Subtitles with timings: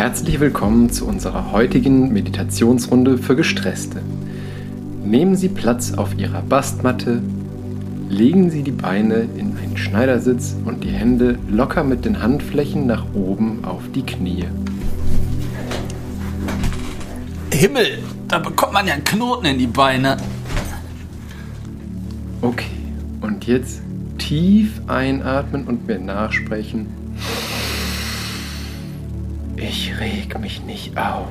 [0.00, 4.00] herzlich willkommen zu unserer heutigen Meditationsrunde für Gestresste.
[5.04, 7.22] Nehmen Sie Platz auf Ihrer Bastmatte,
[8.08, 13.04] legen Sie die Beine in einen Schneidersitz und die Hände locker mit den Handflächen nach
[13.12, 14.46] oben auf die Knie.
[17.52, 20.16] Himmel, da bekommt man ja einen Knoten in die Beine.
[22.40, 22.70] Okay,
[23.20, 23.82] und jetzt
[24.16, 26.99] tief einatmen und mir nachsprechen.
[29.72, 31.28] Ich reg mich nicht auf.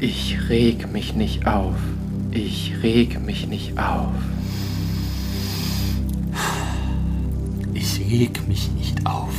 [0.00, 1.76] Ich reg mich nicht auf.
[2.30, 4.12] Ich reg mich nicht auf.
[7.72, 9.32] Ich reg mich nicht auf.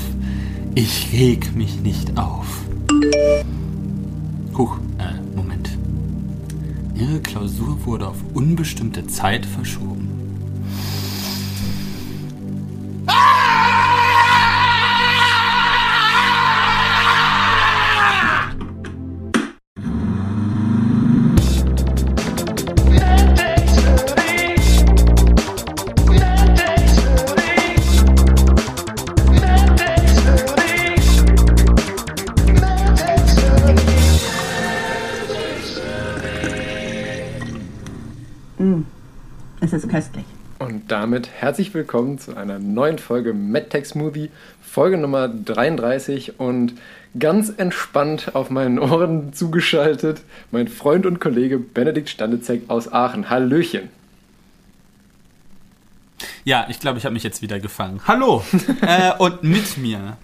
[0.73, 2.47] Ich reg mich nicht auf.
[4.57, 5.77] Huch, äh, Moment.
[6.95, 10.00] Ihre Klausur wurde auf unbestimmte Zeit verschoben.
[41.11, 44.29] Damit herzlich willkommen zu einer neuen Folge MedTech Smoothie,
[44.61, 46.75] Folge Nummer 33 und
[47.19, 53.29] ganz entspannt auf meinen Ohren zugeschaltet mein Freund und Kollege Benedikt Standezek aus Aachen.
[53.29, 53.89] Hallöchen.
[56.45, 57.99] Ja, ich glaube, ich habe mich jetzt wieder gefangen.
[58.07, 58.41] Hallo!
[58.81, 60.15] äh, und mit mir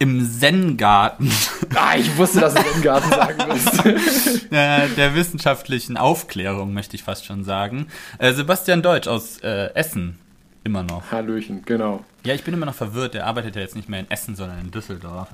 [0.00, 1.30] im Zen-Garten
[1.74, 4.46] Ah, ich wusste, dass du den Garten sagen wirst.
[4.50, 7.86] äh, der wissenschaftlichen Aufklärung, möchte ich fast schon sagen.
[8.18, 10.18] Äh, Sebastian Deutsch aus äh, Essen.
[10.64, 11.10] Immer noch.
[11.12, 12.04] Hallöchen, genau.
[12.24, 13.14] Ja, ich bin immer noch verwirrt.
[13.14, 15.28] Er arbeitet ja jetzt nicht mehr in Essen, sondern in Düsseldorf.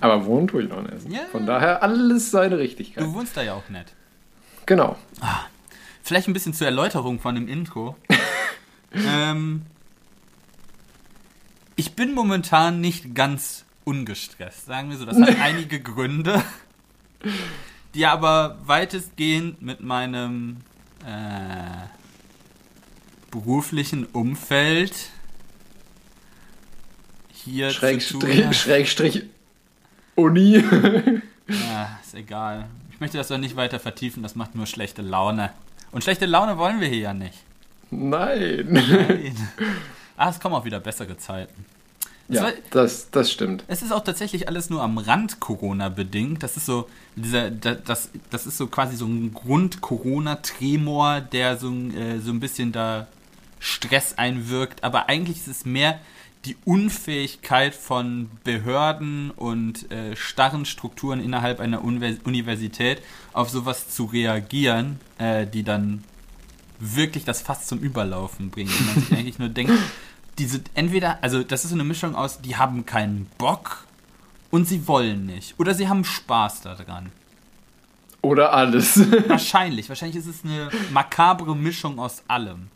[0.00, 1.10] Aber wohnen tue ich noch in Essen.
[1.12, 1.20] Ja.
[1.32, 3.02] Von daher alles seine Richtigkeit.
[3.02, 3.94] Du wohnst da ja auch nicht.
[4.66, 4.96] Genau.
[6.02, 7.96] Vielleicht ein bisschen zur Erläuterung von dem Intro.
[8.92, 9.62] ähm,
[11.74, 15.06] ich bin momentan nicht ganz ungestresst, sagen wir so.
[15.06, 16.42] Das hat einige Gründe,
[17.94, 20.58] die aber weitestgehend mit meinem
[21.06, 21.86] äh,
[23.30, 25.10] beruflichen Umfeld
[27.32, 28.58] hier zu tun Schrägstrich.
[28.58, 29.22] Schrägstrich
[30.14, 30.62] Uni.
[31.50, 32.68] Ja, ist egal.
[32.90, 35.50] Ich möchte das doch nicht weiter vertiefen, das macht nur schlechte Laune.
[35.92, 37.38] Und schlechte Laune wollen wir hier ja nicht.
[37.90, 38.66] Nein.
[38.68, 39.48] Nein.
[40.18, 41.64] ah, es kommen auch wieder bessere Zeiten.
[42.30, 43.64] Ja, war- das, das stimmt.
[43.68, 46.42] Es ist auch tatsächlich alles nur am Rand Corona bedingt.
[46.42, 51.68] Das ist so dieser, da- das, das ist so quasi so ein Grund-Corona-Tremor, der so,
[51.70, 53.06] ein, äh, so ein bisschen da
[53.60, 54.84] Stress einwirkt.
[54.84, 56.00] Aber eigentlich ist es mehr
[56.44, 63.02] die Unfähigkeit von Behörden und äh, starren Strukturen innerhalb einer Universität
[63.32, 66.04] auf sowas zu reagieren, äh, die dann
[66.78, 68.70] wirklich das fast zum Überlaufen bringen.
[68.86, 69.72] Man sich eigentlich nur denkt,
[70.38, 73.84] diese entweder, also das ist so eine Mischung aus, die haben keinen Bock
[74.50, 75.54] und sie wollen nicht.
[75.58, 77.10] Oder sie haben Spaß daran.
[78.22, 78.98] Oder alles.
[79.28, 79.88] Wahrscheinlich.
[79.88, 82.68] Wahrscheinlich ist es eine makabre Mischung aus allem.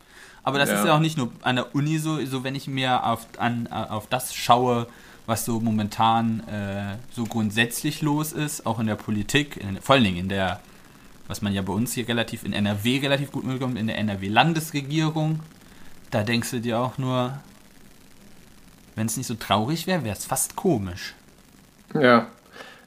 [0.45, 0.79] Aber das Ja.
[0.81, 3.67] ist ja auch nicht nur an der Uni so, so wenn ich mir auf, an,
[3.71, 4.87] äh, auf das schaue,
[5.27, 10.05] was so momentan äh, so grundsätzlich los ist, auch in der Politik, in, vor allen
[10.05, 10.61] Dingen in der,
[11.29, 15.39] was man ja bei uns hier relativ in NRW relativ gut mitbekommt, in der NRW-Landesregierung,
[16.11, 17.39] da denkst du dir auch nur,
[18.95, 21.15] wenn es nicht so traurig wäre, wäre es fast komisch.
[21.95, 22.27] ja.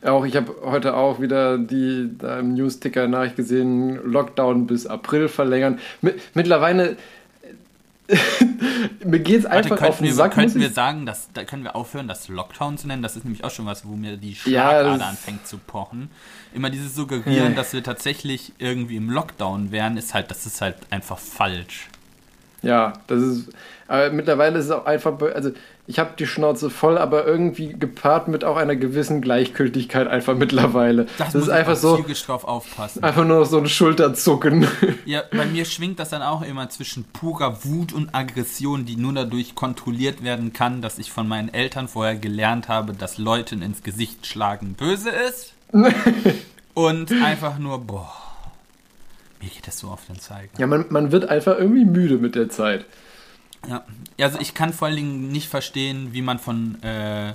[0.03, 5.27] Auch ich habe heute auch wieder die da im Newsticker Nachricht gesehen, Lockdown bis April
[5.27, 5.79] verlängern.
[6.03, 6.95] Mi- Mittlerweile
[9.03, 10.33] mir geht's Warte, einfach auf könnten, den wir, Sack.
[10.33, 13.01] könnten wir sagen, dass, da können wir aufhören, das Lockdown zu nennen?
[13.01, 16.09] Das ist nämlich auch schon was, wo mir die Ja, Schlagader das- anfängt zu pochen.
[16.53, 17.55] Immer dieses Suggerieren, Ja.
[17.55, 21.87] dass wir tatsächlich irgendwie im Lockdown wären, ist halt, das ist halt einfach falsch.
[22.61, 23.49] Ja, das ist.
[23.87, 25.19] Aber mittlerweile ist es auch einfach.
[25.33, 25.51] Also,
[25.87, 31.05] ich habe die Schnauze voll, aber irgendwie gepaart mit auch einer gewissen Gleichgültigkeit einfach mittlerweile.
[31.19, 32.03] Das, muss ist ich einfach so.
[32.25, 33.03] drauf aufpassen.
[33.03, 34.67] Einfach nur noch so ein Schulterzucken.
[35.05, 39.13] Ja, bei mir schwingt das dann auch immer zwischen purer Wut und Aggression, die nur
[39.13, 43.83] dadurch kontrolliert werden kann, dass ich von meinen Eltern vorher gelernt habe, dass Leuten ins
[43.83, 45.53] Gesicht schlagen böse ist.
[46.73, 48.11] und einfach nur, boah,
[49.41, 50.49] mir geht das so auf den Zeiger.
[50.57, 52.85] Ja, man, man wird einfach irgendwie müde mit der Zeit.
[53.67, 53.83] Ja,
[54.19, 57.33] also ich kann vor allen Dingen nicht verstehen, wie man von, äh,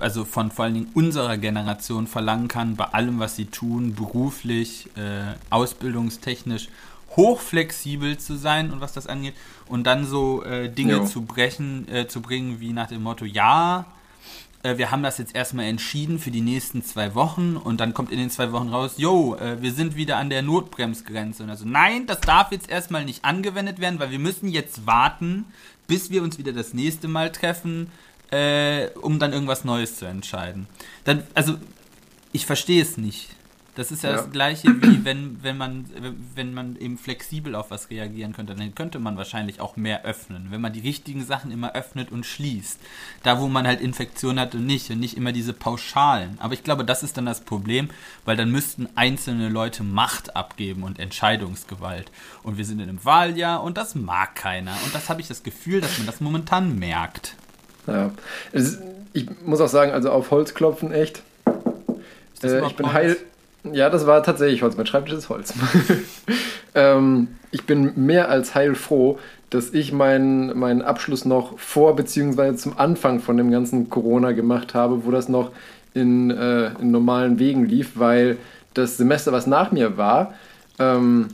[0.00, 4.88] also von vor allen Dingen unserer Generation verlangen kann, bei allem, was sie tun, beruflich,
[4.96, 6.68] äh, ausbildungstechnisch,
[7.16, 9.34] hochflexibel zu sein und was das angeht
[9.66, 11.06] und dann so äh, Dinge Jo.
[11.06, 13.86] zu brechen, äh, zu bringen, wie nach dem Motto, ja,
[14.62, 18.18] wir haben das jetzt erstmal entschieden für die nächsten zwei Wochen und dann kommt in
[18.18, 21.44] den zwei Wochen raus, yo, äh, wir sind wieder an der Notbremsgrenze.
[21.44, 25.44] Und also, nein, das darf jetzt erstmal nicht angewendet werden, weil wir müssen jetzt warten,
[25.86, 27.90] bis wir uns wieder das nächste Mal treffen,
[28.30, 30.66] äh, um dann irgendwas Neues zu entscheiden.
[31.04, 31.54] Dann, also,
[32.32, 33.30] ich verstehe es nicht.
[33.78, 35.84] Das ist ja, ja, das gleiche wie wenn, wenn man,
[36.34, 40.48] wenn man eben flexibel auf was reagieren könnte, dann könnte man wahrscheinlich auch mehr öffnen,
[40.50, 42.80] wenn man die richtigen Sachen immer öffnet und schließt.
[43.22, 46.38] Da wo man halt Infektionen hat und nicht und nicht immer diese Pauschalen.
[46.40, 47.88] Aber ich glaube, das ist dann das Problem,
[48.24, 52.10] weil dann müssten einzelne Leute Macht abgeben und Entscheidungsgewalt.
[52.42, 54.72] Und wir sind in einem Wahljahr und das mag keiner.
[54.86, 57.36] Und das habe ich das Gefühl, dass man das momentan merkt.
[57.86, 58.10] Ja.
[59.12, 61.22] Ich muss auch sagen, also auf Holz klopfen echt.
[62.42, 63.16] Äh, ich bin heil.
[63.64, 64.76] Ja, das war tatsächlich Holz.
[64.76, 65.54] Mein Schreibtisch ist Holz.
[66.74, 69.18] ähm, ich bin mehr als heilfroh,
[69.50, 74.74] dass ich meinen, meinen Abschluss noch vor beziehungsweise zum Anfang von dem ganzen Corona gemacht
[74.74, 75.50] habe, wo das noch
[75.94, 78.36] in, äh, in normalen Wegen lief, weil
[78.74, 80.34] das Semester, was nach mir war,
[80.78, 81.28] ähm,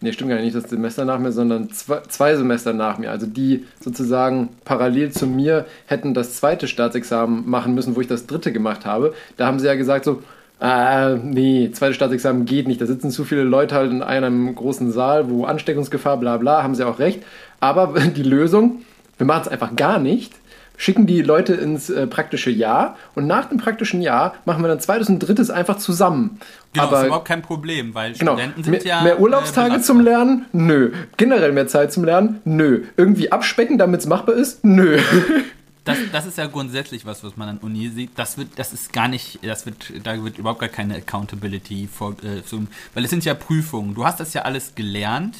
[0.00, 3.26] nee, stimmt gar nicht das Semester nach mir, sondern zwei, zwei Semester nach mir, also
[3.26, 8.52] die sozusagen parallel zu mir hätten das zweite Staatsexamen machen müssen, wo ich das dritte
[8.52, 9.14] gemacht habe.
[9.36, 10.22] Da haben sie ja gesagt so,
[10.60, 12.80] Ah, nee, zweites Staatsexamen geht nicht.
[12.80, 16.74] Da sitzen zu viele Leute halt in einem großen Saal, wo Ansteckungsgefahr, bla bla, haben
[16.74, 17.22] sie auch recht.
[17.60, 18.82] Aber die Lösung,
[19.18, 20.32] wir machen es einfach gar nicht,
[20.76, 24.80] schicken die Leute ins äh, praktische Jahr und nach dem praktischen Jahr machen wir dann
[24.80, 26.38] zweites und drittes einfach zusammen.
[26.72, 29.02] Genau, Aber, ist überhaupt kein Problem, weil genau, Studenten sind mehr, ja.
[29.02, 30.46] Mehr Urlaubstage äh, zum Lernen?
[30.52, 30.92] Nö.
[31.16, 32.40] Generell mehr Zeit zum Lernen?
[32.44, 32.84] Nö.
[32.96, 34.64] Irgendwie abspecken, damit es machbar ist?
[34.64, 34.98] Nö.
[35.88, 38.10] das, das ist ja grundsätzlich was, was man an Uni sieht.
[38.16, 42.16] Das wird, das ist gar nicht, das wird, da wird überhaupt gar keine Accountability vor,
[42.22, 43.94] äh, zum, weil es sind ja Prüfungen.
[43.94, 45.36] Du hast das ja alles gelernt,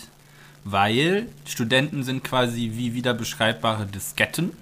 [0.64, 4.52] weil Studenten sind quasi wie wieder beschreibbare Disketten.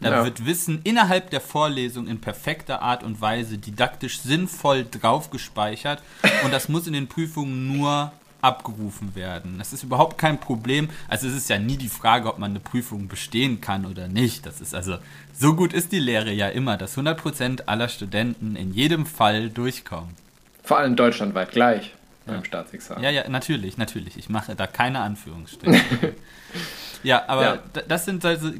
[0.00, 0.24] Da ja.
[0.24, 6.02] wird Wissen innerhalb der Vorlesung in perfekter Art und Weise didaktisch sinnvoll drauf gespeichert
[6.44, 9.56] und das muss in den Prüfungen nur abgerufen werden.
[9.58, 10.88] Das ist überhaupt kein Problem.
[11.08, 14.46] Also es ist ja nie die Frage, ob man eine Prüfung bestehen kann oder nicht.
[14.46, 14.98] Das ist also,
[15.32, 20.14] so gut ist die Lehre ja immer, dass 100% aller Studenten in jedem Fall durchkommen.
[20.62, 21.94] Vor allem deutschlandweit gleich
[22.26, 23.02] beim Staatsexamen.
[23.02, 24.16] Ja, ja, natürlich, natürlich.
[24.16, 26.14] Ich mache da keine Anführungsstriche.
[27.02, 27.58] ja, aber ja.
[27.88, 28.50] das sind also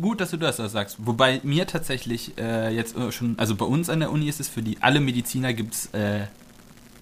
[0.00, 0.96] gut, dass du das sagst.
[0.98, 4.62] Wobei mir tatsächlich äh, jetzt schon, also bei uns an der Uni ist es für
[4.62, 6.26] die alle Mediziner gibt es äh,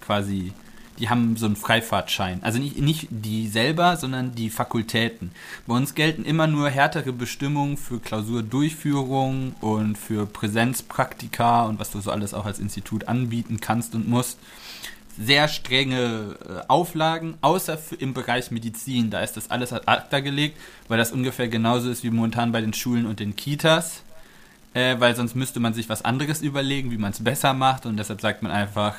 [0.01, 0.53] quasi
[0.99, 2.43] die haben so einen Freifahrtschein.
[2.43, 5.31] Also nicht, nicht die selber, sondern die Fakultäten.
[5.67, 12.01] Bei uns gelten immer nur härtere Bestimmungen für Klausurdurchführung und für Präsenzpraktika und was du
[12.01, 14.39] so alles auch als Institut anbieten kannst und musst.
[15.19, 19.09] Sehr strenge äh, Auflagen, außer im Bereich Medizin.
[19.09, 20.59] Da ist das alles ad acta gelegt,
[20.89, 24.03] weil das ungefähr genauso ist wie momentan bei den Schulen und den Kitas.
[24.75, 27.87] Äh, weil sonst müsste man sich was anderes überlegen, wie man es besser macht.
[27.87, 28.95] Und deshalb sagt man einfach,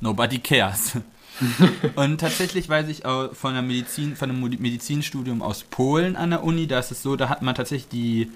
[0.00, 0.92] Nobody cares.
[1.96, 6.44] und tatsächlich weiß ich auch von, der Medizin, von einem Medizinstudium aus Polen an der
[6.44, 8.30] Uni, da ist es so, da hat man tatsächlich die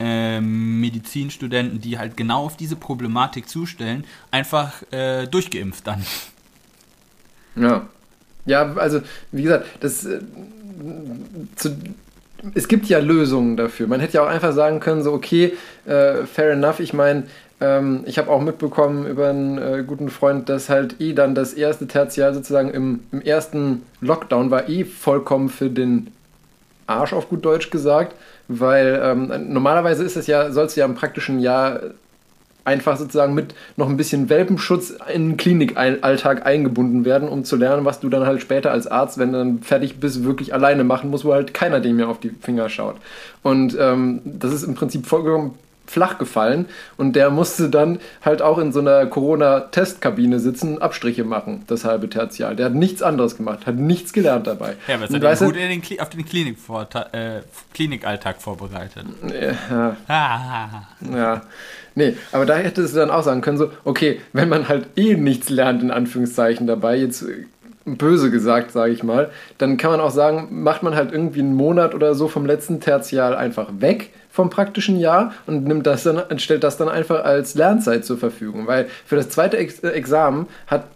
[0.00, 6.04] äh, Medizinstudenten, die halt genau auf diese Problematik zustellen, einfach äh, durchgeimpft dann.
[7.56, 7.88] Ja.
[8.46, 9.02] Ja, also
[9.32, 10.20] wie gesagt, das äh,
[11.56, 11.76] zu,
[12.54, 13.86] es gibt ja Lösungen dafür.
[13.86, 15.52] Man hätte ja auch einfach sagen können, so okay,
[15.84, 17.24] äh, fair enough, ich meine,
[17.60, 21.52] ähm, ich habe auch mitbekommen über einen äh, guten Freund, dass halt eh dann das
[21.52, 26.08] erste Tertial sozusagen im, im ersten Lockdown war eh vollkommen für den
[26.86, 28.16] Arsch auf gut Deutsch gesagt,
[28.48, 31.80] weil ähm, normalerweise ist es ja, sollst du ja im praktischen Jahr
[32.64, 37.84] einfach sozusagen mit noch ein bisschen Welpenschutz in den Klinikalltag eingebunden werden, um zu lernen,
[37.84, 41.10] was du dann halt später als Arzt, wenn du dann fertig bist, wirklich alleine machen
[41.10, 42.96] musst, wo halt keiner dem mehr auf die Finger schaut.
[43.42, 45.54] Und ähm, das ist im Prinzip vollkommen
[45.90, 46.66] flach gefallen
[46.96, 52.08] und der musste dann halt auch in so einer Corona-Testkabine sitzen, Abstriche machen, das halbe
[52.08, 52.54] Tertial.
[52.54, 54.76] Der hat nichts anderes gemacht, hat nichts gelernt dabei.
[54.86, 56.58] Ja, aber es hat gut den auf den Klinik
[57.12, 57.40] äh,
[57.74, 59.04] Klinikalltag vorbereitet.
[59.68, 59.96] Ja.
[60.06, 60.82] Ah.
[61.12, 61.42] ja.
[61.96, 65.14] Nee, aber da hättest du dann auch sagen können, so, okay, wenn man halt eh
[65.14, 67.46] nichts lernt, in Anführungszeichen dabei, jetzt äh,
[67.84, 71.54] böse gesagt, sage ich mal, dann kann man auch sagen, macht man halt irgendwie einen
[71.54, 76.22] Monat oder so vom letzten Tertial einfach weg vom praktischen Jahr und nimmt das dann,
[76.38, 78.66] stellt das dann einfach als Lernzeit zur Verfügung.
[78.66, 80.46] Weil für das zweite Ex Examen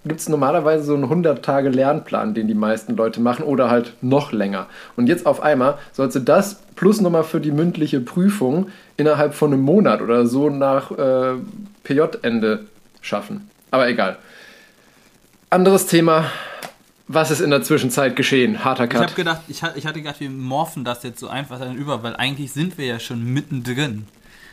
[0.06, 4.66] gibt es normalerweise so einen 100-Tage-Lernplan, den die meisten Leute machen oder halt noch länger.
[4.96, 9.52] Und jetzt auf einmal sollst du das plus nochmal für die mündliche Prüfung innerhalb von
[9.52, 11.34] einem Monat oder so nach äh,
[11.82, 12.60] PJ-Ende
[13.02, 13.50] schaffen.
[13.70, 14.16] Aber egal.
[15.50, 16.30] Anderes Thema,
[17.06, 18.64] was ist in der Zwischenzeit geschehen?
[18.64, 19.00] Harter Cut.
[19.00, 22.16] Ich habe gedacht, ich, hatte gedacht, wir morphen das jetzt so einfach dann über, weil
[22.16, 24.06] eigentlich sind wir ja schon mittendrin.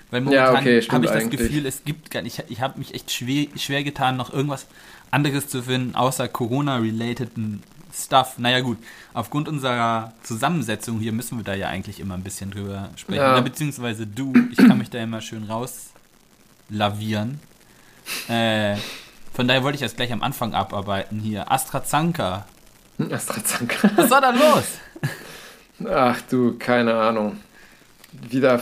[0.09, 1.41] Weil momentan Ja, okay, habe ich das eigentlich.
[1.41, 4.67] Gefühl, es gibt gar nicht, ich, ich habe mich echt schwer, schwer getan, noch irgendwas
[5.11, 8.37] anderes zu finden, außer Corona-relateden Stuff.
[8.37, 8.77] Naja gut,
[9.13, 13.21] aufgrund unserer Zusammensetzung hier müssen wir da ja eigentlich immer ein bisschen drüber sprechen.
[13.21, 13.33] Ja.
[13.33, 17.39] Oder beziehungsweise du, ich kann mich da immer schön rauslavieren.
[18.27, 18.75] Äh,
[19.41, 21.51] von daher wollte ich das gleich am Anfang abarbeiten hier.
[21.51, 22.45] AstraZanka.
[23.09, 23.89] AstraZeneca.
[23.95, 25.89] Was war da los?
[25.91, 27.39] Ach du, keine Ahnung.
[28.11, 28.59] Wieder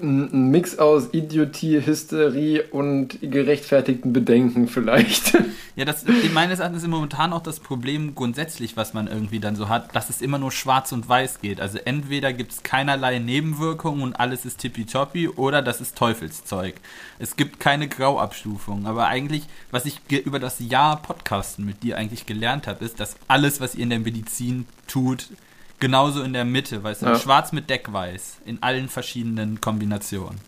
[0.00, 5.36] ein Mix aus Idiotie, Hysterie und gerechtfertigten Bedenken vielleicht.
[5.76, 9.68] Ja, das meines Erachtens ist momentan auch das Problem grundsätzlich, was man irgendwie dann so
[9.68, 11.60] hat, dass es immer nur schwarz und weiß geht.
[11.60, 16.76] Also entweder gibt es keinerlei Nebenwirkungen und alles ist tippitoppi oder das ist Teufelszeug.
[17.18, 18.86] Es gibt keine Grauabstufung.
[18.86, 23.16] Aber eigentlich, was ich über das Jahr Podcasten mit dir eigentlich gelernt habe, ist, dass
[23.28, 25.28] alles, was ihr in der Medizin tut,
[25.80, 27.16] genauso in der Mitte, weißt du, Ja.
[27.16, 30.38] schwarz mit Deckweiß, in allen verschiedenen Kombinationen.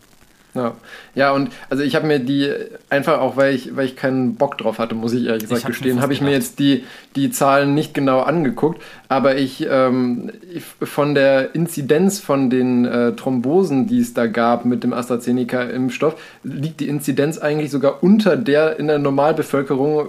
[0.55, 0.73] ja.
[1.13, 2.51] ja, und also ich habe mir die
[2.89, 5.65] einfach auch, weil ich, weil ich keinen Bock drauf hatte, muss ich ehrlich gesagt hab's
[5.65, 10.31] mir gestehen, habe ich mir jetzt die, die Zahlen nicht genau angeguckt, aber ich, ähm,
[10.51, 16.15] ich von der Inzidenz von den äh, Thrombosen, die es da gab mit dem AstraZeneca-Impfstoff,
[16.43, 20.07] liegt die Inzidenz eigentlich sogar unter der in der Normalbevölkerung,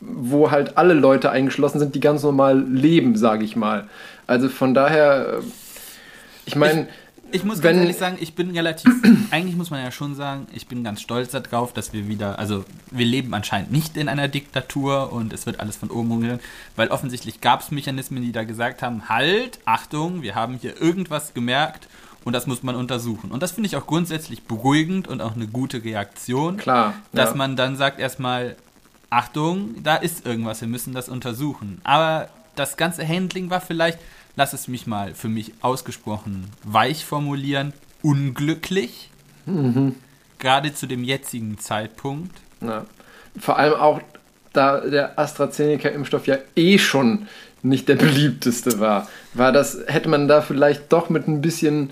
[0.00, 3.88] wo halt alle Leute eingeschlossen sind, die ganz normal leben, sage ich mal.
[4.30, 5.42] Also von daher, äh,
[6.46, 6.86] ich meine,
[7.32, 8.92] Ich muss Wenn- ganz ehrlich sagen, ich bin relativ,
[9.30, 12.64] eigentlich muss man ja schon sagen, ich bin ganz stolz darauf, dass wir wieder, also
[12.90, 16.40] wir leben anscheinend nicht in einer Diktatur und es wird alles von oben umgegangen,
[16.74, 21.32] weil offensichtlich gab es Mechanismen, die da gesagt haben, halt, Achtung, wir haben hier irgendwas
[21.32, 21.86] gemerkt
[22.24, 23.30] und das muss man untersuchen.
[23.30, 26.94] Und das finde ich auch grundsätzlich beruhigend und auch eine gute Reaktion, klar.
[27.12, 27.36] dass ja.
[27.36, 28.56] man dann sagt erstmal,
[29.08, 31.80] Achtung, da ist irgendwas, wir müssen das untersuchen.
[31.84, 33.98] Aber das ganze Handling war vielleicht,
[34.40, 39.10] lass es mich mal für mich ausgesprochen weich formulieren, unglücklich.
[40.38, 42.34] Gerade zu dem jetzigen Zeitpunkt.
[42.62, 42.86] Ja.
[43.38, 44.00] Vor allem auch,
[44.54, 47.28] da der AstraZeneca-Impfstoff ja eh schon
[47.60, 51.90] nicht der beliebteste war, war das, hätte man da vielleicht doch mit ein bisschen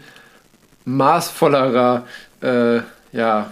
[0.87, 2.07] maßvollerer
[2.40, 2.81] äh,
[3.12, 3.50] ja,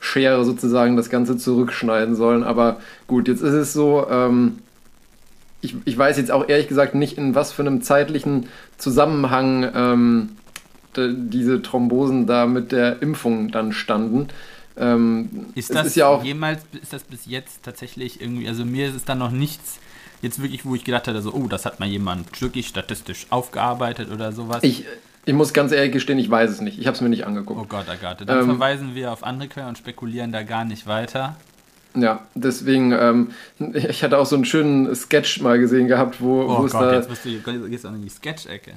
[0.00, 2.42] Schere sozusagen das Ganze zurückschneiden sollen.
[2.42, 4.58] Aber gut, jetzt ist es so, ähm,
[5.60, 8.48] ich, ich weiß jetzt auch ehrlich gesagt nicht, in was für einem zeitlichen
[8.78, 10.28] Zusammenhang ähm,
[10.96, 14.28] diese Thrombosen da mit der Impfung dann standen.
[14.76, 18.88] Ähm, Ist das ist ja auch jemals, ist das bis jetzt tatsächlich irgendwie, also mir
[18.88, 19.78] ist es dann noch nichts,
[20.22, 24.10] jetzt wirklich, wo ich gedacht hatte, so, oh, das hat mal jemand wirklich statistisch aufgearbeitet
[24.10, 24.62] oder sowas.
[24.62, 24.84] Ich,
[25.26, 26.78] ich muss ganz ehrlich gestehen, ich weiß es nicht.
[26.78, 27.68] Ich habe es mir nicht oh angeguckt.
[27.68, 28.24] Gott, Agathe.
[28.26, 31.36] Dann Ähm, verweisen wir auf andere Quellen und spekulieren da gar nicht weiter.
[31.94, 33.30] Ja, deswegen, ähm,
[33.74, 36.82] ich hatte auch so einen schönen Sketch mal gesehen gehabt, wo, Oh wo es Gott,
[36.82, 36.94] da.
[36.94, 37.30] jetzt bist du,
[37.84, 38.72] auch in die Sketch-Ecke.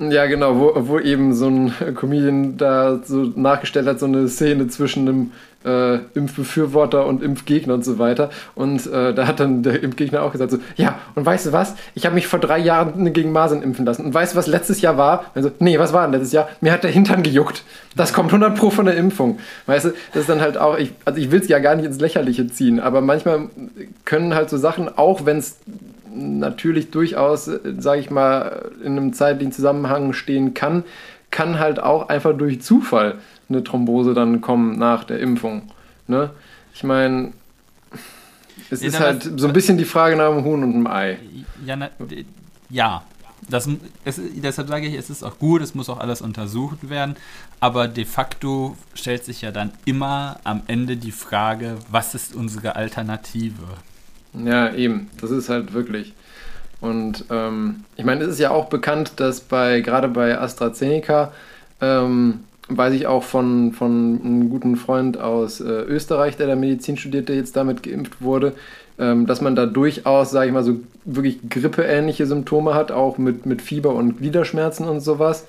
[0.00, 4.68] Ja, genau, wo, wo eben so ein Comedian da so nachgestellt hat, so eine Szene
[4.68, 5.32] zwischen einem
[5.64, 8.30] äh, Impfbefürworter und Impfgegner und so weiter.
[8.54, 11.74] Und äh, da hat dann der Impfgegner auch gesagt so, ja, und weißt du was?
[11.96, 14.04] Ich habe mich vor drei Jahren gegen Masern impfen lassen.
[14.04, 15.24] Und weißt du, was letztes Jahr war?
[15.34, 16.48] Also, nee, was war denn letztes Jahr?
[16.60, 17.64] Mir hat der Hintern gejuckt.
[17.96, 19.40] Das kommt 100 pro von der Impfung.
[19.66, 21.86] Weißt du, das ist dann halt auch, ich, also ich will es ja gar nicht
[21.86, 23.48] ins Lächerliche ziehen, aber manchmal
[24.04, 25.56] können halt so Sachen, auch wenn es
[26.14, 30.84] natürlich durchaus, sage ich mal, in einem zeitlichen Zusammenhang stehen kann,
[31.30, 33.16] kann halt auch einfach durch Zufall
[33.48, 35.62] eine Thrombose dann kommen nach der Impfung.
[36.06, 36.30] Ne?
[36.74, 37.32] Ich meine,
[38.70, 41.18] es Ja, ist halt so ein bisschen die Frage nach dem Huhn und dem Ei.
[41.64, 41.90] Ja, na,
[42.70, 43.02] ja.
[43.48, 43.68] Das,
[44.04, 47.14] es, deshalb sage ich, es ist auch gut, es muss auch alles untersucht werden,
[47.60, 52.76] aber de facto stellt sich ja dann immer am Ende die Frage, was ist unsere
[52.76, 53.62] Alternative?
[54.34, 55.08] Ja, eben.
[55.20, 56.14] Das ist halt wirklich.
[56.80, 61.32] Und ähm, ich meine, es ist ja auch bekannt, dass bei gerade bei AstraZeneca,
[61.80, 66.96] ähm, weiß ich auch von, von einem guten Freund aus äh, Österreich, der da Medizin
[66.96, 68.52] studierte, jetzt damit geimpft wurde,
[68.98, 73.46] ähm, dass man da durchaus, sage ich mal, so wirklich grippeähnliche Symptome hat, auch mit,
[73.46, 75.46] mit Fieber und Gliederschmerzen und sowas.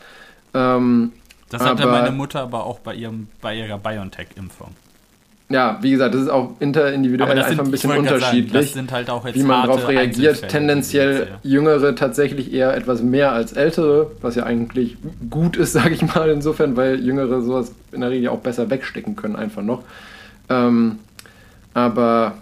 [0.53, 1.11] Ähm,
[1.49, 4.69] Das hatte Aber- meine Mutter aber auch bei, ihrem, bei ihrer BioNTech-Impfung.
[5.51, 8.71] Ja, wie gesagt, das ist auch interindividuell einfach ein ich bisschen sagen, unterschiedlich.
[8.71, 10.47] sind halt wie man darauf reagiert.
[10.47, 14.97] Tendenziell Jüngere tatsächlich eher etwas mehr als Ältere, was ja eigentlich
[15.29, 19.15] gut ist, sage ich mal insofern, weil Jüngere sowas in der Regel auch besser wegstecken
[19.15, 19.81] können, einfach noch.
[20.49, 20.99] Ähm,
[21.73, 22.37] aber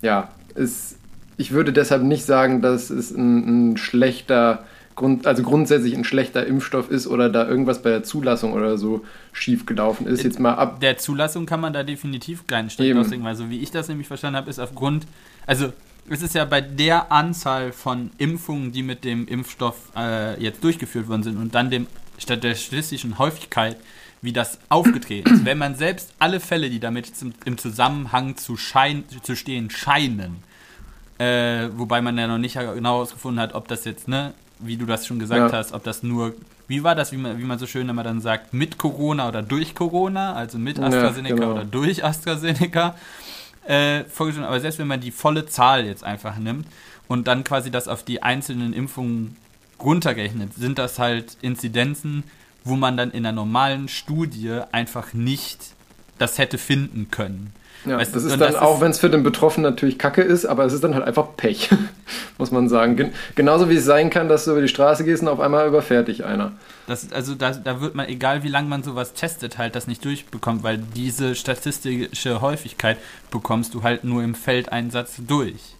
[0.00, 0.96] ja, es,
[1.36, 6.46] ich würde deshalb nicht sagen, dass es ein, ein schlechter, Grund, also grundsätzlich ein schlechter
[6.46, 10.22] Impfstoff ist oder da irgendwas bei der Zulassung oder so schief gelaufen ist.
[10.22, 10.80] Jetzt mal ab.
[10.80, 12.98] der Zulassung kann man da definitiv keinen Steck Eben.
[12.98, 15.06] rauslegen, weil so wie ich das nämlich verstanden habe, ist aufgrund,
[15.46, 15.72] also
[16.08, 21.08] es ist ja bei der Anzahl von Impfungen, die mit dem Impfstoff äh, jetzt durchgeführt
[21.08, 21.86] worden sind und dann dem
[22.18, 23.76] statt der statistischen Häufigkeit,
[24.20, 25.44] wie das aufgetreten ist.
[25.44, 30.42] Wenn man selbst alle Fälle, die damit zum, im Zusammenhang zu, schein, zu stehen scheinen,
[31.18, 34.86] äh, wobei man ja noch nicht genau herausgefunden hat, ob das jetzt, ne, wie du
[34.86, 35.58] das schon gesagt Ja.
[35.58, 36.34] hast, ob das nur,
[36.68, 39.42] wie war das, wie man, wie man so schön immer dann sagt, mit Corona oder
[39.42, 41.52] durch Corona, also mit Ja, AstraZeneca genau.
[41.52, 42.94] oder durch AstraZeneca,
[43.66, 44.46] äh, vorgestellt.
[44.46, 46.66] Aber selbst wenn man die volle Zahl jetzt einfach nimmt
[47.08, 49.36] und dann quasi das auf die einzelnen Impfungen
[49.80, 52.24] runtergerechnet, sind das halt Inzidenzen,
[52.64, 55.58] wo man dann in einer normalen Studie einfach nicht
[56.18, 57.52] das hätte finden können.
[57.84, 60.46] Ja, Weißt das ist dann das auch, wenn es für den Betroffenen natürlich kacke ist,
[60.46, 61.70] aber es ist dann halt einfach Pech,
[62.38, 62.96] muss man sagen.
[62.96, 65.66] Gen genauso wie es sein kann, dass du über die Straße gehst und auf einmal
[65.66, 66.52] überfährt dich einer.
[66.86, 70.04] Das, also da, da wird man, egal wie lange man sowas testet, halt das nicht
[70.04, 72.98] durchbekommt, weil diese statistische Häufigkeit
[73.30, 75.74] bekommst du halt nur im Feldeinsatz durch.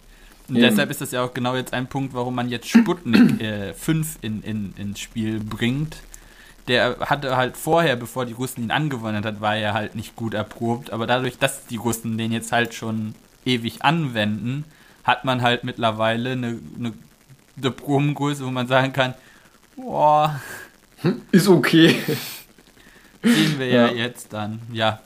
[0.49, 0.65] Und Eben.
[0.65, 4.17] deshalb ist das ja auch genau jetzt ein Punkt, warum man jetzt Sputnik äh, 5
[4.21, 5.97] in, in, ins Spiel bringt.
[6.67, 10.33] Der hatte halt vorher, bevor die Russen ihn angewandt hat, war er halt nicht gut
[10.33, 10.91] erprobt.
[10.91, 13.15] Aber dadurch, dass die Russen den jetzt halt schon
[13.45, 14.63] ewig anwenden,
[15.03, 16.93] hat man halt mittlerweile eine, eine,
[17.57, 19.13] eine Probengröße, wo man sagen kann,
[19.75, 20.39] boah,
[21.31, 21.95] Ist okay.
[23.21, 23.87] Sehen wir ja.
[23.87, 23.93] Ja.
[23.93, 24.61] jetzt dann.
[24.71, 24.99] Ja,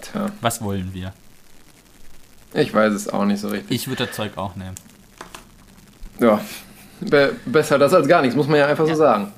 [0.00, 1.12] Tja, was wollen wir?
[2.54, 3.70] ich weiß es auch nicht so richtig.
[3.70, 4.74] Ich würde das Zeug auch nehmen.
[6.20, 6.40] Ja,
[7.00, 9.32] be besser das als gar nichts, muss man ja einfach so sagen.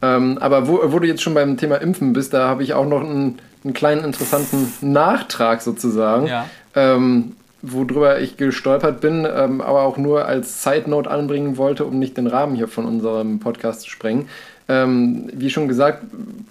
[0.00, 2.86] Ähm, aber wo, wo du jetzt schon beim Thema Impfen bist, da habe ich auch
[2.86, 6.46] noch einen, einen kleinen interessanten Nachtrag sozusagen, Ja.
[6.76, 11.98] ähm, worüber ich gestolpert bin, ähm, aber auch nur als Side Note anbringen wollte, um
[11.98, 14.28] nicht den Rahmen hier von unserem Podcast zu sprengen.
[14.68, 16.04] Ähm, wie schon gesagt,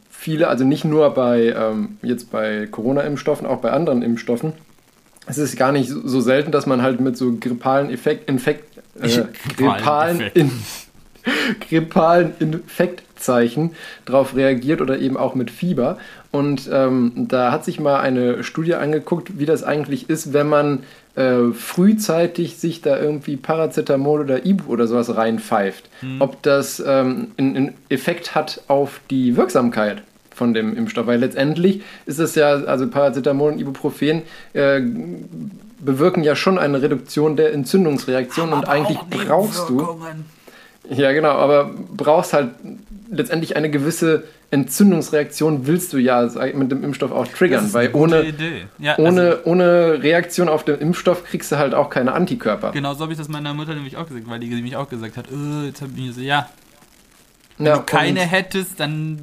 [0.09, 4.51] viele, also nicht nur bei ähm, jetzt bei Corona-Impfstoffen, auch bei anderen Impfstoffen,
[5.27, 9.07] es ist gar nicht so selten, dass man halt mit so grippalen Effekt, Infekt, äh,
[9.57, 10.37] grippalen, Effekt.
[10.37, 10.51] in,
[11.69, 12.33] grippalen
[13.17, 13.71] Infektzeichen
[14.05, 15.97] darauf reagiert oder eben auch mit Fieber.
[16.31, 20.83] Und ähm, da hat sich mal eine Studie angeguckt, wie das eigentlich ist, wenn man
[21.15, 25.89] äh, frühzeitig sich da irgendwie Paracetamol oder Ibu oder sowas reinpfeift.
[26.19, 31.07] Ob das ähm, einen Effekt hat auf die Wirksamkeit von dem Impfstoff.
[31.07, 34.21] Weil letztendlich ist es ja, also Paracetamol und Ibuprofen
[34.53, 34.81] äh,
[35.79, 39.97] bewirken ja schon eine Reduktion der Entzündungsreaktion und eigentlich brauchst du.
[40.89, 42.51] Ja, genau, aber brauchst halt
[43.09, 48.33] letztendlich eine gewisse Entzündungsreaktion, willst du ja mit dem Impfstoff auch triggern, weil ohne.
[48.79, 52.71] Ja, ohne, Also, ohne Reaktion auf den Impfstoff kriegst du halt auch keine Antikörper.
[52.71, 55.17] genau so habe ich das meiner Mutter nämlich auch gesagt, weil die nämlich auch gesagt
[55.17, 56.49] hat, äh, jetzt hab ich so, ja,
[57.57, 59.19] wenn Ja, du keine und- hättest, dann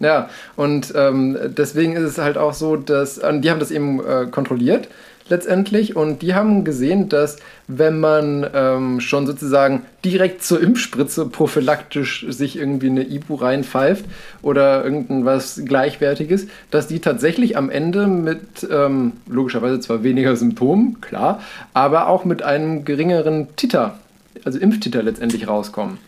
[0.00, 4.26] Ja, und ähm, deswegen ist es halt auch so, dass die haben das eben äh,
[4.30, 4.88] kontrolliert
[5.28, 12.26] letztendlich und die haben gesehen, dass wenn man ähm, schon sozusagen direkt zur Impfspritze prophylaktisch
[12.28, 14.04] sich irgendwie eine Ibu reinpfeift
[14.42, 21.40] oder irgendwas Gleichwertiges, dass die tatsächlich am Ende mit ähm, logischerweise zwar weniger Symptomen, klar,
[21.72, 23.98] aber auch mit einem geringeren Titer,
[24.44, 25.98] also Impftiter letztendlich rauskommen.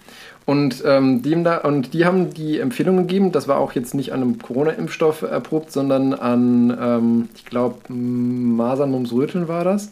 [0.46, 3.94] Und, ähm, die, haben da, und die haben die Empfehlung gegeben, das war auch jetzt
[3.94, 9.90] nicht an einem Corona-Impfstoff erprobt, sondern an, ähm, ich glaube, Masern, Mumps, Röteln war das.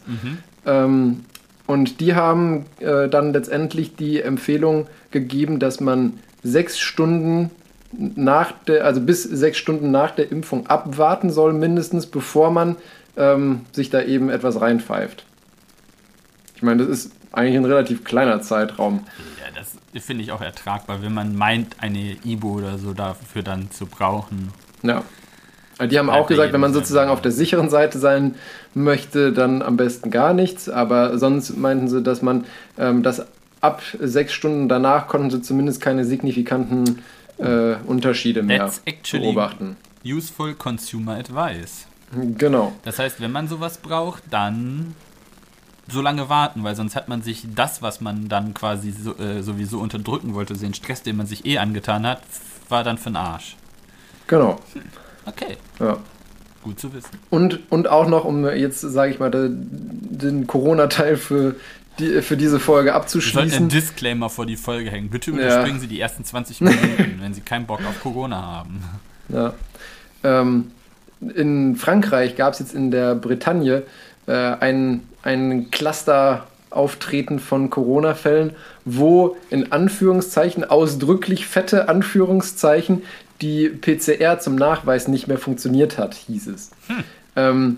[0.65, 1.25] Ähm,
[1.67, 7.51] und die haben äh, dann letztendlich die Empfehlung gegeben, dass man sechs Stunden
[7.91, 12.77] nach der, also bis sechs Stunden nach der Impfung abwarten soll, mindestens, bevor man
[13.17, 15.25] ähm, sich da eben etwas reinpfeift.
[16.55, 19.01] Ich meine, das ist eigentlich ein relativ kleiner Zeitraum.
[19.53, 23.85] Das finde ich auch ertragbar, wenn man meint, eine Ibo oder so dafür dann zu
[23.85, 24.51] brauchen.
[24.83, 25.03] Ja.
[25.89, 28.35] Die haben auch gesagt, wenn man sozusagen auf der sicheren Seite sein
[28.73, 30.69] möchte, dann am besten gar nichts.
[30.69, 32.45] Aber sonst meinten sie, dass man
[32.77, 33.25] ähm, das
[33.59, 37.03] ab sechs Stunden danach konnten sie zumindest keine signifikanten
[37.37, 38.71] äh, Unterschiede mehr
[39.11, 39.75] beobachten.
[40.05, 41.87] Useful Consumer Advice.
[42.37, 42.73] Genau.
[42.83, 44.95] Das heißt, wenn man sowas braucht, dann
[45.87, 49.41] so lange warten, weil sonst hat man sich das, was man dann quasi so, äh,
[49.43, 52.21] sowieso unterdrücken wollte, den Stress, den man sich eh angetan hat,
[52.69, 53.55] war dann für den Arsch.
[54.27, 54.59] Genau.
[55.27, 55.97] Okay, Ja.
[56.63, 57.11] gut zu wissen.
[57.29, 61.55] Und, und auch noch, um jetzt, sage ich mal, den, Corona-Teil für,
[61.99, 63.53] die, für diese Folge Wir abzuschließen.
[63.53, 65.09] einen Disclaimer vor die Folge hängen.
[65.09, 65.37] Bitte Ja.
[65.37, 68.83] überspringen Sie die ersten 20 Minuten, wenn Sie keinen Bock auf Corona haben.
[69.29, 69.53] Ja.
[70.23, 70.71] Ähm,
[71.21, 73.83] in Frankreich gab es jetzt in der Bretagne
[74.27, 74.31] äh,
[75.25, 78.53] ein, ein Cluster-Auftreten von Corona-Fällen,
[78.85, 83.03] wo in Anführungszeichen, ausdrücklich fette Anführungszeichen,
[83.41, 86.71] die PCR zum Nachweis nicht mehr funktioniert hat, hieß es.
[87.35, 87.77] Ähm,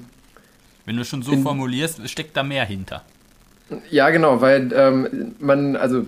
[0.86, 3.04] Wenn du schon so In- formulierst, steckt da mehr hinter.
[3.90, 6.06] Ja, genau, weil ähm, man, also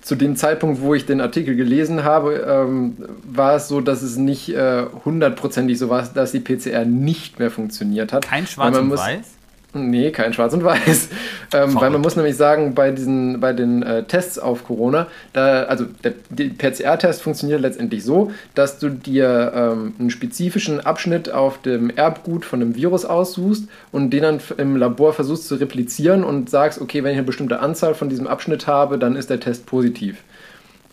[0.00, 4.16] zu dem Zeitpunkt, wo ich den Artikel gelesen habe, ähm, war es so, dass es
[4.16, 8.24] nicht äh, hundertprozentig so war, dass die PCR nicht mehr funktioniert hat.
[8.24, 9.26] Kein Schwarz und muss- Weiß?
[9.74, 11.08] Nee, kein Schwarz und Weiß.
[11.54, 15.64] Ähm, weil man muss nämlich sagen, bei diesen, bei den äh, Tests auf Corona, da,
[15.64, 21.60] also der, der PCR-Test funktioniert letztendlich so, dass du dir ähm, einen spezifischen Abschnitt auf
[21.60, 26.48] dem Erbgut von dem Virus aussuchst und den dann im Labor versuchst zu replizieren und
[26.48, 29.66] sagst, okay, wenn ich eine bestimmte Anzahl von diesem Abschnitt habe, dann ist der Test
[29.66, 30.22] positiv.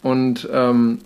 [0.04, 1.00] Und ähm,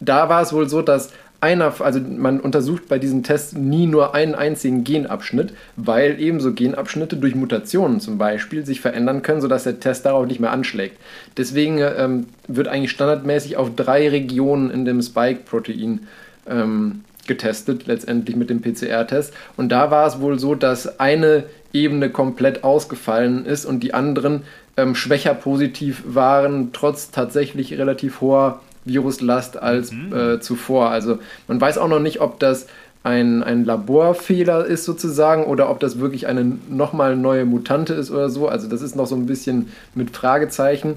[0.00, 4.14] da war es wohl so, dass einer, also man untersucht bei diesen Tests nie nur
[4.14, 9.80] einen einzigen Genabschnitt, weil ebenso Genabschnitte durch Mutationen zum Beispiel sich verändern können, sodass der
[9.80, 10.98] Test darauf nicht mehr anschlägt.
[11.36, 16.06] Deswegen ähm, wird eigentlich standardmäßig auf drei Regionen in dem Spike-Protein
[16.48, 19.34] ähm, getestet, letztendlich mit dem PCR-Test.
[19.56, 24.42] Und da war es wohl so, dass eine Ebene komplett ausgefallen ist und die anderen
[24.76, 30.90] ähm, schwächer positiv waren, trotz tatsächlich relativ hoher Viruslast als äh, zuvor.
[30.90, 31.18] Also
[31.48, 32.66] man weiß auch noch nicht, ob das
[33.04, 38.30] ein, ein Laborfehler ist sozusagen oder ob das wirklich eine nochmal neue Mutante ist oder
[38.30, 38.48] so.
[38.48, 40.96] Also das ist noch so ein bisschen mit Fragezeichen.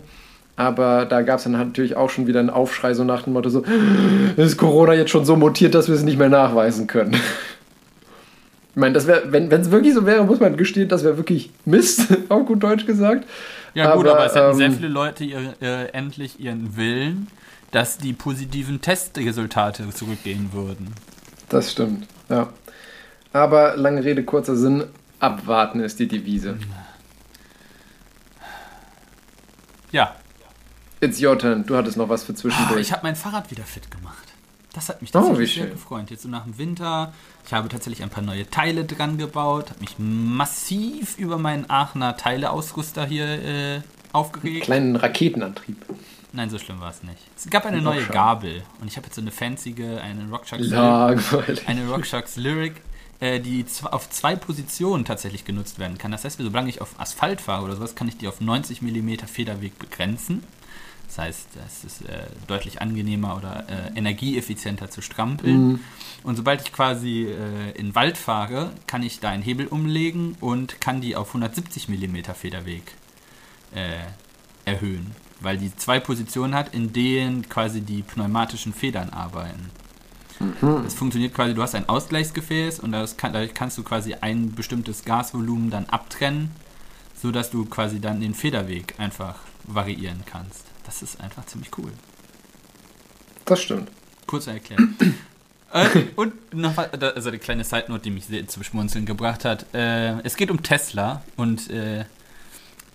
[0.58, 3.50] Aber da gab es dann natürlich auch schon wieder einen Aufschrei so nach dem Motto
[3.50, 3.63] so,
[4.38, 7.13] ist Corona jetzt schon so mutiert, dass wir es nicht mehr nachweisen können.
[7.13, 11.50] Ich meine, das wär, wenn es wirklich so wäre, muss man gestehen, das wäre wirklich
[11.65, 13.28] Mist, auf gut Deutsch gesagt.
[13.74, 17.28] Ja, gut, aber, es hätten sehr ähm, viele Leute ihr, äh, endlich ihren Willen,
[17.71, 20.93] dass die positiven Testresultate zurückgehen würden.
[21.49, 22.49] Das stimmt, ja.
[23.34, 24.86] Aber lange Rede, kurzer Sinn,
[25.19, 26.58] abwarten ist die Devise.
[29.91, 30.15] Ja,
[31.01, 31.65] It's your turn.
[31.65, 32.80] Du hattest noch was für zwischendurch.
[32.82, 34.23] ich habe mein Fahrrad wieder fit gemacht.
[34.73, 35.73] Das hat mich Oh, tatsächlich wie sehr schön.
[35.73, 36.10] gefreut.
[36.10, 37.13] Jetzt so nach dem Winter.
[37.45, 42.17] Ich habe tatsächlich ein paar neue Teile dran gebaut, habe mich massiv über meinen Aachener
[42.17, 43.82] Teileausrüster hier äh,
[44.13, 44.63] aufgeregt.
[44.65, 45.78] Kleinen Raketenantrieb.
[46.36, 47.17] Nein, so schlimm war es nicht.
[47.38, 48.06] Es gab eine neue.
[48.06, 51.67] Gabel und ich habe jetzt so eine fancyge, eine RockShox Langweilig.
[51.67, 52.82] eine RockShox Lyric,
[53.21, 56.12] äh, die auf zwei Positionen tatsächlich genutzt werden kann.
[56.12, 59.26] Das heißt, solange ich auf Asphalt fahre oder sowas, kann ich die auf 90 mm
[59.32, 60.43] Federweg begrenzen.
[61.08, 65.80] Das heißt, es ist äh, deutlich angenehmer oder äh, energieeffizienter zu strampeln.
[66.24, 70.36] Und sobald ich quasi äh, in den Wald fahre, kann ich da einen Hebel umlegen
[70.41, 72.95] und kann die auf 170 mm Federweg
[73.74, 74.00] äh,
[74.65, 75.15] erhöhen.
[75.41, 79.69] Weil die zwei Positionen hat, in denen quasi die pneumatischen Federn arbeiten.
[80.62, 85.06] Das funktioniert quasi, du hast ein Ausgleichsgefäß und kann, dadurch kannst du quasi ein bestimmtes
[85.06, 86.52] Gasvolumen dann abtrennen,
[87.15, 90.65] sodass du quasi dann den Federweg einfach variieren kannst.
[90.86, 91.91] Das ist einfach ziemlich cool.
[93.45, 93.89] Das stimmt.
[94.28, 94.82] Kurz erklärt.
[95.74, 99.74] äh, und noch also eine kleine Side Note, die mich sehr zum Schmunzeln gebracht hat.
[99.74, 102.06] Äh, es geht um Tesla und äh,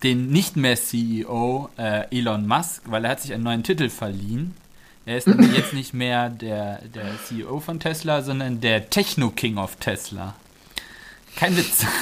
[0.03, 4.55] den nicht mehr CEO äh, Elon Musk, weil er hat sich einen neuen Titel verliehen.
[5.07, 9.77] Er ist jetzt nicht mehr der, der CEO von Tesla, sondern der Techno King of
[9.77, 10.35] Tesla.
[11.37, 11.87] Kein Witz.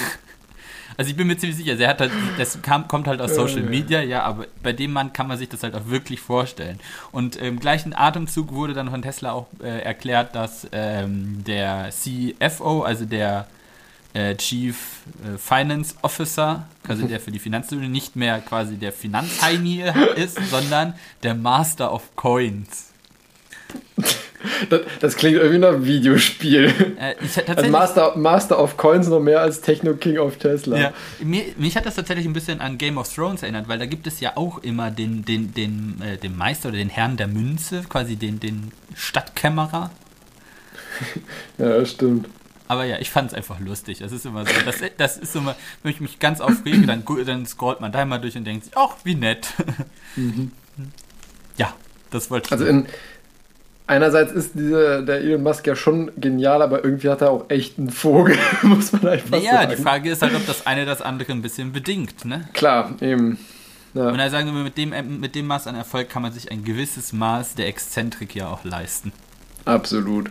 [0.96, 3.62] Also ich bin mir ziemlich sicher, der hat halt, das kam, kommt halt aus Social
[3.62, 6.80] Media, ja, aber bei dem Mann kann man sich das halt auch wirklich vorstellen.
[7.12, 12.82] Und im gleichen Atemzug wurde dann von Tesla auch äh, erklärt, dass ähm, der CFO,
[12.82, 13.46] also der
[14.14, 14.76] äh, Chief
[15.24, 19.84] äh, Finance Officer, also der für die Finanzstudie, nicht mehr quasi der Finanzheini
[20.16, 22.88] ist, sondern der Master of Coins.
[24.70, 26.72] Das, das klingt irgendwie nach Videospiel.
[26.98, 27.14] Äh,
[27.54, 30.78] Also Master, Master of Coins noch mehr als Techno King of Tesla.
[30.78, 33.86] Ja, mir, mich hat das tatsächlich ein bisschen an Game of Thrones erinnert, weil da
[33.86, 37.26] gibt es ja auch immer den, den, den, äh, den Meister oder den Herrn der
[37.26, 39.90] Münze, quasi den, den Stadtkämmerer.
[41.58, 42.28] ja das stimmt.
[42.68, 43.98] Aber ja, ich fand es einfach lustig.
[43.98, 47.46] Das ist immer so, das, das ist immer, wenn ich mich ganz aufrege, dann, dann
[47.46, 49.48] scrollt man da mal durch und denkt sich, ach, wie nett.
[51.56, 51.74] Ja,
[52.12, 52.52] das wollte ich.
[52.52, 52.86] Also in
[53.88, 57.78] einerseits ist diese, der Elon Musk ja schon genial, aber irgendwie hat er auch echt
[57.78, 59.74] einen Vogel, muss man einfach naja, sagen.
[59.76, 62.48] die Frage ist halt, ob das eine das andere ein bisschen bedingt, ne?
[62.52, 63.38] Klar, eben.
[63.94, 64.10] Ja.
[64.10, 66.62] Und da sagen wir, mit dem, mit dem Maß an Erfolg kann man sich ein
[66.62, 69.12] gewisses Maß der Exzentrik ja auch leisten.
[69.64, 70.30] Absolut.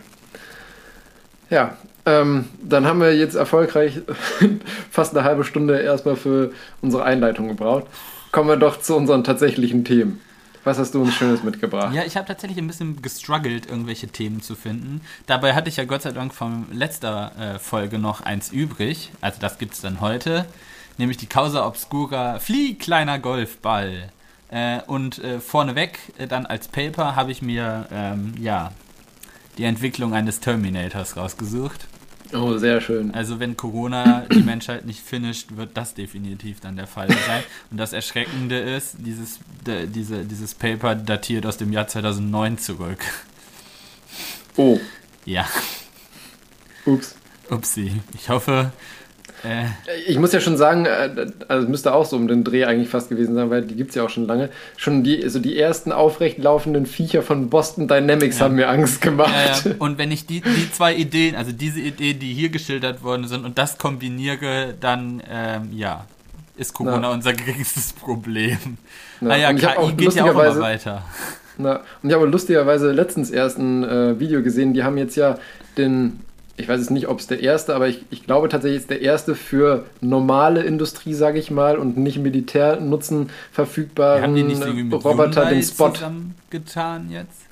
[1.50, 4.00] Ja, ähm, dann haben wir jetzt erfolgreich
[4.90, 7.84] fast eine halbe Stunde erstmal für unsere Einleitung gebraucht.
[8.32, 10.20] Kommen wir doch zu unseren tatsächlichen Themen.
[10.64, 11.94] Was hast du uns Schönes mitgebracht?
[11.94, 15.00] Ja, ich habe tatsächlich ein bisschen gestruggelt, irgendwelche Themen zu finden.
[15.26, 19.10] Dabei hatte ich ja Gott sei Dank von letzter äh, Folge noch eins übrig.
[19.20, 20.44] Also das gibt's dann heute.
[20.98, 24.10] Nämlich die Causa Obscura Flieh, kleiner Golfball.
[24.50, 28.72] Äh, und äh, vorneweg, äh, dann als Paper, habe ich mir, ähm, ja,
[29.58, 31.86] die Entwicklung eines Terminators rausgesucht.
[32.32, 33.14] Oh, sehr schön.
[33.14, 37.42] Also wenn Corona die Menschheit nicht finisht, wird das definitiv dann der Fall sein.
[37.70, 43.00] Und das Erschreckende ist, dieses, de, diese, dieses Paper datiert aus dem Jahr 2009 zurück.
[44.56, 44.78] Oh,
[45.24, 45.46] Ja,
[46.84, 47.14] ups.
[47.50, 48.00] upsi.
[48.14, 48.72] Ich hoffe,
[49.44, 49.64] äh,
[50.06, 52.88] Ich muss ja schon sagen, äh, also es müsste auch so um den Dreh eigentlich
[52.88, 54.48] fast gewesen sein, weil die gibt es ja auch schon lange.
[54.76, 58.46] Schon die, also die ersten aufrecht laufenden Viecher von Boston Dynamics Ja.
[58.46, 59.66] haben mir Angst gemacht.
[59.66, 63.26] äh, und wenn ich die, die zwei Ideen, also diese Ideen, die hier geschildert worden
[63.28, 66.04] sind, und das kombiniere, dann, ähm, ja,
[66.56, 67.10] ist Corona Na.
[67.12, 68.58] unser geringstes Problem.
[69.20, 71.04] Ja, naja, KI geht ja auch immer weiter.
[71.56, 75.38] Na, und ich habe lustigerweise letztens erst ein äh, Video gesehen, die haben jetzt ja
[75.76, 76.20] den,
[76.58, 79.00] ich weiß jetzt nicht, ob es der erste, aber ich, ich glaube tatsächlich ist der
[79.00, 84.84] erste für normale Industrie, sage ich mal, und nicht Militärnutzen verfügbaren Haben die nicht irgendwie
[84.84, 85.90] mit Roboter, Hyundai den Spot.
[85.90, 87.42] zusammengetan jetzt?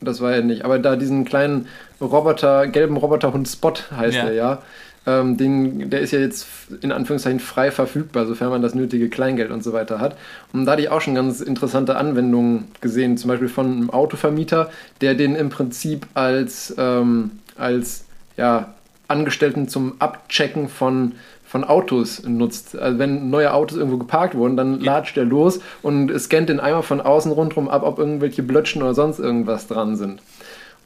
[0.00, 1.66] Das war ja nicht, aber da diesen kleinen
[2.00, 4.24] Roboter, gelben Roboterhund Spot heißt Ja.
[4.24, 4.62] er ja.
[5.06, 6.46] Ähm, den, der ist ja jetzt
[6.80, 10.16] in Anführungszeichen frei verfügbar, sofern man das nötige Kleingeld und so weiter hat.
[10.52, 14.70] Und da hatte ich auch schon ganz interessante Anwendungen gesehen, zum Beispiel von einem Autovermieter,
[15.02, 18.03] der den im Prinzip als, ähm, als
[18.36, 18.74] ja,
[19.08, 21.12] Angestellten zum Abchecken von,
[21.46, 22.76] von Autos nutzt.
[22.76, 24.94] Also wenn neue Autos irgendwo geparkt wurden, dann Ja.
[24.96, 28.94] latscht er los und scannt den einmal von außen rundherum ab, ob irgendwelche Blötschen oder
[28.94, 30.20] sonst irgendwas dran sind.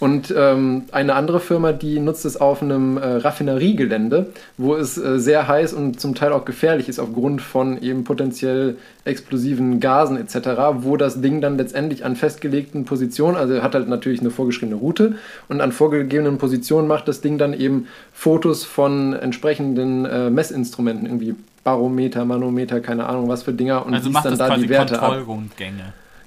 [0.00, 5.18] Und ähm, eine andere Firma, die nutzt es auf einem äh, Raffineriegelände, wo es äh,
[5.18, 10.48] sehr heiß und zum Teil auch gefährlich ist aufgrund von eben potenziell explosiven Gasen etc.,
[10.82, 15.16] wo das Ding dann letztendlich an festgelegten Positionen, also hat halt natürlich eine vorgeschriebene Route
[15.48, 21.34] und an vorgegebenen Positionen macht das Ding dann eben Fotos von entsprechenden äh, Messinstrumenten, irgendwie
[21.64, 24.68] Barometer, Manometer, keine Ahnung was für Dinger und Also macht dann das da quasi die
[24.68, 25.26] Werte ab.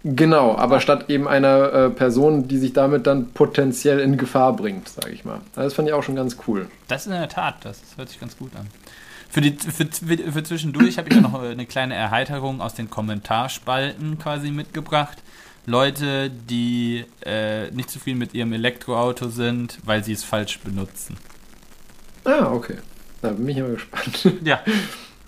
[0.04, 4.90] Genau, aber statt eben einer äh, Person, die sich damit dann potenziell in Gefahr bringt,
[4.90, 5.42] sage ich mal.
[5.56, 6.68] Also Das fand ich auch schon ganz cool.
[6.88, 8.68] Das ist in der Tat, das hört sich ganz gut an.
[9.30, 14.18] Für, die, für, für zwischendurch habe ich ja noch eine kleine Erheiterung aus den Kommentarspalten
[14.18, 15.20] quasi mitgebracht.
[15.68, 21.16] Leute, die äh, nicht zufrieden mit ihrem Elektroauto sind, weil sie es falsch benutzen.
[22.26, 22.78] Ah, okay.
[23.22, 24.28] Da bin ich mal gespannt.
[24.44, 24.62] Ja,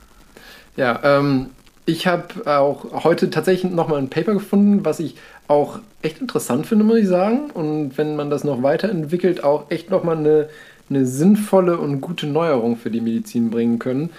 [0.76, 1.52] ja, ähm,
[1.86, 5.16] ich habe auch heute tatsächlich nochmal ein Paper gefunden, was ich
[5.48, 7.52] auch echt interessant finde, muss ich sagen.
[7.52, 10.50] Und wenn man das noch weiterentwickelt, auch echt nochmal eine,
[10.90, 14.12] eine sinnvolle und gute Neuerung für die Medizin bringen können,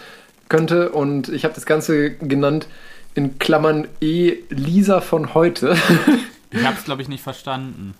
[0.49, 0.91] könnte.
[0.91, 2.69] Und ich habe das Ganze genannt
[3.15, 4.37] in Klammern E.
[4.51, 5.77] Lisa von heute.
[6.51, 7.95] ich habe es, glaube ich, nicht verstanden.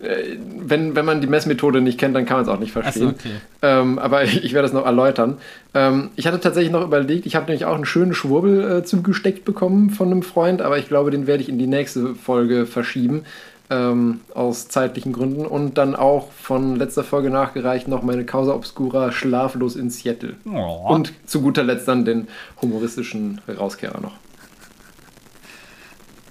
[0.00, 3.08] Äh, wenn, wenn man die Messmethode nicht kennt, dann kann man es auch nicht verstehen.
[3.08, 3.36] Achso, okay.
[3.62, 5.38] Ähm, aber ich, ich werde das noch erläutern.
[5.74, 9.44] Ähm, ich hatte tatsächlich noch überlegt, ich habe nämlich auch einen schönen Schwurbel äh, zugesteckt
[9.44, 13.24] bekommen von einem Freund, aber ich glaube, den werde ich in die nächste Folge verschieben.
[13.68, 15.44] Ähm, aus zeitlichen Gründen.
[15.44, 20.36] Und dann auch von letzter Folge nachgereicht noch meine Causa Obscura Schlaflos in Seattle.
[20.44, 20.94] Oh.
[20.94, 22.28] Und zu guter Letzt dann den
[22.62, 24.12] humoristischen Rauskehrer noch.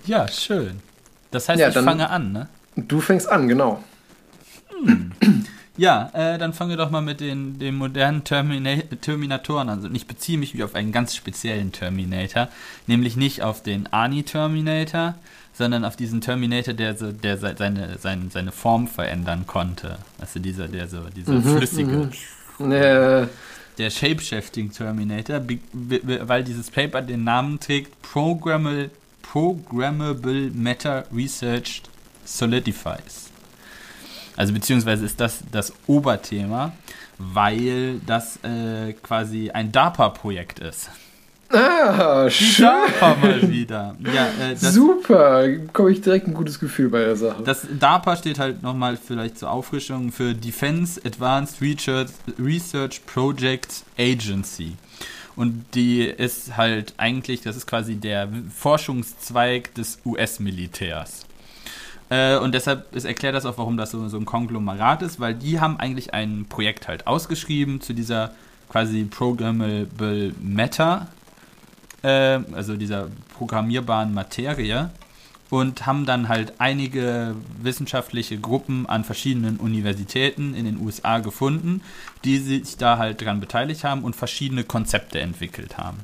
[0.05, 0.79] Ja, schön.
[1.31, 2.47] Das heißt, Ja, ich fange an, ne?
[2.75, 3.83] Du fängst an, genau.
[5.77, 9.85] Ja, äh, dann fangen wir doch mal mit den, den modernen Termina Terminatoren an.
[9.85, 12.47] Und ich beziehe mich auf einen ganz speziellen Terminator,
[12.87, 15.15] nämlich nicht auf den Ani-Terminator,
[15.53, 19.97] sondern auf diesen Terminator, der, so, der se- seine, seine, seine Form verändern konnte.
[20.19, 22.09] Also dieser, der so, dieser flüssige,
[22.59, 23.27] Äh,
[23.77, 25.41] der Shapeshifting Terminator,
[25.73, 31.81] weil dieses Paper den Namen trägt Programmable, Programmable Matter Research
[32.25, 33.29] Solidifies.
[34.35, 36.73] Also beziehungsweise ist das das Oberthema,
[37.17, 40.89] weil das äh, quasi ein DARPA-Projekt ist.
[41.49, 42.65] ah, Die schön.
[42.65, 43.95] DARPA mal wieder.
[44.13, 47.43] Ja, äh, das, Super, bekomme ich direkt ein gutes Gefühl bei der Sache.
[47.43, 54.73] das DARPA steht halt nochmal vielleicht zur Auffrischung für Defense Advanced Research, Research Project Agency.
[55.37, 61.25] Und die ist halt eigentlich, das ist quasi der Forschungszweig des US-Militärs.
[62.15, 65.33] Äh, und deshalb ist, erklärt das auch, warum das so, so ein Konglomerat ist, weil
[65.33, 68.31] die haben eigentlich ein Projekt halt ausgeschrieben zu dieser
[68.69, 71.07] quasi Programmable Matter,
[72.03, 74.91] äh, also dieser programmierbaren Materie
[75.49, 81.81] und haben dann halt einige wissenschaftliche Gruppen an verschiedenen Universitäten in den USA gefunden,
[82.23, 85.97] die sich da halt dran beteiligt haben und verschiedene Konzepte entwickelt haben.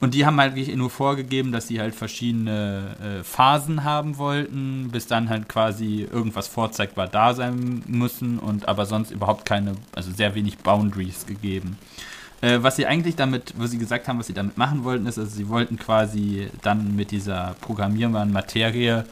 [0.00, 4.88] Und die haben halt wirklich nur vorgegeben, dass sie halt verschiedene äh, Phasen haben wollten,
[4.90, 10.10] bis dann halt quasi irgendwas vorzeigbar da sein müssen und aber sonst überhaupt keine, also
[10.10, 11.76] sehr wenig Boundaries gegeben.
[12.40, 15.18] Äh, was sie eigentlich damit, was sie gesagt haben, was sie damit machen wollten, ist,
[15.18, 19.04] also sie wollten quasi dann mit dieser programmierbaren Materie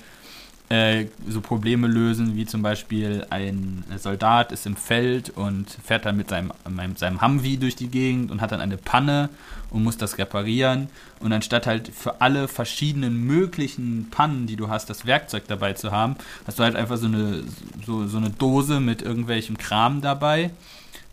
[0.69, 6.17] äh, so Probleme lösen, wie zum Beispiel ein Soldat ist im Feld und fährt dann
[6.17, 6.53] mit seinem,
[6.97, 9.31] seinem Humvee durch die Gegend und hat dann eine Panne
[9.71, 10.89] und muss das reparieren.
[11.21, 15.91] Und anstatt halt für alle verschiedenen möglichen Pannen, die du hast, das Werkzeug dabei zu
[15.91, 17.45] haben, hast du halt einfach so eine,
[17.87, 20.51] so, so eine Dose mit irgendwelchem Kram dabei.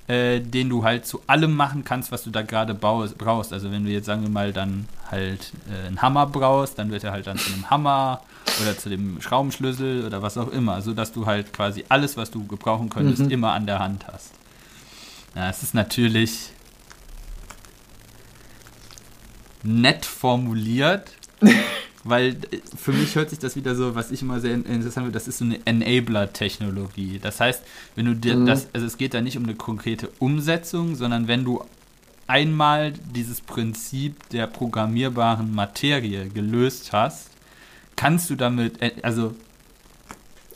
[0.07, 3.51] Äh, den du halt zu allem machen kannst, was du da gerade brauchst.
[3.51, 7.03] Also wenn du jetzt, sagen wir mal, dann halt äh, einen Hammer brauchst, dann wird
[7.03, 8.21] er halt dann zu einem Hammer
[8.61, 12.29] oder zu dem Schraubenschlüssel oder was auch immer, so dass du halt quasi alles, was
[12.29, 13.31] du gebrauchen könntest, mhm.
[13.31, 14.29] immer an der Hand hast.
[15.33, 16.51] Ja, es ist natürlich
[19.63, 21.13] nett formuliert,
[22.05, 25.11] weil äh, für mich hört sich das wieder so, was ich immer sehr interessant finde,
[25.11, 27.19] das ist so eine Enabler-Technologie.
[27.21, 27.63] Das heißt,
[27.95, 28.45] wenn du dir mhm.
[28.45, 31.63] das, also es geht da nicht um eine konkrete Umsetzung, sondern wenn du
[32.27, 37.31] einmal dieses Prinzip der programmierbaren Materie gelöst hast,
[37.95, 39.33] kannst du damit, äh, also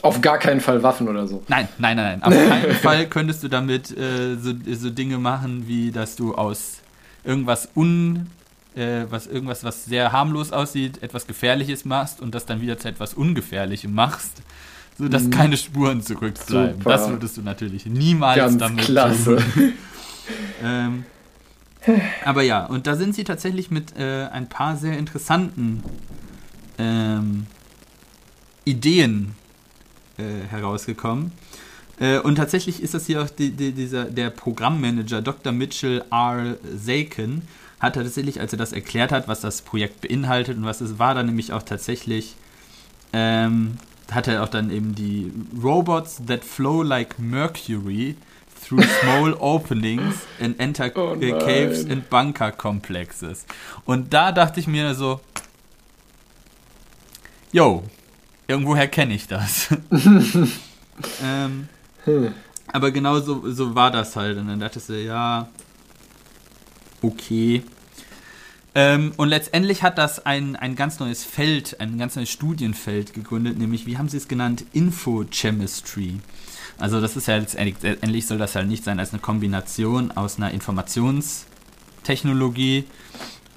[0.01, 1.43] auf gar keinen Fall Waffen oder so.
[1.49, 2.23] Nein, nein, nein, nein.
[2.23, 6.77] Auf keinen Fall könntest du damit äh, so, so Dinge machen, wie dass du aus
[7.25, 8.27] irgendwas un
[8.79, 12.87] äh, was irgendwas, was sehr harmlos aussieht, etwas Gefährliches machst und das dann wieder zu
[12.87, 14.41] etwas Ungefährlichem machst,
[14.97, 15.31] sodass mhm.
[15.31, 16.77] keine Spuren zurückbleiben.
[16.77, 16.89] Super.
[16.89, 19.37] Das würdest du natürlich niemals Ganz damit klasse.
[19.53, 19.73] tun.
[20.63, 21.05] ähm,
[22.23, 25.83] aber ja, und da sind sie tatsächlich mit äh, ein paar sehr interessanten
[26.77, 27.47] ähm,
[28.65, 29.35] Ideen
[30.17, 31.31] äh, herausgekommen.
[31.99, 35.51] Äh, und tatsächlich ist das hier auch die, die, dieser, der Programmmanager Dr.
[35.51, 36.57] Mitchell R.
[36.77, 37.41] Zaken,
[37.79, 40.99] hat er tatsächlich, als er das erklärt hat, was das Projekt beinhaltet und was es
[40.99, 42.35] war, dann nämlich auch tatsächlich,
[43.13, 43.77] ähm,
[44.11, 48.15] hat er auch dann eben die Robots that flow like mercury
[48.61, 53.45] through small openings and enter oh caves and bunker complexes.
[53.85, 55.21] Und da dachte ich mir so,
[57.51, 57.83] yo,
[58.47, 59.69] irgendwoher kenne ich das.
[61.23, 61.69] ähm,
[62.05, 62.33] hm.
[62.71, 64.37] Aber genau so, so war das halt.
[64.37, 65.47] Und dann dachte ich so, ja,
[67.01, 67.63] okay.
[68.75, 73.57] Ähm, und letztendlich hat das ein, ein ganz neues Feld, ein ganz neues Studienfeld gegründet,
[73.57, 74.65] nämlich, wie haben sie es genannt?
[74.73, 76.19] Infochemistry.
[76.77, 80.51] Also das ist ja letztendlich soll das halt nicht sein als eine Kombination aus einer
[80.51, 82.83] Informationstechnologie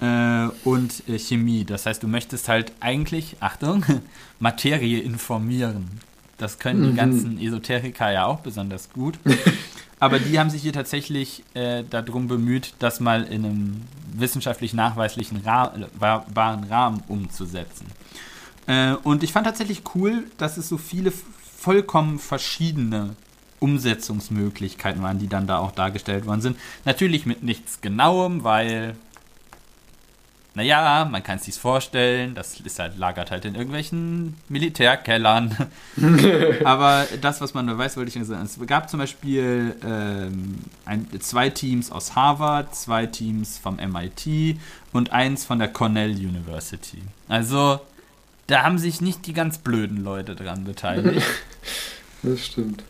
[0.00, 1.64] äh, und äh, Chemie.
[1.64, 3.84] Das heißt, du möchtest halt eigentlich, Achtung,
[4.40, 6.00] Materie informieren.
[6.38, 6.90] Das können mhm.
[6.90, 9.18] die ganzen Esoteriker ja auch besonders gut.
[10.00, 15.42] Aber die haben sich hier tatsächlich äh, darum bemüht, das mal in einem wissenschaftlich nachweislichen
[15.44, 17.86] Ra wahren Rahmen umzusetzen.
[18.66, 21.12] Äh, und ich fand tatsächlich cool, dass es so viele
[21.56, 23.14] vollkommen verschiedene
[23.60, 26.56] Umsetzungsmöglichkeiten waren, die dann da auch dargestellt worden sind.
[26.84, 28.96] Natürlich mit nichts Genauem, weil
[30.54, 35.56] naja, man kann es sich vorstellen, das ist halt, lagert halt in irgendwelchen Militärkellern.
[36.64, 38.42] Aber das, was man nur weiß, wollte ich nur sagen.
[38.42, 44.58] Es gab zum Beispiel ähm, ein, zwei Teams aus Harvard, zwei Teams vom MIT
[44.92, 47.02] und eins von der Cornell University.
[47.28, 47.80] Also,
[48.46, 51.26] da haben sich nicht die ganz blöden Leute dran beteiligt.
[52.22, 52.84] das stimmt.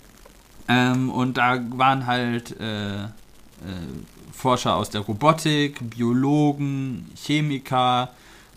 [0.67, 3.05] Ähm, und da waren halt äh,
[3.67, 8.11] äh, Forscher aus der Robotik, Biologen, Chemiker,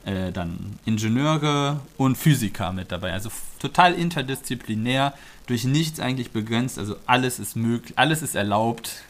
[0.05, 3.13] äh, dann Ingenieure und Physiker mit dabei.
[3.13, 5.13] Also total interdisziplinär,
[5.47, 6.79] durch nichts eigentlich begrenzt.
[6.79, 9.03] Also alles ist möglich, alles ist erlaubt.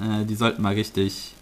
[0.00, 1.34] Äh, die sollten mal richtig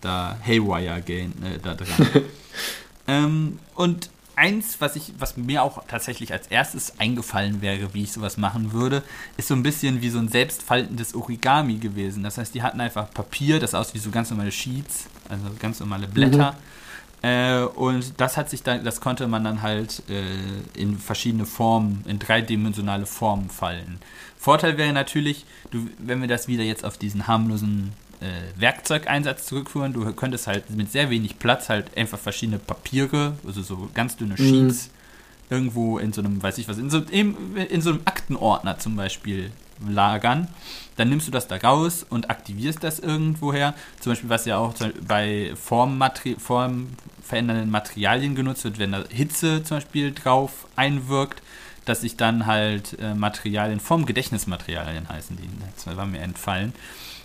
[0.00, 2.08] da Haywire gehen, äh, da dran.
[3.06, 8.12] ähm, und eins, was ich, was mir auch tatsächlich als erstes eingefallen wäre, wie ich
[8.12, 9.02] sowas machen würde,
[9.36, 12.22] ist so ein bisschen wie so ein selbstfaltendes Origami gewesen.
[12.22, 15.78] Das heißt, die hatten einfach Papier, das aussieht wie so ganz normale Sheets, also ganz
[15.80, 16.52] normale Blätter.
[16.52, 17.28] Mhm.
[17.28, 22.02] Äh, und das hat sich dann, das konnte man dann halt äh, in verschiedene Formen,
[22.08, 23.98] in dreidimensionale Formen falten.
[24.38, 29.92] Vorteil wäre natürlich, du, wenn wir das wieder jetzt auf diesen harmlosen äh, Werkzeugeinsatz zurückführen.
[29.92, 34.34] Du könntest halt mit sehr wenig Platz halt einfach verschiedene Papiere, also so ganz dünne
[34.38, 34.68] mhm.
[34.68, 35.54] Sheets, mhm.
[35.54, 38.96] irgendwo in so einem, weiß ich was, in so, in, in so einem Aktenordner zum
[38.96, 39.50] Beispiel
[39.88, 40.48] lagern.
[40.96, 43.74] Dann nimmst du das da raus und aktivierst das irgendwoher.
[44.00, 44.74] Zum Beispiel, was ja auch
[45.06, 51.42] bei Formmateri formverändernden Materialien genutzt wird, wenn da Hitze zum Beispiel drauf einwirkt,
[51.86, 56.74] dass sich dann halt äh, Materialien, Formgedächtnismaterialien heißen die, das war mir entfallen,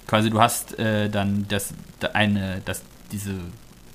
[0.07, 1.73] quasi du hast äh, dann das
[2.13, 2.81] eine, dass
[3.11, 3.35] diese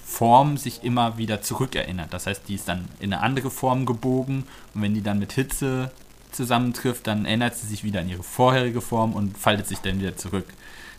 [0.04, 2.12] Form sich immer wieder zurückerinnert.
[2.12, 4.44] Das heißt, die ist dann in eine andere Form gebogen
[4.74, 5.92] und wenn die dann mit Hitze
[6.32, 10.16] zusammentrifft, dann ändert sie sich wieder in ihre vorherige Form und faltet sich dann wieder
[10.16, 10.46] zurück.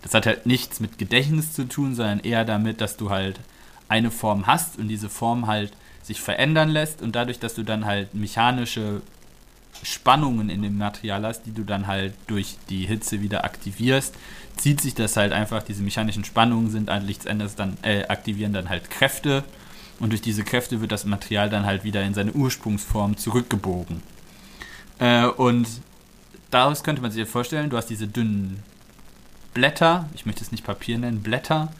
[0.01, 3.39] Das hat halt nichts mit Gedächtnis zu tun, sondern eher damit, dass du halt
[3.87, 7.85] eine Form hast und diese Form halt sich verändern lässt und dadurch, dass du dann
[7.85, 9.01] halt mechanische
[9.83, 14.15] Spannungen in dem Material hast, die du dann halt durch die Hitze wieder aktivierst,
[14.57, 18.69] zieht sich das halt einfach, diese mechanischen Spannungen sind an Lichtsendes dann, äh, aktivieren dann
[18.69, 19.43] halt Kräfte.
[19.99, 24.01] Und durch diese Kräfte wird das Material dann halt wieder in seine Ursprungsform zurückgebogen.
[24.99, 25.67] Äh, und
[26.49, 28.63] daraus könnte man sich ja vorstellen, du hast diese dünnen
[29.53, 31.71] Blätter, ich möchte es nicht Papier nennen, Blätter,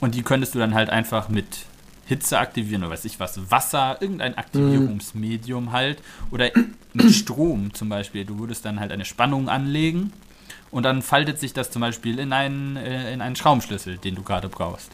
[0.00, 1.66] und die könntest du dann halt einfach mit
[2.06, 6.02] Hitze aktivieren oder weiß ich was, Wasser, irgendein Aktivierungsmedium halt.
[6.30, 6.50] Oder
[6.92, 8.24] mit Strom zum Beispiel.
[8.24, 10.12] Du würdest dann halt eine Spannung anlegen
[10.72, 14.22] und dann faltet sich das zum Beispiel in einen, äh, in einen Schraubenschlüssel, den du
[14.22, 14.90] gerade brauchst.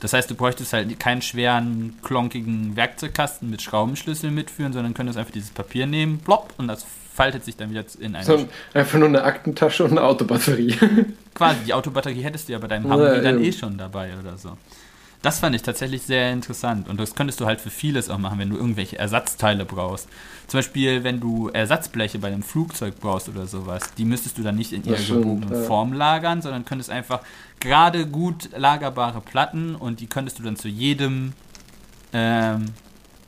[0.00, 5.32] Das heißt, du bräuchtest halt keinen schweren, klonkigen Werkzeugkasten mit Schraubenschlüssel mitführen, sondern könntest einfach
[5.32, 8.24] dieses Papier nehmen, plopp, und das faltet sich dann wieder in eine.
[8.24, 10.76] So, einfach nur eine Aktentasche und eine Autobatterie.
[11.34, 14.36] Quasi, die Autobatterie hättest du ja bei deinem Humvee ja, dann eh schon dabei oder
[14.36, 14.56] so.
[15.22, 18.38] Das fand ich tatsächlich sehr interessant und das könntest du halt für vieles auch machen,
[18.38, 20.08] wenn du irgendwelche Ersatzteile brauchst.
[20.46, 24.56] Zum Beispiel, wenn du Ersatzbleche bei einem Flugzeug brauchst oder sowas, die müsstest du dann
[24.56, 25.64] nicht in ihrer gebogenen.
[25.64, 27.20] Form lagern, sondern könntest einfach
[27.60, 31.32] gerade gut lagerbare Platten und die könntest du dann zu jedem
[32.12, 32.66] ähm,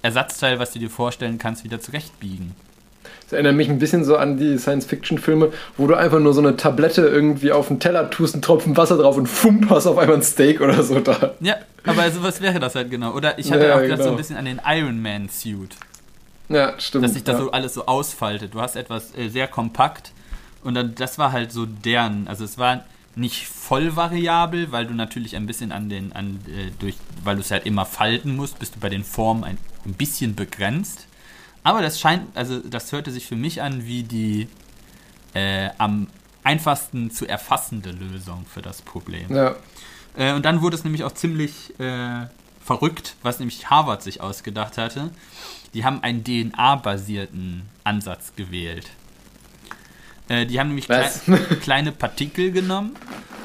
[0.03, 2.55] Ersatzteil, was du dir vorstellen kannst, wieder zurechtbiegen.
[3.29, 6.57] Das erinnert mich ein bisschen so an die Science-Fiction-Filme, wo du einfach nur so eine
[6.57, 10.17] Tablette irgendwie auf den Teller tust, einen Tropfen Wasser drauf und fump, hast auf einmal
[10.17, 11.35] ein Steak oder so da.
[11.41, 13.13] Ja, aber sowas wäre das halt genau.
[13.13, 14.05] Oder ich hatte ja, auch gedacht, genau.
[14.05, 15.77] so ein bisschen an den Iron Man-Suit.
[16.49, 17.05] Ja, stimmt.
[17.05, 17.45] Dass sich das ja.
[17.45, 18.55] so alles so ausfaltet.
[18.55, 20.13] Du hast etwas äh, sehr kompakt
[20.65, 22.29] und dann, das war halt so deren.
[22.29, 26.71] Also es war nicht voll variabel, weil du natürlich ein bisschen an den, an, äh,
[26.79, 29.93] durch, weil du es halt immer falten musst, bist du bei den Formen ein, ein
[29.93, 31.08] bisschen begrenzt.
[31.63, 34.49] Aber das scheint, also das hörte sich für mich an wie die
[35.35, 36.07] äh, am
[36.45, 39.35] einfachsten zu erfassende Lösung für das Problem.
[39.35, 39.57] Ja.
[40.17, 42.27] Äh, und dann wurde es nämlich auch ziemlich äh,
[42.65, 45.11] verrückt, was nämlich Harvard sich ausgedacht hatte.
[45.75, 48.91] Die haben einen DNA-basierten Ansatz gewählt.
[50.29, 51.11] Äh, die haben nämlich klei
[51.61, 52.97] kleine Partikel genommen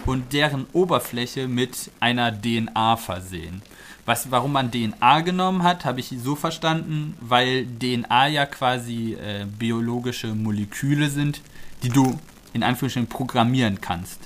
[0.05, 3.61] und deren Oberfläche mit einer DNA versehen.
[4.05, 9.45] Was, warum man DNA genommen hat, habe ich so verstanden, weil DNA ja quasi äh,
[9.45, 11.41] biologische Moleküle sind,
[11.83, 12.19] die du
[12.51, 14.19] in Anführungsstrichen programmieren kannst.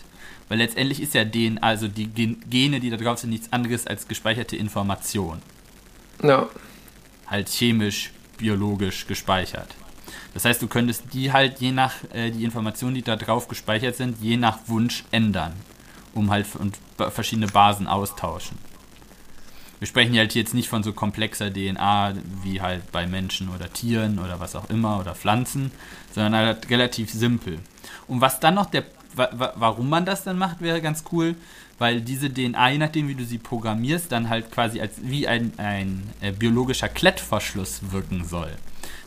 [0.49, 4.07] Weil letztendlich ist ja DNA, also die Gene, die da drauf sind, nichts anderes als
[4.07, 5.41] gespeicherte Information.
[6.23, 6.47] Ja.
[7.27, 9.75] Halt chemisch, biologisch gespeichert.
[10.33, 13.95] Das heißt, du könntest die halt je nach äh, die Informationen, die da drauf gespeichert
[13.95, 15.53] sind, je nach Wunsch ändern,
[16.15, 16.79] um halt und
[17.11, 18.57] verschiedene Basen austauschen
[19.79, 24.19] wir sprechen halt jetzt nicht von so komplexer DNA wie halt bei Menschen oder Tieren
[24.19, 25.71] oder was auch immer oder Pflanzen,
[26.13, 27.59] sondern halt relativ simpel.
[28.07, 31.35] Und was dann noch der, warum man das dann macht, wäre ganz cool,
[31.79, 35.53] weil diese DNA, je nachdem wie du sie programmierst, dann halt quasi als wie ein,
[35.57, 38.51] ein äh, biologischer Klettverschluss wirken soll.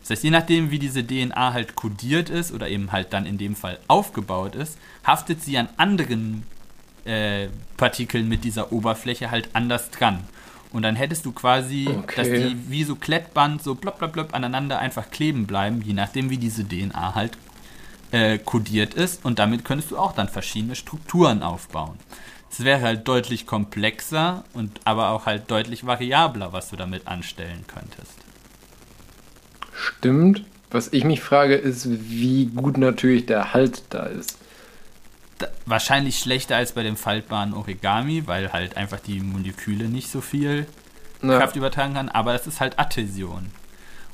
[0.01, 3.37] Das heißt, je nachdem wie diese DNA halt kodiert ist oder eben halt dann in
[3.37, 6.43] dem Fall aufgebaut ist, haftet sie an anderen
[7.05, 7.47] äh,
[7.77, 10.23] Partikeln mit dieser Oberfläche halt anders dran.
[10.73, 12.15] Und dann hättest du quasi, okay.
[12.15, 16.29] dass die wie so Klettband so blop, blop, blop aneinander einfach kleben bleiben, je nachdem
[16.29, 17.37] wie diese DNA halt
[18.11, 19.25] äh, kodiert ist.
[19.25, 21.97] Und damit könntest du auch dann verschiedene Strukturen aufbauen.
[22.49, 27.65] Es wäre halt deutlich komplexer und aber auch halt deutlich variabler, was du damit anstellen
[27.67, 28.17] könntest.
[29.73, 30.45] Stimmt.
[30.69, 34.37] Was ich mich frage, ist, wie gut natürlich der Halt da ist
[35.65, 40.67] wahrscheinlich schlechter als bei dem faltbaren Origami, weil halt einfach die Moleküle nicht so viel
[41.21, 41.37] ja.
[41.39, 43.51] Kraft übertragen kann, aber es ist halt Adhäsion.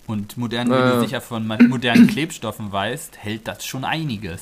[0.05, 0.77] Und modern, ja.
[0.77, 4.41] wenn du sicher von modernen Klebstoffen weißt, hält das schon einiges.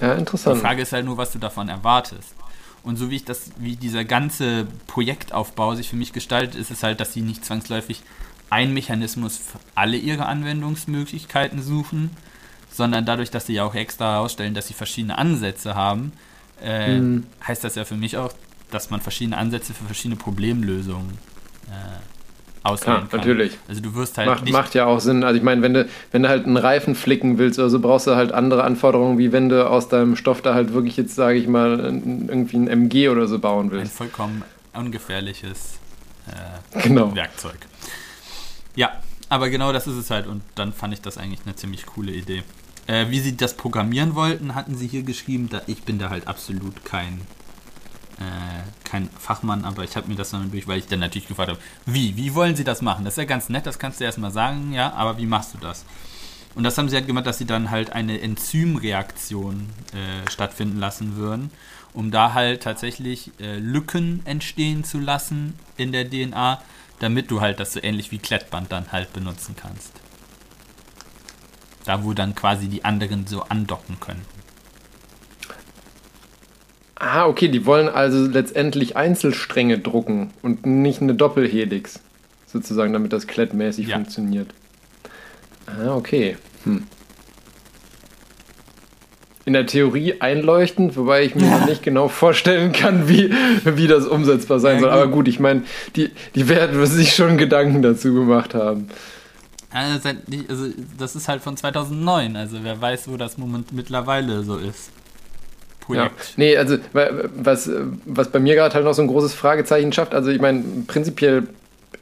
[0.00, 0.56] Ja, interessant.
[0.56, 2.34] Die Frage ist halt nur, was du davon erwartest.
[2.82, 6.82] Und so wie ich das, wie dieser ganze Projektaufbau sich für mich gestaltet, ist es
[6.82, 8.02] halt, dass sie nicht zwangsläufig
[8.50, 12.10] einen Mechanismus für alle ihre Anwendungsmöglichkeiten suchen,
[12.78, 16.12] sondern dadurch, dass sie ja auch extra herausstellen, dass sie verschiedene Ansätze haben,
[16.62, 17.26] äh, mhm.
[17.46, 18.32] heißt das ja für mich auch,
[18.70, 21.18] dass man verschiedene Ansätze für verschiedene Problemlösungen
[21.66, 23.18] äh, auswählen ja, kann.
[23.18, 23.58] natürlich.
[23.68, 25.24] Also du wirst halt macht, nicht macht ja auch Sinn.
[25.24, 28.06] Also ich meine, wenn du, wenn du halt einen Reifen flicken willst oder so, brauchst
[28.06, 31.38] du halt andere Anforderungen, wie wenn du aus deinem Stoff da halt wirklich jetzt, sage
[31.38, 33.92] ich mal, irgendwie ein MG oder so bauen willst.
[33.92, 35.78] Ein vollkommen ungefährliches
[36.28, 37.12] äh, genau.
[37.12, 37.58] Werkzeug.
[38.76, 38.92] Ja,
[39.28, 42.12] aber genau das ist es halt und dann fand ich das eigentlich eine ziemlich coole
[42.12, 42.44] Idee.
[42.88, 45.48] Äh, wie sie das programmieren wollten, hatten sie hier geschrieben.
[45.50, 47.20] Da, ich bin da halt absolut kein,
[48.18, 51.50] äh, kein Fachmann, aber ich habe mir das dann durch, weil ich dann natürlich gefragt
[51.50, 53.04] habe, wie, wie wollen sie das machen?
[53.04, 55.58] Das ist ja ganz nett, das kannst du erstmal sagen, ja, aber wie machst du
[55.58, 55.84] das?
[56.54, 61.16] Und das haben sie halt gemacht, dass sie dann halt eine Enzymreaktion äh, stattfinden lassen
[61.16, 61.50] würden.
[61.94, 66.60] um da halt tatsächlich äh, Lücken entstehen zu lassen in der DNA,
[67.00, 69.92] damit du halt das so ähnlich wie Klettband dann halt benutzen kannst.
[71.88, 74.20] Da wo dann quasi die anderen so andocken können.
[76.96, 82.00] Ah, okay, die wollen also letztendlich Einzelstränge drucken und nicht eine Doppelhelix,
[82.46, 83.96] sozusagen, damit das klettmäßig Ja.
[83.96, 84.50] funktioniert.
[85.64, 86.36] Ah, okay.
[86.64, 86.82] Hm.
[89.46, 91.58] In der Theorie einleuchtend, wobei ich mir Ja.
[91.60, 93.32] noch nicht genau vorstellen kann, wie,
[93.64, 94.90] wie das umsetzbar sein Ja, soll.
[94.90, 95.62] Aber gut, ich meine,
[95.96, 98.88] die, die werden sich schon Gedanken dazu gemacht haben.
[99.70, 100.08] Also,
[100.98, 104.90] das ist halt von 2009, also wer weiß, wo das Moment mittlerweile so ist.
[105.90, 106.34] Ja, Projekt.
[106.36, 107.70] nee, also wa- was,
[108.04, 111.48] was bei mir gerade halt noch so ein großes Fragezeichen schafft, also ich meine, prinzipiell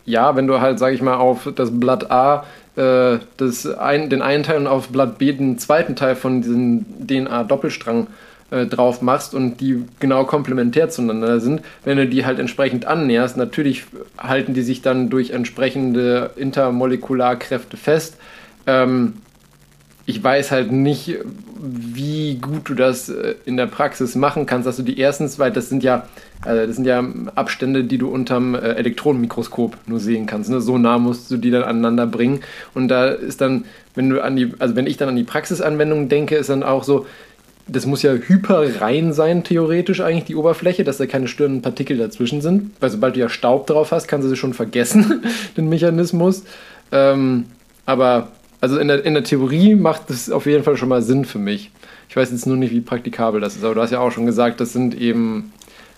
[0.04, 2.44] ja, wenn du halt, sag ich mal, auf das Blatt A
[2.76, 6.84] äh, das ein, den einen Teil und auf Blatt B den zweiten Teil von diesem
[7.06, 8.06] DNA-Doppelstrang
[8.50, 13.36] äh, drauf machst und die genau komplementär zueinander sind, wenn du die halt entsprechend annäherst,
[13.36, 13.84] natürlich
[14.18, 18.16] halten die sich dann durch entsprechende Intermolekularkräfte fest.
[18.66, 19.14] Ähm,
[20.08, 21.18] ich weiß halt nicht,
[21.60, 25.50] wie gut du das äh, in der Praxis machen kannst, dass du die erstens, weil
[25.50, 26.06] das sind ja,
[26.44, 30.48] äh, das sind ja Abstände, die du unterm äh, Elektronenmikroskop nur sehen kannst.
[30.50, 30.60] Ne?
[30.60, 32.40] So nah musst du die dann aneinander bringen.
[32.74, 33.64] Und da ist dann,
[33.96, 36.84] wenn du an die, also wenn ich dann an die Praxisanwendung denke, ist dann auch
[36.84, 37.06] so,
[37.68, 42.40] das muss ja hyperrein sein, theoretisch eigentlich, die Oberfläche, dass da keine störenden Partikel dazwischen
[42.40, 42.70] sind.
[42.80, 45.24] Weil sobald du ja Staub drauf hast, kannst du sie schon vergessen,
[45.56, 46.44] den Mechanismus.
[46.92, 47.46] Ähm,
[47.84, 48.28] aber
[48.60, 51.38] also in der, in der Theorie macht das auf jeden Fall schon mal Sinn für
[51.38, 51.70] mich.
[52.08, 54.26] Ich weiß jetzt nur nicht, wie praktikabel das ist, aber du hast ja auch schon
[54.26, 55.52] gesagt, das sind eben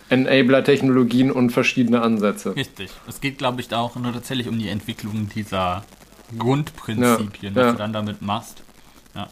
[0.08, 2.56] Enabler-Technologien und verschiedene Ansätze.
[2.56, 2.90] Richtig.
[3.06, 5.84] Es geht, glaube ich, auch nur tatsächlich um die Entwicklung dieser
[6.38, 7.72] Grundprinzipien, Ja, was ja.
[7.72, 8.62] du dann damit machst.
[9.14, 9.28] Ja.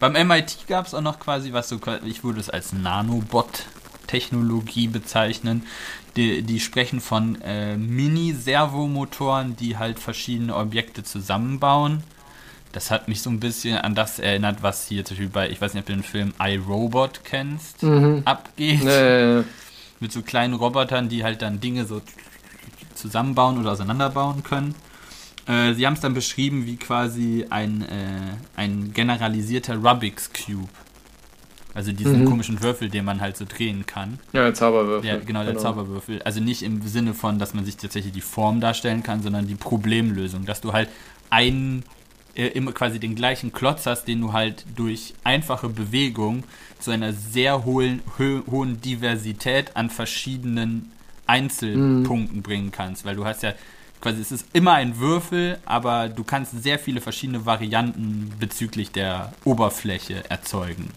[0.00, 5.64] Beim MIT gab es auch noch quasi was so, ich würde es als Nanobot-Technologie bezeichnen.
[6.16, 12.02] Die, die sprechen von äh, Mini-Servomotoren, die halt verschiedene Objekte zusammenbauen.
[12.72, 15.60] Das hat mich so ein bisschen an das erinnert, was hier zum Beispiel bei, ich
[15.60, 17.84] weiß nicht, ob du den Film iRobot kennst,
[18.24, 19.42] abgeht Äh,
[20.00, 22.00] mit so kleinen Robotern, die halt dann Dinge so
[22.94, 24.74] zusammenbauen oder auseinanderbauen können.
[25.50, 27.86] Äh, sie haben es dann beschrieben wie quasi ein, äh,
[28.56, 30.68] ein generalisierter Rubik's Cube.
[31.72, 32.24] Also diesen Mhm.
[32.26, 34.18] komischen Würfel, den man halt so drehen kann.
[34.32, 35.08] ja, der Zauberwürfel.
[35.08, 36.20] Ja, genau, der Zauberwürfel.
[36.22, 39.54] Also nicht im Sinne von, dass man sich tatsächlich die Form darstellen kann, sondern die
[39.54, 40.44] Problemlösung.
[40.46, 40.88] Dass du halt
[41.30, 41.84] einen,
[42.34, 46.42] äh, immer quasi den gleichen Klotz hast, den du halt durch einfache Bewegung
[46.80, 50.90] zu einer sehr hohen, hö hohen Diversität an verschiedenen
[51.26, 53.04] Einzelpunkten bringen kannst.
[53.04, 53.52] Weil du hast ja
[54.00, 59.32] quasi, es ist immer ein Würfel, aber du kannst sehr viele verschiedene Varianten bezüglich der
[59.44, 60.90] Oberfläche erzeugen.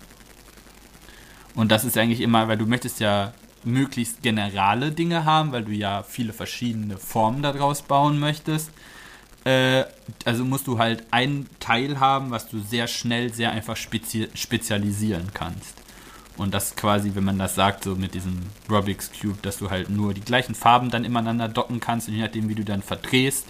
[1.55, 3.33] Und das ist eigentlich immer, weil du möchtest ja
[3.63, 8.71] möglichst generale Dinge haben, weil du ja viele verschiedene Formen daraus bauen möchtest.
[9.45, 9.83] Äh,
[10.25, 15.31] also musst du halt ein Teil haben, was du sehr schnell, sehr einfach spezi spezialisieren
[15.33, 15.82] kannst.
[16.37, 19.89] Und das quasi, wenn man das sagt, so mit diesem Rubik's Cube, dass du halt
[19.89, 23.47] nur die gleichen Farben dann ineinander docken kannst und je nachdem, wie du dann verdrehst,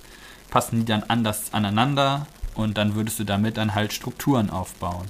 [0.50, 5.06] passen die dann anders aneinander und dann würdest du damit dann halt Strukturen aufbauen.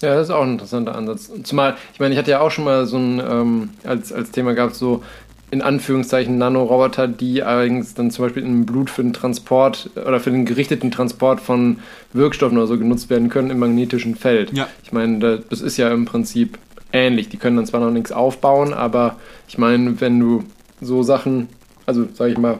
[0.00, 1.30] Ja, das ist auch ein interessanter Ansatz.
[1.44, 4.54] Zumal, ich meine, ich hatte ja auch schon mal so ein, ähm, als, als Thema
[4.54, 5.04] gab so
[5.52, 10.30] in Anführungszeichen Nanoroboter, die allerdings dann zum Beispiel im Blut für den Transport oder für
[10.30, 11.78] den gerichteten Transport von
[12.14, 14.52] Wirkstoffen oder so genutzt werden können im magnetischen Feld.
[14.56, 14.66] Ja.
[14.82, 16.58] Ich meine, da- das ist ja im Prinzip
[16.90, 17.28] ähnlich.
[17.28, 20.42] Die können dann zwar noch nichts aufbauen, aber ich meine, wenn du
[20.80, 21.48] so Sachen,
[21.84, 22.58] also sag ich mal,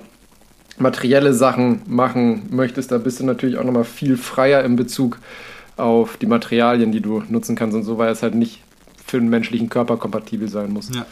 [0.79, 5.19] materielle Sachen machen möchtest, da bist du natürlich auch nochmal viel freier in Bezug
[5.79, 8.61] auf die Materialien, die du nutzen kannst und so, weil es halt nicht
[9.05, 10.91] für den menschlichen Körper kompatibel sein muss.
[10.95, 11.07] Ja.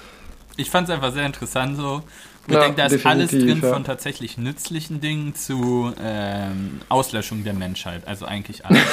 [0.57, 2.03] Ich fand es einfach sehr interessant so.
[2.47, 3.73] Ich Ja, denke, da ist alles drin ja.
[3.73, 8.07] von tatsächlich nützlichen Dingen zu ähm, Auslöschung der Menschheit.
[8.07, 8.83] Also eigentlich alles.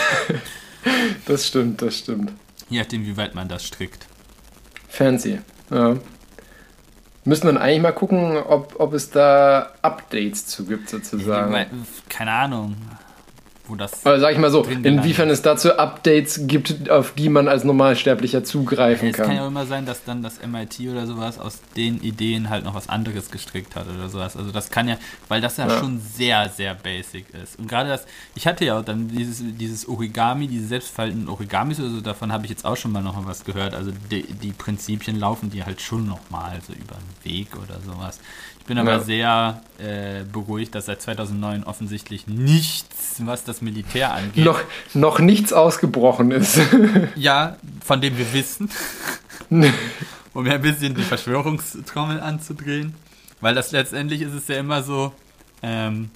[1.26, 2.32] Das stimmt, das stimmt.
[2.70, 4.06] Je nachdem, wie weit man das strickt.
[4.88, 5.40] Fancy.
[5.70, 5.98] Ja.
[7.26, 11.52] Müssen wir dann eigentlich mal gucken, ob, ob es da Updates zu gibt, sozusagen.
[11.52, 11.68] Weil,
[12.08, 12.78] keine Ahnung,
[13.68, 14.06] wo das.
[14.06, 18.44] Aber sag ich mal so, inwiefern es dazu Updates gibt, auf die man als Normalsterblicher
[18.44, 19.44] zugreifen Es kann ja kann.
[19.44, 22.90] auch immer sein, dass dann das MIT oder sowas aus den Ideen halt noch was
[22.90, 24.36] anderes gestrickt hat oder sowas.
[24.38, 24.98] Also das kann ja,
[25.28, 25.80] weil das ja, Ja.
[25.80, 27.60] schon sehr, sehr basic ist.
[27.60, 28.06] Und gerade das,
[28.36, 32.46] ich hatte ja auch dann dieses, dieses Origami, diese selbstfaltenden Origamis oder so, davon habe
[32.46, 33.74] ich jetzt auch schon mal noch mal was gehört.
[33.74, 37.80] Also die, die Prinzipien laufen die halt schon noch mal so über den Weg oder
[37.86, 38.20] sowas.
[38.68, 39.00] Ich bin aber Ja.
[39.00, 44.60] sehr äh, beruhigt, dass seit 2009 offensichtlich nichts, was das Militär angeht, Noch,
[44.94, 46.60] noch nichts ausgebrochen ist.
[47.16, 48.70] ja, von dem wir wissen,
[50.34, 52.94] um ja ein bisschen die Verschwörungstrommel anzudrehen.
[53.40, 55.14] Weil das letztendlich ist es ja immer so,
[55.64, 56.10] ähm,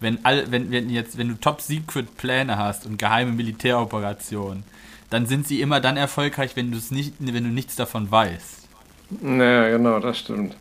[0.00, 4.64] wenn, all, wenn, wenn, jetzt, wenn du Top-Secret-Pläne hast und geheime Militäroperationen,
[5.10, 8.66] dann sind sie immer dann erfolgreich, wenn, nicht, wenn du nichts davon weißt.
[9.20, 10.56] Naja, genau, das stimmt.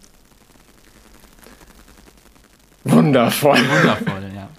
[2.83, 3.57] Wundervoll.
[3.57, 4.49] Wundervoll, ja.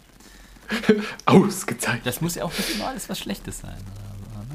[1.26, 2.06] Ausgezeichnet.
[2.06, 3.76] Das muss ja auch nicht immer alles was Schlechtes sein.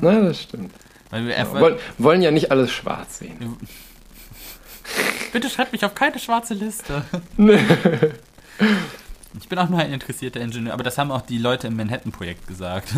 [0.02, 0.14] Oder?
[0.14, 0.74] Na, das stimmt.
[1.10, 3.58] Weil wir ja, wollen, wollen ja nicht alles schwarz sehen.
[5.32, 7.04] Bitte schreibt mich auf keine schwarze Liste.
[9.40, 12.48] ich bin auch nur ein interessierter Ingenieur, aber das haben auch die Leute im Manhattan-Projekt
[12.48, 12.94] gesagt.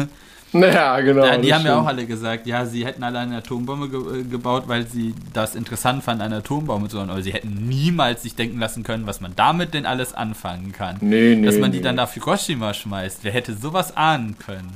[0.54, 1.26] Naja, genau.
[1.26, 4.24] Ja, die haben ja auch alle gesagt, ja, sie hätten alle eine Atombombe ge äh,
[4.24, 7.12] gebaut, weil sie das interessant fanden, eine Atombombe zu bauen.
[7.12, 10.98] Aber sie hätten niemals sich denken lassen können, was man damit denn alles anfangen kann.
[11.02, 11.46] Nee, nee.
[11.46, 11.84] Dass man die nee.
[11.84, 13.20] dann nach Hiroshima schmeißt.
[13.24, 14.74] Wer hätte sowas ahnen können?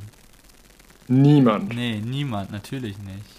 [1.08, 1.74] Niemand.
[1.76, 3.34] Nee, niemand, natürlich nicht.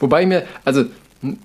[0.00, 0.84] Wobei mir, also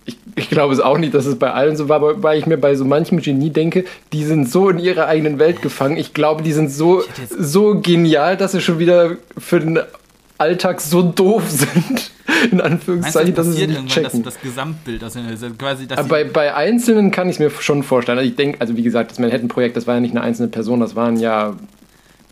[0.06, 2.58] ich, ich glaube es auch nicht, dass es bei allen so war, weil ich mir
[2.58, 5.98] bei so manchem Genie denke, die sind so in ihrer eigenen Welt gefangen.
[5.98, 7.04] Ich glaube, die sind so,
[7.38, 9.80] so genial, dass sie schon wieder für den
[10.38, 12.12] Alltag so doof sind.
[12.52, 14.24] In Anführungszeichen, Meinst das dass sie nicht checken.
[14.24, 15.20] das, das Gesamtbild, also
[15.58, 18.18] quasi, Aber bei, bei Einzelnen kann ich es mir schon vorstellen.
[18.18, 20.82] Also ich denke, also wie gesagt, das Manhattan-Projekt, das war ja nicht eine einzelne Person,
[20.82, 21.56] das waren ja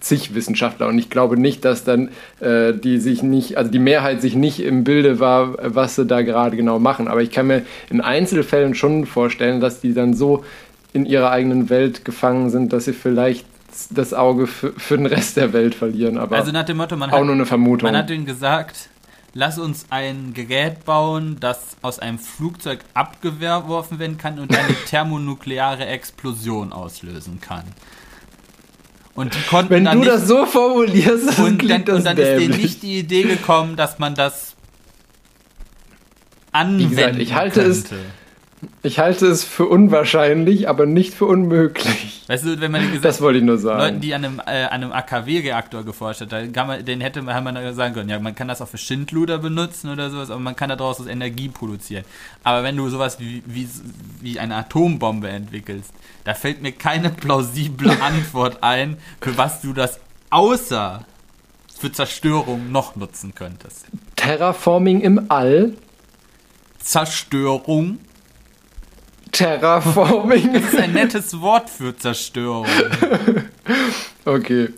[0.06, 4.22] zig Wissenschaftler und ich glaube nicht, dass dann äh, die sich nicht, also die Mehrheit
[4.22, 7.08] sich nicht im Bilde war, was sie da gerade genau machen.
[7.08, 10.45] Aber ich kann mir in Einzelfällen schon vorstellen, dass die dann so
[10.93, 13.45] in ihrer eigenen Welt gefangen sind, dass sie vielleicht
[13.89, 16.18] das Auge für, für den Rest der Welt verlieren.
[16.18, 17.91] Aber also nach dem Motto, man auch hat, nur eine Vermutung.
[17.91, 18.89] man hat ihnen gesagt,
[19.34, 25.88] lass uns ein Gerät bauen, das aus einem Flugzeug abgeworfen werden kann und eine thermonukleare
[25.88, 27.64] Explosion auslösen kann.
[29.16, 32.03] Und die konnten Wenn dann du nicht, das so formulierst, das und, dann, das und
[32.05, 32.61] dann ist denen dämlich.
[32.61, 34.55] nicht die Idee gekommen, dass man das
[36.51, 38.03] anwenden gesagt, ich halte es- könnte.
[38.84, 42.24] Ich halte es für unwahrscheinlich, aber nicht für unmöglich.
[42.28, 43.80] Weißt du, wenn man gesagt Das wollte ich nur sagen.
[43.80, 47.22] Leuten, die an einem, äh, an einem AKW-Reaktor geforscht hat, da kann man, den hätte
[47.22, 50.39] man, man sagen können, ja, man kann das auch für Schindluder benutzen oder sowas, aber
[50.39, 52.05] man kann daraus aus Energie produzieren.
[52.43, 53.68] Aber wenn du sowas wie, wie,
[54.22, 55.91] wie eine Atombombe entwickelst,
[56.24, 59.99] da fällt mir keine plausible Antwort ein, für was du das
[60.30, 61.05] außer
[61.78, 63.86] für Zerstörung noch nutzen könntest.
[64.16, 65.74] Terraforming im All.
[66.80, 67.99] Zerstörung
[69.36, 70.56] Terraforming.
[70.56, 72.68] ist ein nettes Wort für Zerstörung.
[74.28, 74.70] Okay.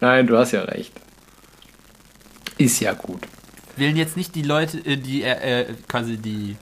[0.00, 0.92] Nein, du hast ja recht.
[2.56, 3.26] Ist ja gut.
[3.74, 6.56] wählen jetzt nicht die Leute, äh, die äh, äh, quasi die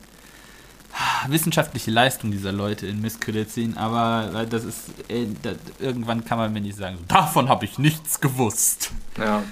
[1.29, 6.39] wissenschaftliche Leistung dieser Leute in Misskredit ziehen, aber äh, das ist äh, das, irgendwann kann
[6.39, 8.91] man mir nicht sagen, davon habe ich nichts gewusst.
[9.19, 9.43] Ja.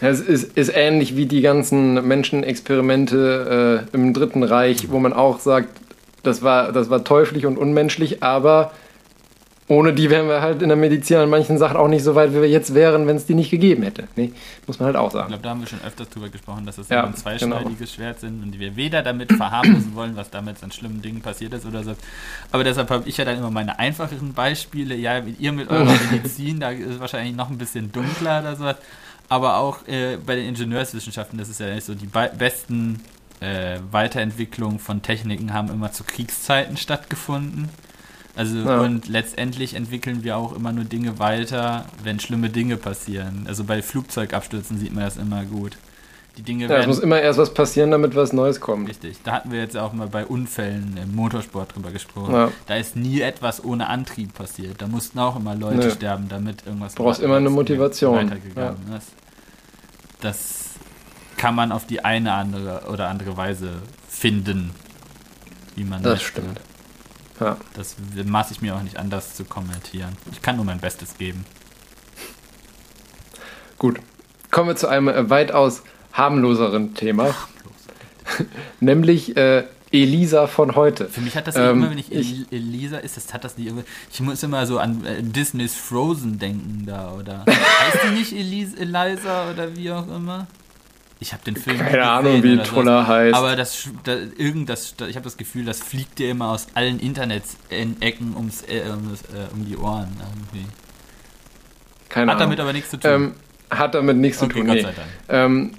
[0.00, 5.38] Es ist, ist ähnlich wie die ganzen Menschenexperimente äh, im Dritten Reich, wo man auch
[5.40, 5.68] sagt,
[6.22, 8.72] das war, das war teuflisch und unmenschlich, aber
[9.68, 12.30] ohne die wären wir halt in der Medizin an manchen Sachen auch nicht so weit,
[12.32, 14.06] wie wir jetzt wären, wenn es die nicht gegeben hätte.
[14.14, 14.32] Nee,
[14.66, 15.28] muss man halt auch Ich sagen.
[15.28, 18.42] glaube, da haben wir schon öfters drüber gesprochen, dass das Ja, ein zweischneidiges Schwert sind
[18.44, 21.94] und wir weder damit verharmlosen wollen, was damit an schlimmen Dingen passiert ist oder so.
[22.52, 24.94] Aber deshalb habe ich ja dann immer meine einfacheren Beispiele.
[24.94, 28.76] Ja, ihr mit eurer Medizin, da ist es wahrscheinlich noch ein bisschen dunkler oder sowas.
[29.28, 33.00] Aber auch äh, bei den Ingenieurswissenschaften, das ist ja nicht so, die be besten
[33.40, 37.68] äh, Weiterentwicklungen von Techniken haben immer zu Kriegszeiten stattgefunden.
[38.34, 38.80] Also Ja.
[38.80, 43.46] und letztendlich entwickeln wir auch immer nur Dinge weiter, wenn schlimme Dinge passieren.
[43.48, 45.76] Also bei Flugzeugabstürzen sieht man das immer gut.
[46.36, 48.88] Die Dinge Ja, es muss werden immer erst was passieren, damit was Neues kommt.
[48.88, 49.18] richtig.
[49.24, 52.34] Da hatten wir jetzt auch mal bei Unfällen im Motorsport drüber gesprochen.
[52.34, 52.52] Ja.
[52.66, 54.82] Da ist nie etwas ohne Antrieb passiert.
[54.82, 55.90] Da mussten auch immer Leute Nö.
[55.90, 58.16] sterben, damit irgendwas Du brauchst immer eine Motivation.
[58.16, 59.08] weitergegangen ist.
[60.20, 60.64] Das
[61.36, 63.70] kann man auf die eine andere oder andere Weise
[64.08, 64.70] finden,
[65.74, 66.28] wie man Das möchte.
[66.42, 66.60] stimmt.
[67.40, 67.56] Ja.
[67.74, 70.16] Das maße ich mir auch nicht an, das zu kommentieren.
[70.32, 71.44] Ich kann nur mein Bestes geben.
[73.78, 74.00] Gut.
[74.50, 75.82] Kommen wir zu einem äh, weitaus
[76.16, 77.34] harmloseren Thema,
[78.80, 81.08] nämlich äh, Elisa von heute.
[81.08, 83.56] Für mich hat das Ähm, immer, wenn ich, ich- El Elisa ist, das hat das
[83.56, 83.84] nicht irgendwie.
[84.12, 87.44] Ich muss immer so an äh, Disneys Frozen denken da, oder?
[87.46, 90.46] heißt die nicht Elisa, Eliza oder wie auch immer?
[91.18, 91.78] Ich habe den Film.
[91.78, 93.06] Keine Ahnung, wie Troller sowas.
[93.08, 93.34] heißt.
[93.36, 96.50] Aber das, sch- da, irgend das, da, ich habe das Gefühl, das fliegt dir immer
[96.50, 100.08] aus allen Internets-Ecken ums, äh, ums, äh, um die Ohren.
[100.18, 100.66] Irgendwie.
[102.10, 102.50] Keine Hat Ahnung.
[102.50, 103.10] damit aber nichts zu tun.
[103.10, 103.34] Ähm,
[103.70, 104.66] hat damit nichts okay, zu tun.
[104.66, 104.82] Gott Nee.
[104.82, 105.08] sei Dank.
[105.30, 105.70] Ähm,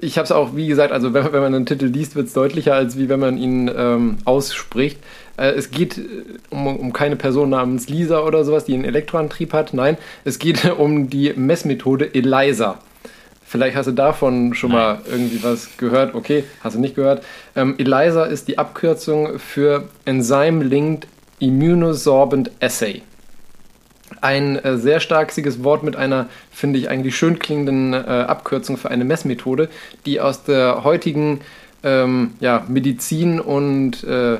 [0.00, 2.32] ich habe es auch, wie gesagt, also wenn, wenn man einen Titel liest, wird es
[2.32, 4.98] deutlicher, als wie wenn man ihn ähm, ausspricht.
[5.36, 6.02] Äh, es geht äh,
[6.50, 9.74] um, um keine Person namens Lisa oder sowas, die einen Elektroantrieb hat.
[9.74, 12.78] Nein, es geht um die Messmethode ELISA.
[13.44, 16.14] Vielleicht hast du davon schon mal irgendwie was gehört.
[16.14, 17.22] Okay, hast du nicht gehört.
[17.54, 21.06] Ähm, ELISA ist die Abkürzung für Enzyme Linked
[21.38, 23.02] Immunosorbent Assay.
[24.20, 28.90] Ein äh, sehr starksiges Wort mit einer, finde ich, eigentlich schön klingenden äh, Abkürzung für
[28.90, 29.68] eine Messmethode,
[30.06, 31.40] die aus der heutigen
[31.82, 34.38] ähm, ja, Medizin und äh,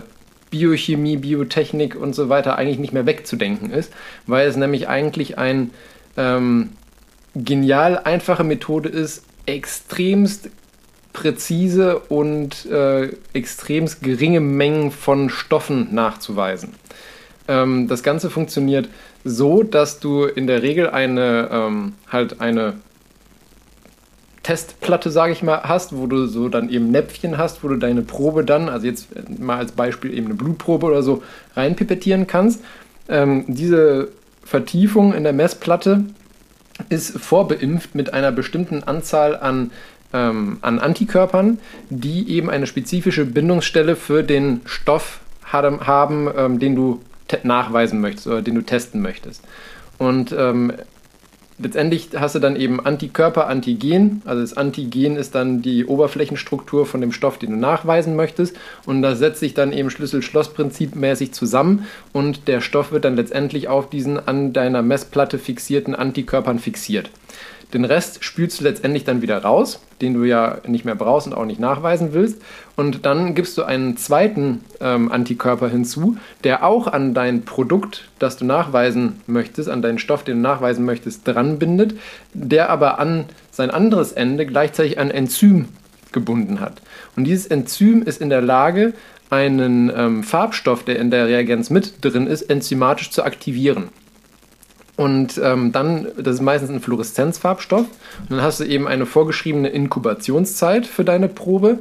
[0.50, 3.92] Biochemie, Biotechnik und so weiter eigentlich nicht mehr wegzudenken ist,
[4.26, 5.70] weil es nämlich eigentlich ein
[6.16, 6.70] ähm,
[7.34, 10.50] genial einfache Methode ist, extremst
[11.12, 16.74] präzise und äh, extremst geringe Mengen von Stoffen nachzuweisen.
[17.48, 18.88] Ähm, das Ganze funktioniert
[19.24, 22.74] so, dass du in der Regel eine ähm, halt eine
[24.42, 28.02] Testplatte, sage ich mal, hast, wo du so dann eben Näpfchen hast, wo du deine
[28.02, 29.08] Probe dann, also jetzt
[29.38, 31.22] mal als Beispiel eben eine Blutprobe oder so,
[31.54, 32.60] reinpipettieren kannst.
[33.08, 34.08] Ähm, diese
[34.44, 36.04] Vertiefung in der Messplatte
[36.88, 39.70] ist vorbeimpft mit einer bestimmten Anzahl an,
[40.12, 41.58] ähm, an Antikörpern,
[41.90, 45.20] die eben eine spezifische Bindungsstelle für den Stoff
[45.52, 47.00] haben, ähm, den du
[47.42, 49.42] nachweisen möchtest oder den du testen möchtest.
[49.98, 50.72] Und ähm,
[51.58, 54.22] letztendlich hast du dann eben Antikörper, Antigen.
[54.24, 58.56] Also das Antigen ist dann die Oberflächenstruktur von dem Stoff, den du nachweisen möchtest.
[58.86, 61.86] Und das setzt sich dann eben Schlüssel-Schloss-Prinzip mäßig zusammen.
[62.12, 67.10] Und der Stoff wird dann letztendlich auf diesen an deiner Messplatte fixierten Antikörpern fixiert.
[67.72, 71.32] Den Rest spülst du letztendlich dann wieder raus, den du ja nicht mehr brauchst und
[71.32, 72.42] auch nicht nachweisen willst.
[72.76, 78.36] Und dann gibst du einen zweiten ähm, Antikörper hinzu, der auch an dein Produkt, das
[78.36, 81.94] du nachweisen möchtest, an deinen Stoff, den du nachweisen möchtest, dran bindet,
[82.34, 85.68] der aber an sein anderes Ende gleichzeitig ein Enzym
[86.12, 86.82] gebunden hat.
[87.16, 88.92] Und dieses Enzym ist in der Lage,
[89.30, 93.88] einen ähm, Farbstoff, der in der Reagenz mit drin ist, enzymatisch zu aktivieren.
[94.96, 97.86] Und ähm, dann, das ist meistens ein Fluoreszenzfarbstoff.
[98.20, 101.78] Und dann hast du eben eine vorgeschriebene Inkubationszeit für deine Probe.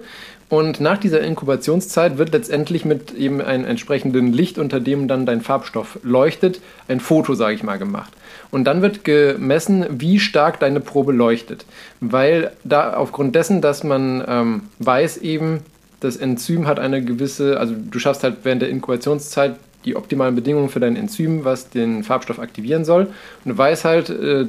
[0.48, 5.40] Und nach dieser Inkubationszeit wird letztendlich mit eben einem entsprechenden Licht, unter dem dann dein
[5.40, 6.60] Farbstoff leuchtet,
[6.90, 8.12] ein Foto, sage ich mal, gemacht.
[8.50, 11.66] Und dann wird gemessen, wie stark deine Probe leuchtet.
[12.02, 15.62] Weil da aufgrund dessen, dass man ähm, weiß eben,
[16.02, 19.56] das Enzym hat eine gewisse, also du schaffst halt während der Inkubationszeit
[19.86, 23.08] die optimalen Bedingungen für dein Enzym, was den Farbstoff aktivieren soll.
[23.44, 24.46] Und du weißt halt, äh,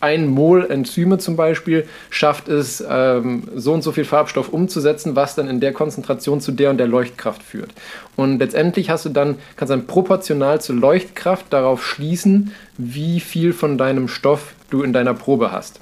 [0.00, 5.34] ein Mol Enzyme zum Beispiel schafft es, ähm, so und so viel Farbstoff umzusetzen, was
[5.34, 7.70] dann in der Konzentration zu der und der Leuchtkraft führt.
[8.14, 13.78] Und letztendlich hast du dann, kannst dann proportional zur Leuchtkraft darauf schließen, wie viel von
[13.78, 15.80] deinem Stoff du in deiner Probe hast.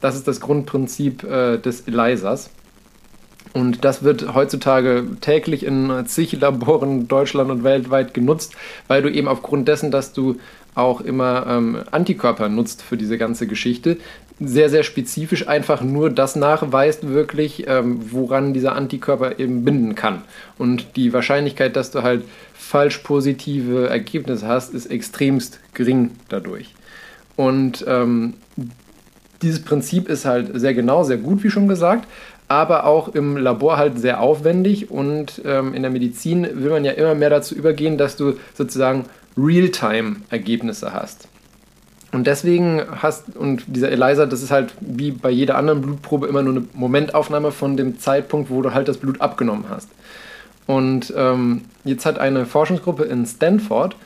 [0.00, 2.50] Das ist das Grundprinzip äh, des ELISAs.
[3.54, 8.54] Und das wird heutzutage täglich in zig Laboren Deutschland und weltweit genutzt,
[8.88, 10.36] weil du eben aufgrund dessen, dass du
[10.74, 13.98] auch immer ähm, Antikörper nutzt für diese ganze Geschichte,
[14.40, 20.22] sehr, sehr spezifisch einfach nur das nachweist wirklich, ähm, woran dieser Antikörper eben binden kann.
[20.58, 22.24] Und die Wahrscheinlichkeit, dass du halt
[22.54, 26.74] falsch positive Ergebnisse hast, ist extremst gering dadurch.
[27.36, 28.34] Und ähm,
[29.42, 32.06] dieses Prinzip ist halt sehr genau, sehr gut, wie schon gesagt,
[32.52, 36.92] aber auch im Labor halt sehr aufwendig und ähm, in der Medizin will man ja
[36.92, 39.06] immer mehr dazu übergehen, dass du sozusagen
[39.38, 41.28] Realtime-Ergebnisse hast.
[42.12, 46.42] Und deswegen hast, und dieser ELISA, das ist halt wie bei jeder anderen Blutprobe immer
[46.42, 49.88] nur eine Momentaufnahme von dem Zeitpunkt, wo du halt das Blut abgenommen hast.
[50.66, 53.96] Und ähm, jetzt hat eine Forschungsgruppe in Stanford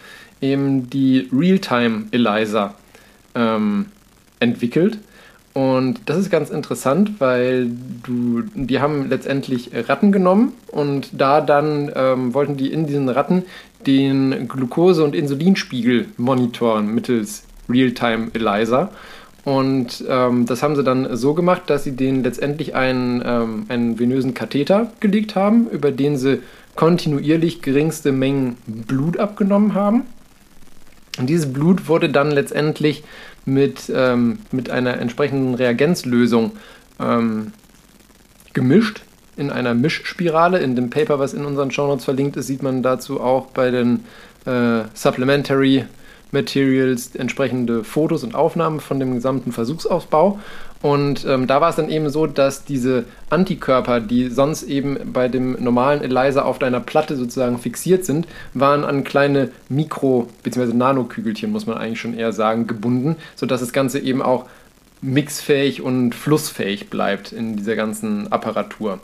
[0.41, 2.75] eben die Realtime ELISA
[3.35, 3.87] ähm,
[4.39, 4.99] entwickelt.
[5.57, 7.71] Und das ist ganz interessant, weil
[8.03, 13.45] du, die haben letztendlich Ratten genommen und da dann ähm, wollten die in diesen Ratten
[13.87, 18.91] den Glucose- und Insulinspiegel monitoren mittels Realtime ELISA.
[19.47, 23.99] Und ähm, das haben sie dann so gemacht, dass sie denen letztendlich einen, ähm, einen
[23.99, 26.43] venösen Katheter gelegt haben, über den sie
[26.75, 30.03] kontinuierlich geringste Mengen Blut abgenommen haben.
[31.19, 33.05] Und dieses Blut wurde dann letztendlich
[33.47, 36.53] mit, ähm, mit einer entsprechenden Reagenzlösung
[37.01, 37.53] ähm,
[38.53, 39.03] gemischt
[39.37, 40.59] in einer Mischspirale.
[40.59, 44.05] In dem Paper, was in unseren Shownotes verlinkt ist, sieht man dazu auch bei den
[44.45, 45.85] äh, Supplementary
[46.33, 50.41] Materials entsprechende Fotos und Aufnahmen von dem gesamten Versuchsaufbau.
[50.83, 55.29] Und ähm, da war es dann eben so, dass diese Antikörper, die sonst eben bei
[55.29, 60.75] dem normalen ELISA auf deiner Platte sozusagen fixiert sind, waren an kleine Mikro- bzw.
[60.75, 64.47] Nanokügelchen, muss man eigentlich schon eher sagen, gebunden, sodass das Ganze eben auch
[65.01, 69.01] mixfähig und flussfähig bleibt in dieser ganzen Apparatur.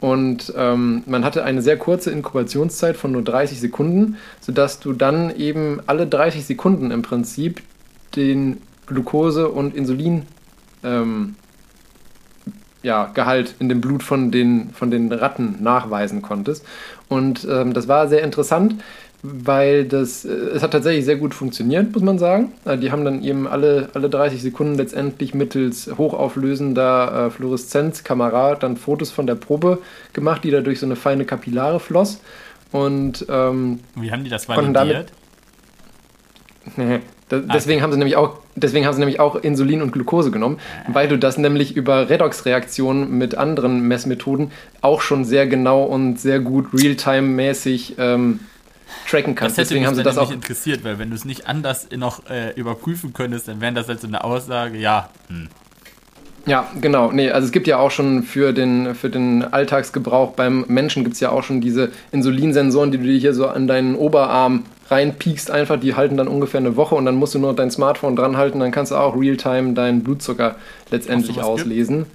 [0.00, 5.34] Und ähm, man hatte eine sehr kurze Inkubationszeit von nur 30 Sekunden, sodass du dann
[5.36, 7.62] eben alle 30 Sekunden im Prinzip
[8.16, 10.26] den Glucose- und Insulin
[10.84, 11.36] ähm,
[12.82, 16.64] ja, Gehalt in dem Blut von den, von den Ratten nachweisen konntest.
[17.08, 18.76] Und ähm, das war sehr interessant,
[19.22, 22.52] weil das, äh, es hat tatsächlich sehr gut funktioniert, muss man sagen.
[22.64, 28.76] Äh, die haben dann eben alle, alle 30 Sekunden letztendlich mittels hochauflösender äh, Fluoreszenzkamera dann
[28.76, 29.78] Fotos von der Probe
[30.12, 32.20] gemacht, die da durch so eine feine Kapillare floss.
[32.72, 35.12] Und ähm, Wie haben die das konnten damit-
[37.40, 40.58] da, deswegen haben sie nämlich auch deswegen haben sie nämlich auch Insulin und Glucose genommen,
[40.88, 44.50] weil du das nämlich über Redox-Reaktionen mit anderen Messmethoden
[44.82, 48.40] auch schon sehr genau und sehr gut Realtime-mäßig ähm,
[49.08, 49.56] tracken Das kannst.
[49.56, 52.28] hätte Deswegen mich haben sie das auch interessiert, weil wenn du es nicht anders noch
[52.28, 55.48] äh, überprüfen könntest, dann wäre das halt so eine Aussage, ja, hm.
[56.44, 57.12] Ja, genau.
[57.12, 61.14] Nee, also es gibt ja auch schon für den, für den Alltagsgebrauch beim Menschen gibt
[61.14, 65.50] es ja auch schon diese Insulinsensoren, die du dir hier so an deinen Oberarm reinpiekst
[65.50, 68.36] einfach, die halten dann ungefähr eine Woche und dann musst du nur dein Smartphone dran
[68.36, 70.56] halten, dann kannst du auch real-time deinen Blutzucker
[70.90, 72.06] letztendlich auslesen.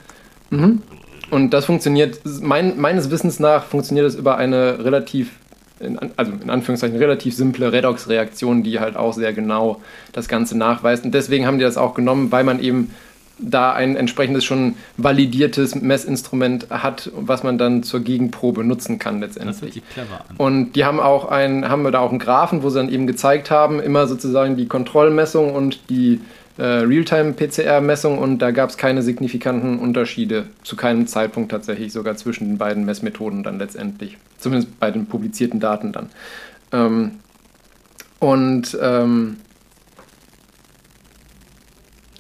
[0.49, 0.81] Mhm.
[1.29, 5.31] Und das funktioniert, mein, meines Wissens nach funktioniert es über eine relativ,
[5.79, 9.81] in, also in Anführungszeichen relativ simple Redox-Reaktion, die halt auch sehr genau
[10.13, 11.03] das Ganze nachweist.
[11.03, 12.91] Und deswegen haben die das auch genommen, weil man eben
[13.39, 19.35] da ein entsprechendes schon validiertes Messinstrument hat, was man dann zur Gegenprobe nutzen kann das
[19.35, 19.73] hört letztendlich.
[19.75, 20.35] sich clever an.
[20.37, 23.07] Und die haben auch ein, haben wir da auch einen Graphen, wo sie dann eben
[23.07, 26.21] gezeigt haben, immer sozusagen die Kontrollmessung und die
[26.57, 32.47] äh, Realtime-PCR-Messung und da gab es keine signifikanten Unterschiede, zu keinem Zeitpunkt tatsächlich, sogar zwischen
[32.47, 34.17] den beiden Messmethoden dann letztendlich.
[34.39, 36.09] Zumindest bei den publizierten Daten dann.
[36.71, 37.11] Ähm,
[38.19, 39.37] und ähm,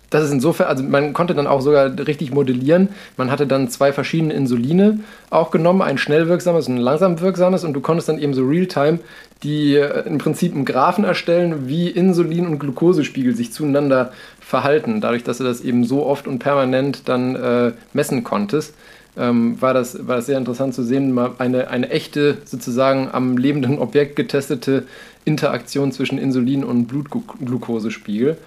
[0.09, 2.89] das ist insofern, also man konnte dann auch sogar richtig modellieren.
[3.17, 7.63] Man hatte dann zwei verschiedene Insuline auch genommen, ein schnell wirksames und ein langsam wirksames
[7.63, 8.99] und du konntest dann eben so real-time
[9.43, 15.01] die äh, im Prinzip einen Graphen erstellen, wie Insulin- und Glukosespiegel sich zueinander verhalten.
[15.01, 18.73] Dadurch, dass du das eben so oft und permanent dann äh, messen konntest,
[19.17, 23.37] ähm, war, das, war das sehr interessant zu sehen, mal eine, eine echte, sozusagen am
[23.37, 24.83] lebenden Objekt getestete
[25.25, 28.37] Interaktion zwischen Insulin und Blutglukosespiegel.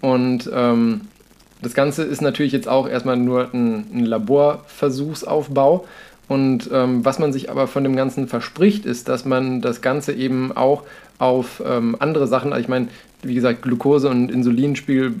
[0.00, 1.02] Und ähm,
[1.62, 5.86] das Ganze ist natürlich jetzt auch erstmal nur ein, ein Laborversuchsaufbau.
[6.28, 10.12] Und ähm, was man sich aber von dem Ganzen verspricht, ist, dass man das Ganze
[10.12, 10.82] eben auch
[11.18, 12.88] auf ähm, andere Sachen, also ich meine,
[13.22, 15.14] wie gesagt, Glucose und Insulinspiegel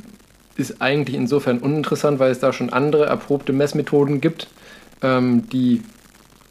[0.56, 4.48] ist eigentlich insofern uninteressant, weil es da schon andere erprobte Messmethoden gibt,
[5.02, 5.82] ähm, die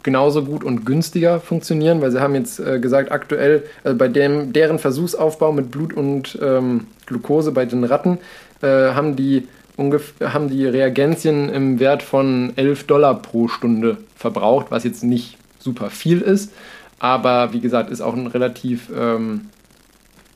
[0.08, 4.54] genauso gut und günstiger funktionieren, weil sie haben jetzt äh, gesagt, aktuell äh, bei dem,
[4.54, 8.18] deren Versuchsaufbau mit Blut und ähm, Glucose bei den Ratten
[8.62, 14.86] äh, haben die haben die Reagenzien im Wert von 11 Dollar pro Stunde verbraucht, was
[14.86, 16.54] jetzt nicht super viel ist,
[17.00, 19.50] aber wie gesagt, ist auch ein relativ ähm,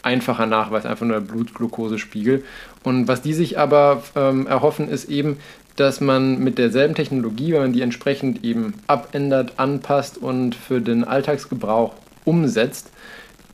[0.04, 2.44] einfacher Nachweis, einfach nur der Blutglukosespiegel.
[2.84, 5.38] Und was die sich aber ähm, erhoffen, ist eben,
[5.82, 11.04] dass man mit derselben Technologie, wenn man die entsprechend eben abändert, anpasst und für den
[11.04, 12.92] Alltagsgebrauch umsetzt,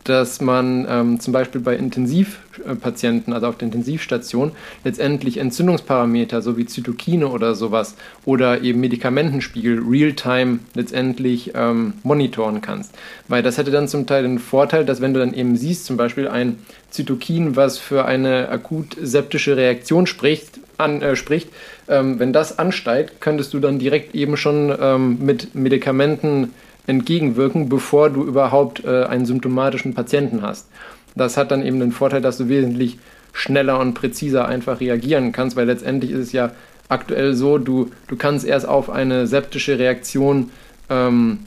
[0.04, 4.52] dass man ähm, zum Beispiel bei Intensivpatienten, also auf der Intensivstation,
[4.84, 12.94] letztendlich Entzündungsparameter sowie Zytokine oder sowas oder eben Medikamentenspiegel real-time letztendlich ähm, monitoren kannst.
[13.30, 15.96] Weil das hätte dann zum Teil den Vorteil, dass wenn du dann eben siehst, zum
[15.96, 16.58] Beispiel ein
[16.90, 21.50] Zytokin, was für eine akut septische Reaktion spricht, an, äh, spricht,
[21.88, 26.54] ähm, wenn das ansteigt, könntest du dann direkt eben schon ähm, mit Medikamenten
[26.86, 30.68] entgegenwirken, bevor du überhaupt äh, einen symptomatischen Patienten hast.
[31.16, 32.98] Das hat dann eben den Vorteil, dass du wesentlich
[33.34, 36.52] schneller und präziser einfach reagieren kannst, weil letztendlich ist es ja
[36.90, 40.52] aktuell so, du, du kannst erst auf eine septische Reaktion
[40.90, 41.40] ähm,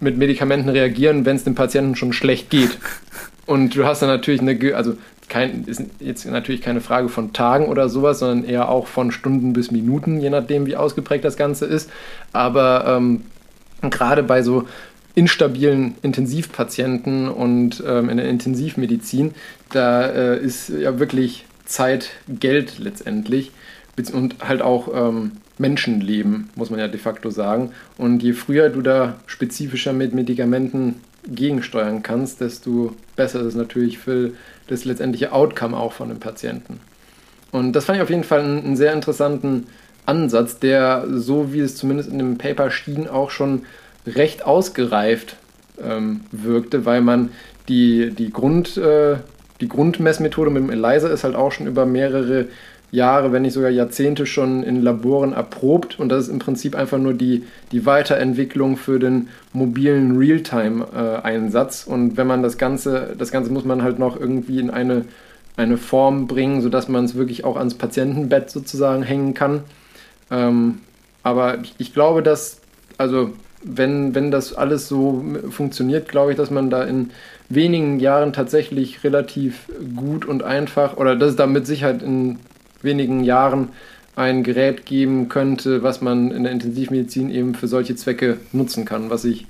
[0.00, 2.78] mit Medikamenten reagieren, wenn es dem Patienten schon schlecht geht.
[3.46, 4.96] Und du hast dann natürlich eine, also
[5.28, 9.52] kein, ist jetzt natürlich keine Frage von Tagen oder sowas, sondern eher auch von Stunden
[9.52, 11.90] bis Minuten, je nachdem, wie ausgeprägt das Ganze ist.
[12.32, 13.22] Aber ähm,
[13.90, 14.64] gerade bei so
[15.14, 19.34] instabilen Intensivpatienten und ähm, in der Intensivmedizin,
[19.70, 23.52] da äh, ist ja wirklich Zeit Geld letztendlich
[24.12, 27.70] und halt auch ähm, Menschenleben, muss man ja de facto sagen.
[27.96, 30.96] Und je früher du da spezifischer mit Medikamenten
[31.26, 34.32] gegensteuern kannst, desto besser ist es natürlich für
[34.68, 36.80] das letztendliche Outcome auch von dem Patienten.
[37.52, 39.66] Und das fand ich auf jeden Fall einen, einen sehr interessanten
[40.06, 43.62] Ansatz, der, so wie es zumindest in dem Paper schien, auch schon
[44.06, 45.36] recht ausgereift
[45.82, 47.30] ähm, wirkte, weil man
[47.68, 49.16] die, die, Grund, äh,
[49.60, 52.46] die Grundmessmethode mit dem ELISA ist halt auch schon über mehrere
[52.94, 56.98] Jahre, wenn nicht sogar Jahrzehnte schon in Laboren erprobt und das ist im Prinzip einfach
[56.98, 63.52] nur die, die Weiterentwicklung für den mobilen Realtime-Einsatz und wenn man das Ganze, das Ganze
[63.52, 65.04] muss man halt noch irgendwie in eine,
[65.56, 69.62] eine Form bringen, sodass man es wirklich auch ans Patientenbett sozusagen hängen kann.
[70.30, 70.78] Ähm,
[71.24, 72.60] Aber ich, ich glaube, dass,
[72.98, 73.30] also
[73.62, 77.10] wenn, wenn das alles so funktioniert, glaube ich, dass man da in
[77.48, 82.38] wenigen Jahren tatsächlich relativ gut und einfach, oder dass es da mit Sicherheit in
[82.84, 83.70] wenigen Jahren
[84.16, 89.10] ein Gerät geben könnte, was man in der Intensivmedizin eben für solche Zwecke nutzen kann,
[89.10, 89.46] was ich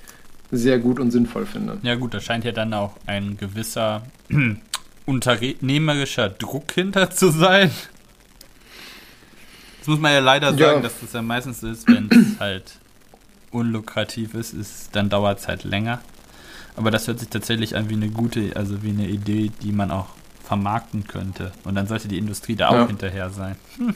[0.51, 1.79] sehr gut und sinnvoll finde.
[1.83, 4.07] Ja gut, da scheint ja dann auch ein gewisser
[5.07, 7.71] unternehmerischer Druck hinter zu sein.
[9.81, 10.81] Das muss man ja leider sagen, ja.
[10.81, 12.79] dass das ja meistens ist, wenn es halt
[13.51, 16.01] unlukrativ ist, ist dann dauert es halt länger.
[16.77, 19.91] Aber das hört sich tatsächlich an wie eine gute, also wie eine Idee, die man
[19.91, 20.09] auch
[20.45, 21.53] vermarkten könnte.
[21.65, 23.57] Und dann sollte die Industrie da auch hinterher sein.
[23.79, 23.95] Hm.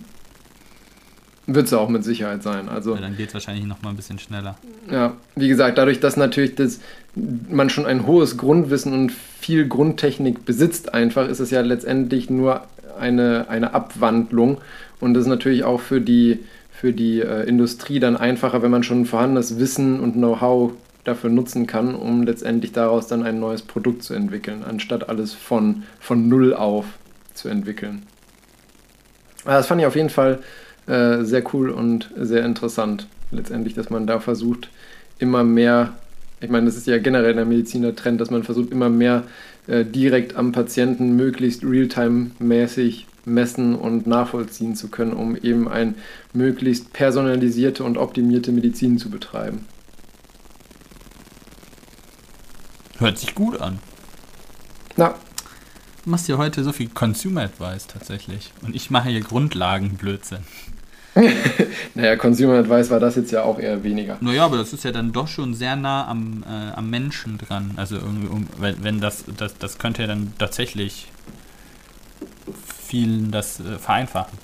[1.47, 2.69] Wird es auch mit Sicherheit sein.
[2.69, 4.57] Also, ja, dann geht es wahrscheinlich noch mal ein bisschen schneller.
[4.91, 6.81] Ja, wie gesagt, dadurch, dass natürlich das,
[7.15, 12.63] man schon ein hohes Grundwissen und viel Grundtechnik besitzt, einfach ist es ja letztendlich nur
[13.01, 14.59] eine, eine Abwandlung.
[15.01, 16.41] Und das ist natürlich auch für die,
[16.71, 20.73] für die äh, Industrie dann einfacher, wenn man schon vorhandenes Wissen und Know-how
[21.09, 25.83] dafür nutzen kann, um letztendlich daraus dann ein neues Produkt zu entwickeln, anstatt alles von,
[25.99, 26.85] von Null auf
[27.35, 28.03] zu entwickeln.
[29.45, 30.41] das fand ich auf jeden Fall
[30.87, 34.71] äh, sehr cool und sehr interessant, letztendlich, dass man da versucht,
[35.19, 35.95] immer mehr,
[36.41, 39.25] ich meine, das ist ja generell der Medizin der Trend, dass man versucht, immer mehr
[39.67, 45.97] äh, direkt am Patienten möglichst realtime-mäßig messen und nachvollziehen zu können, um eben ein
[46.33, 49.67] möglichst personalisierte und optimierte Medizin zu betreiben.
[52.99, 53.79] Hört sich gut an.
[54.97, 55.15] Na.
[56.05, 58.53] Du machst ja heute so viel Consumer Advice tatsächlich.
[58.63, 60.45] Und ich mache hier Grundlagenblödsinn.
[61.95, 64.19] naja, Consumer Advice war das jetzt ja auch eher weniger.
[64.21, 67.73] Naja, aber das ist ja dann doch schon sehr nah am, äh, am Menschen dran.
[67.77, 71.09] Also irgendwie, um, wenn, wenn das, das, das könnte ja dann tatsächlich
[72.87, 74.39] vielen das äh, vereinfachen.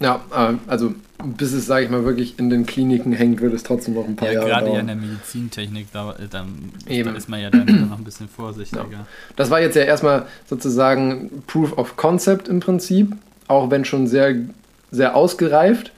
[0.00, 0.94] Ja, äh, also
[1.24, 4.14] bis es, sage ich mal, wirklich in den Kliniken hängt, wird es trotzdem noch ein
[4.14, 4.74] paar ja, Jahre gerade dauern.
[4.74, 7.16] ja in der Medizintechnik, da, äh, dann, Eben.
[7.16, 8.86] ist man ja dann noch ein bisschen vorsichtiger.
[8.90, 9.06] Ja.
[9.34, 13.16] Das war jetzt ja erstmal sozusagen Proof of Concept im Prinzip,
[13.48, 14.36] auch wenn schon sehr,
[14.92, 15.90] sehr ausgereift.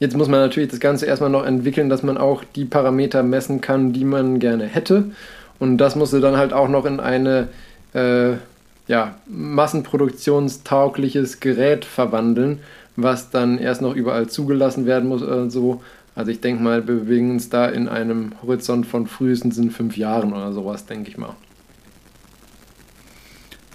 [0.00, 3.60] Jetzt muss man natürlich das Ganze erstmal noch entwickeln, dass man auch die Parameter messen
[3.60, 5.12] kann, die man gerne hätte.
[5.60, 7.46] Und das musste dann halt auch noch in eine
[7.94, 8.32] äh,
[8.88, 12.58] ja, massenproduktionstaugliches Gerät verwandeln,
[12.96, 15.82] was dann erst noch überall zugelassen werden muss oder so.
[16.14, 19.96] Also ich denke mal, wir bewegen uns da in einem Horizont von frühestens in fünf
[19.96, 21.34] Jahren oder sowas, denke ich mal.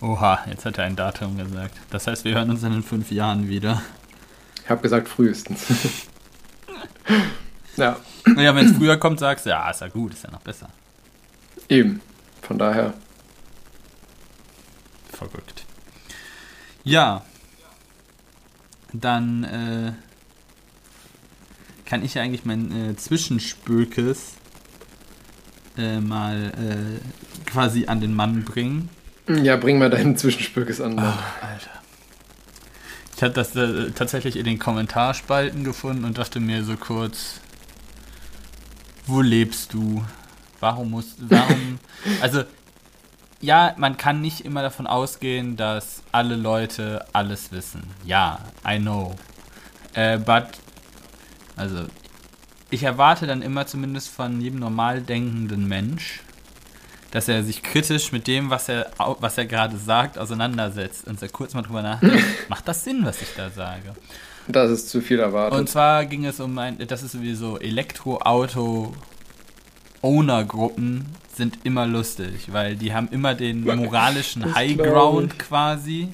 [0.01, 1.75] Oha, jetzt hat er ein Datum gesagt.
[1.89, 3.81] Das heißt, wir hören uns dann in fünf Jahren wieder.
[4.63, 5.65] Ich habe gesagt frühestens.
[7.75, 7.97] ja.
[8.25, 10.69] Naja, wenn es früher kommt, sagst du, ja, ist ja gut, ist ja noch besser.
[11.67, 12.01] Eben.
[12.41, 12.93] Von daher.
[15.11, 15.65] Verrückt.
[16.85, 17.23] Ja,
[18.93, 19.91] dann äh,
[21.85, 24.33] kann ich ja eigentlich mein äh, Zwischenspökes
[25.77, 28.89] äh, mal äh, quasi an den Mann bringen.
[29.27, 30.97] Ja, bring mal deinen Zwischenspökes an.
[30.99, 31.71] Ach, Alter.
[33.15, 37.41] Ich habe das äh, tatsächlich in den Kommentarspalten gefunden und dachte mir so kurz,
[39.05, 40.05] wo lebst du?
[40.59, 41.79] Warum musst warum
[42.21, 42.43] also
[43.41, 47.83] ja, man kann nicht immer davon ausgehen, dass alle Leute alles wissen.
[48.05, 49.15] Ja, I know.
[49.93, 50.47] Äh, but,
[51.55, 51.85] also,
[52.69, 56.21] ich erwarte dann immer zumindest von jedem normal denkenden Mensch,
[57.11, 61.29] dass er sich kritisch mit dem, was er, was er gerade sagt, auseinandersetzt und er
[61.29, 63.95] kurz mal drüber nachdenkt, macht das Sinn, was ich da sage?
[64.47, 65.59] Das ist zu viel erwartet.
[65.59, 68.93] Und zwar ging es um ein, das ist sowieso Elektroauto
[70.01, 71.05] Owner-Gruppen
[71.39, 76.09] sind immer lustig, weil die haben immer den moralischen Highground quasi.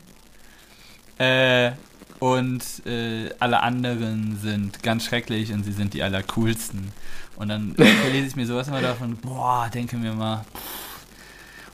[1.17, 1.71] Äh,
[2.19, 6.93] und äh, alle anderen sind ganz schrecklich und sie sind die allercoolsten.
[7.35, 7.75] Und dann
[8.11, 10.45] lese ich mir sowas immer davon, boah, denke mir mal.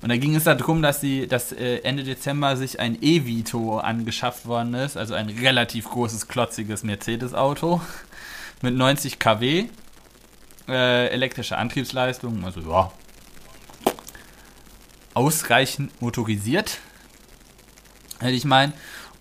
[0.02, 4.47] Und da ging es darum, dass sie, dass äh, Ende Dezember sich ein E-Vito angeschafft
[4.47, 7.82] worden ist, also ein relativ großes, klotziges Mercedes-Auto
[8.64, 9.66] mit 90 kW
[10.68, 12.91] äh, elektrische Antriebsleistung, also ja,
[15.14, 16.80] ausreichend motorisiert,
[18.20, 18.74] hätte ich meinen.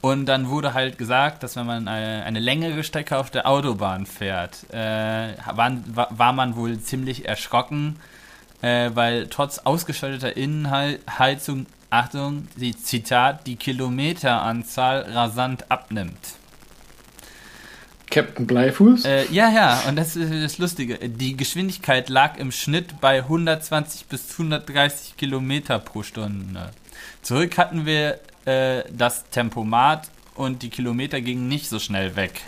[0.03, 4.07] Und dann wurde halt gesagt, dass wenn man eine, eine längere Strecke auf der Autobahn
[4.07, 7.97] fährt, äh, war, war, man wohl ziemlich erschrocken,
[8.63, 16.40] äh, weil trotz ausgeschalteter Innenheizung, Achtung, die Zitat, die Kilometeranzahl rasant abnimmt.
[18.11, 19.05] Captain Bleifuß?
[19.05, 20.99] Äh, ja, ja, und das ist das Lustige.
[21.09, 26.71] Die Geschwindigkeit lag im Schnitt bei 120 bis 130 Kilometer pro Stunde.
[27.23, 32.43] Zurück hatten wir äh, das Tempomat und die Kilometer gingen nicht so schnell weg.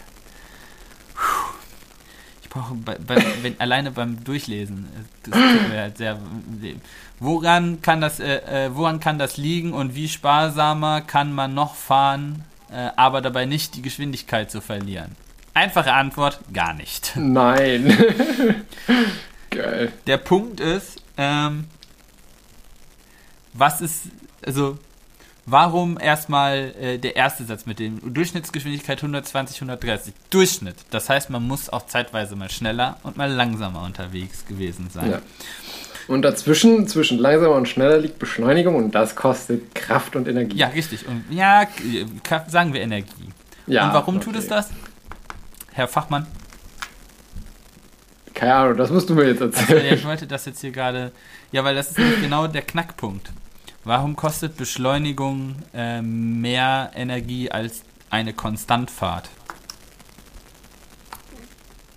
[2.50, 4.88] brauche bei, bei, wenn, alleine beim Durchlesen.
[5.26, 5.40] äh, Das
[5.76, 6.18] halt sehr.
[7.20, 11.74] Woran kann das, äh, äh, woran kann das liegen und wie sparsamer kann man noch
[11.74, 15.16] fahren, äh, aber dabei nicht die Geschwindigkeit zu verlieren?
[15.54, 17.12] Einfache Antwort, gar nicht.
[17.16, 17.96] Nein.
[19.50, 19.92] Geil.
[20.06, 21.64] Der Punkt ist, ähm,
[23.52, 24.04] was ist,
[24.46, 24.78] also,
[25.44, 30.14] warum erstmal äh, der erste Satz mit dem Durchschnittsgeschwindigkeit 120, 130?
[30.30, 30.76] Durchschnitt.
[30.90, 35.10] Das heißt, man muss auch zeitweise mal schneller und mal langsamer unterwegs gewesen sein.
[35.10, 35.22] Ja.
[36.08, 40.56] Und dazwischen, zwischen langsamer und schneller liegt Beschleunigung und das kostet Kraft und Energie.
[40.56, 41.06] Ja, richtig.
[41.06, 41.68] Und ja,
[42.48, 43.28] sagen wir Energie.
[43.66, 44.24] Ja, und warum okay.
[44.24, 44.70] tut es das?
[45.72, 46.26] Herr Fachmann,
[48.34, 49.94] Keine Ahnung, das musst du mir jetzt also, erzählen.
[49.94, 51.12] ich wollte das jetzt hier gerade.
[51.52, 53.30] Ja, weil das ist genau der Knackpunkt.
[53.84, 59.28] Warum kostet Beschleunigung äh, mehr Energie als eine Konstantfahrt?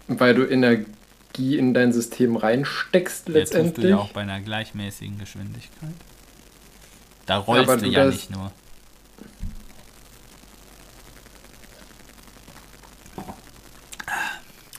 [0.07, 3.89] Weil du Energie in dein System reinsteckst Jetzt tust du letztendlich.
[3.89, 5.93] ja auch bei einer gleichmäßigen Geschwindigkeit.
[7.25, 8.51] Da rollst du du ja nicht nur.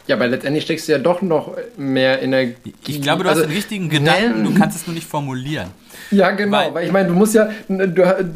[0.07, 2.75] Ja, aber letztendlich steckst du ja doch noch mehr Energie.
[2.87, 5.69] Ich glaube, du Also, hast den richtigen Gedanken, du kannst es nur nicht formulieren.
[6.11, 7.49] Ja, genau, Weil- weil, ich meine, du musst ja.
[7.69, 8.35] Du,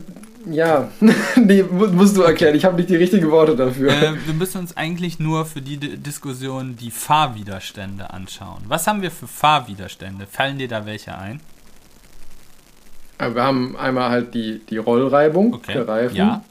[0.50, 0.88] ja,
[1.36, 2.54] nee, mu- musst du erklären.
[2.56, 3.90] Ich habe nicht die richtigen Worte dafür.
[3.92, 8.62] äh, wir müssen uns eigentlich nur für die D Diskussion die Fahrwiderstände anschauen.
[8.66, 10.26] Was haben wir für Fahrwiderstände?
[10.26, 11.40] Fallen dir da welche ein?
[13.18, 15.74] Aber wir haben einmal halt die, die Rollreibung Okay.
[15.74, 16.42] der Reifen, Ja,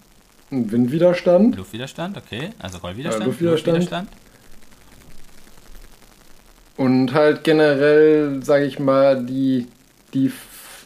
[0.52, 2.52] Windwiderstand Luftwiderstand, okay.
[2.60, 3.78] Also Rollwiderstand, Äh, Luftwiderstand.
[3.80, 4.10] Luftwiderstand.
[6.80, 9.68] Und halt generell, sage ich mal, die,
[10.14, 10.32] die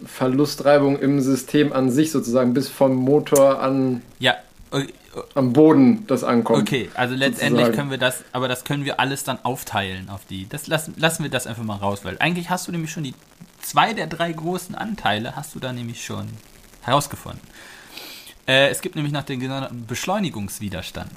[0.05, 4.35] Verlustreibung im System an sich sozusagen bis vom Motor an Ja,
[4.71, 4.79] o-
[5.35, 6.63] am Boden das ankommt.
[6.63, 6.89] okay.
[6.95, 7.75] Also letztendlich sozusagen.
[7.77, 10.49] können wir das, aber das können wir alles dann aufteilen auf die.
[10.49, 13.13] Das lassen, lassen wir das einfach mal raus, weil eigentlich hast du nämlich schon die
[13.61, 16.27] zwei der drei großen Anteile hast du da nämlich schon
[16.81, 17.39] herausgefunden.
[18.47, 21.11] Äh, es gibt nämlich noch den genannten Beschleunigungswiderstand.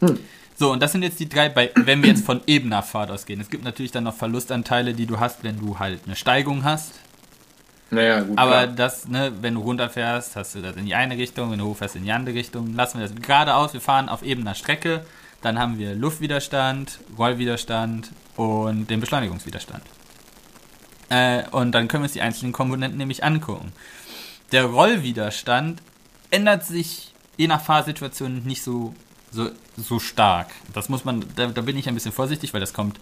[0.00, 0.18] Hm.
[0.56, 3.40] So, und das sind jetzt die drei, bei, wenn wir jetzt von ebener Fahrt ausgehen.
[3.40, 6.92] Es gibt natürlich dann noch Verlustanteile, die du hast, wenn du halt eine Steigung hast.
[7.90, 8.38] Naja, gut.
[8.38, 8.66] Aber klar.
[8.68, 11.96] das, ne, wenn du runterfährst, hast du das in die eine Richtung, wenn du hochfährst,
[11.96, 12.74] in die andere Richtung.
[12.74, 15.04] Lassen wir das geradeaus, wir fahren auf ebener Strecke.
[15.42, 19.82] Dann haben wir Luftwiderstand, Rollwiderstand und den Beschleunigungswiderstand.
[21.10, 23.72] Äh, und dann können wir uns die einzelnen Komponenten nämlich angucken.
[24.52, 25.82] Der Rollwiderstand
[26.30, 28.94] ändert sich je nach Fahrsituation nicht so,
[29.34, 30.48] so, so stark.
[30.72, 32.98] Das muss man, da, da bin ich ein bisschen vorsichtig, weil das kommt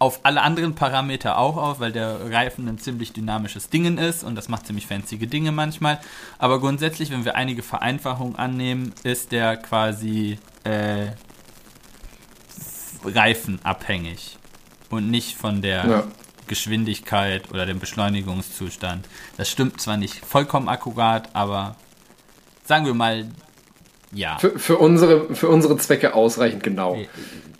[0.00, 4.36] auf alle anderen Parameter auch auf, weil der Reifen ein ziemlich dynamisches Dingen ist und
[4.36, 5.98] das macht ziemlich fancy Dinge manchmal.
[6.38, 11.08] Aber grundsätzlich, wenn wir einige Vereinfachungen annehmen, ist der quasi äh,
[13.04, 14.38] reifenabhängig
[14.90, 16.04] und nicht von der Ja.
[16.46, 19.06] Geschwindigkeit oder dem Beschleunigungszustand.
[19.36, 21.76] Das stimmt zwar nicht vollkommen akkurat, aber
[22.64, 23.26] sagen wir mal,
[24.12, 24.38] ja.
[24.38, 26.98] Für, für, unsere, für unsere Zwecke ausreichend genau.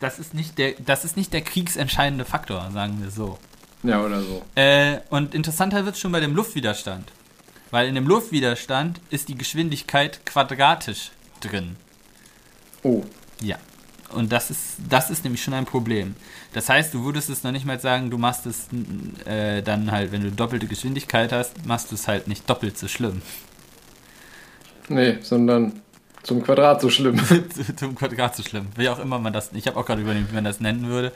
[0.01, 3.39] Das ist nicht der, das ist nicht der kriegsentscheidende Faktor, sagen wir so.
[3.83, 4.43] Ja, oder so.
[4.55, 7.13] Äh, und interessanter wird es schon bei dem Luftwiderstand.
[7.71, 11.77] Weil in dem Luftwiderstand ist die Geschwindigkeit quadratisch drin.
[12.83, 13.05] Oh.
[13.43, 13.57] Ja.
[14.11, 16.17] Und das ist, das ist nämlich schon ein Problem.
[16.55, 18.69] Das heißt, du würdest es noch nicht mal sagen, du machst es
[19.27, 22.89] äh, dann halt, wenn du doppelte Geschwindigkeit hast, machst du es halt nicht doppelt so
[22.89, 23.21] schlimm.
[24.89, 25.83] Nee, sondern
[26.29, 27.19] zum Quadrat so schlimm.
[27.77, 28.67] Zum Quadrat so schlimm.
[28.77, 31.11] Wie auch immer man das, ich habe auch gerade überlegt, wie man das nennen würde.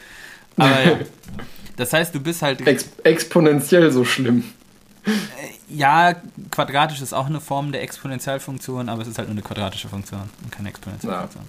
[0.56, 0.98] Aber ja.
[1.76, 4.44] Das heißt, du bist halt Ex exponentiell so schlimm.
[5.68, 6.14] Ja,
[6.51, 10.28] quadratisch ist auch eine Form der Exponentialfunktion, aber es ist halt nur eine quadratische Funktion
[10.43, 11.44] und keine Exponentialfunktion.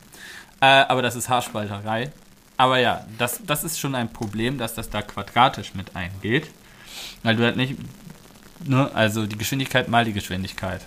[0.61, 2.10] Äh, aber das ist Haarspalterei.
[2.56, 6.49] Aber ja, das, das ist schon ein Problem, dass das da quadratisch mit eingeht.
[7.22, 7.76] Weil du halt nicht,
[8.65, 10.81] ne, also die Geschwindigkeit mal die Geschwindigkeit.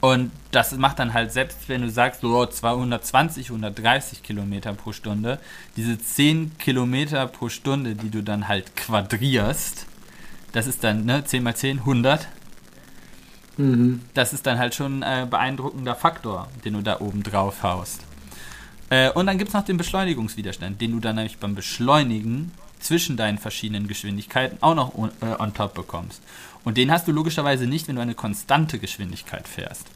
[0.00, 4.92] Und das macht dann halt, selbst wenn du sagst, so oh, 220, 130 Kilometer pro
[4.92, 5.40] Stunde,
[5.76, 9.86] diese 10 Kilometer pro Stunde, die du dann halt quadrierst,
[10.52, 12.28] das ist dann, ne, 10 mal 10, 100.
[13.56, 14.02] Mhm.
[14.14, 18.02] Das ist dann halt schon ein äh, beeindruckender Faktor, den du da oben drauf haust.
[18.90, 23.16] Äh, und dann gibt es noch den Beschleunigungswiderstand, den du dann nämlich beim Beschleunigen zwischen
[23.16, 26.22] deinen verschiedenen Geschwindigkeiten auch noch on, äh, on top bekommst.
[26.64, 29.86] Und den hast du logischerweise nicht, wenn du eine konstante Geschwindigkeit fährst.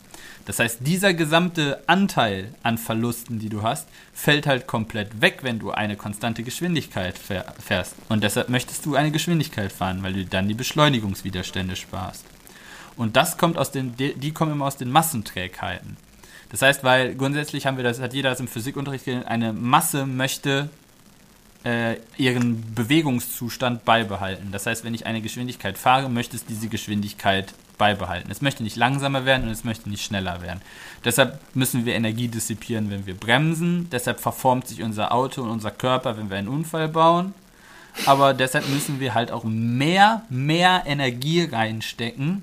[0.45, 5.59] Das heißt, dieser gesamte Anteil an Verlusten, die du hast, fällt halt komplett weg, wenn
[5.59, 7.95] du eine konstante Geschwindigkeit fährst.
[8.09, 12.25] Und deshalb möchtest du eine Geschwindigkeit fahren, weil du dann die Beschleunigungswiderstände sparst.
[12.97, 15.97] Und das kommt aus den, die kommen immer aus den Massenträgheiten.
[16.51, 20.07] Das heißt, weil grundsätzlich haben wir das, hat jeder das im Physikunterricht gelernt, eine Masse
[20.07, 20.69] möchte
[21.65, 24.49] äh, ihren Bewegungszustand beibehalten.
[24.53, 28.31] Das heißt, wenn ich eine Geschwindigkeit fahre, möchte es diese Geschwindigkeit beibehalten.
[28.31, 30.61] Es möchte nicht langsamer werden und es möchte nicht schneller werden.
[31.05, 33.89] Deshalb müssen wir Energie dissipieren, wenn wir bremsen.
[33.91, 37.35] Deshalb verformt sich unser Auto und unser Körper, wenn wir einen Unfall bauen.
[38.07, 42.43] Aber deshalb müssen wir halt auch mehr, mehr Energie reinstecken,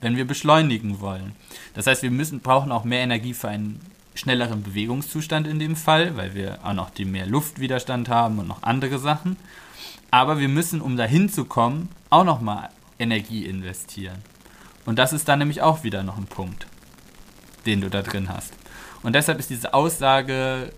[0.00, 1.32] wenn wir beschleunigen wollen.
[1.74, 3.80] Das heißt, wir müssen, brauchen auch mehr Energie für einen
[4.14, 8.62] schnelleren Bewegungszustand in dem Fall, weil wir auch noch die mehr Luftwiderstand haben und noch
[8.62, 9.36] andere Sachen.
[10.10, 12.68] Aber wir müssen, um dahin zu kommen, auch noch mal
[12.98, 14.18] Energie investieren.
[14.86, 16.66] Und das ist dann nämlich auch wieder noch ein Punkt,
[17.66, 18.52] den du da drin hast.
[19.02, 20.72] Und deshalb ist diese Aussage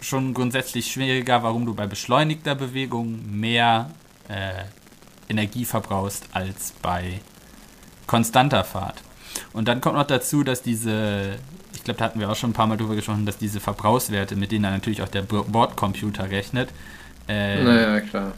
[0.00, 3.90] schon grundsätzlich schwieriger, warum du bei beschleunigter Bewegung mehr
[4.28, 4.64] äh,
[5.28, 7.20] Energie verbrauchst als bei
[8.06, 9.02] konstanter Fahrt.
[9.52, 11.38] Und dann kommt noch dazu, dass diese,
[11.84, 14.36] ich glaube, da hatten wir auch schon ein paar Mal drüber gesprochen, dass diese Verbrauchswerte,
[14.36, 16.70] mit denen dann natürlich auch der Bordcomputer rechnet,
[17.28, 18.32] äh, naja, klar.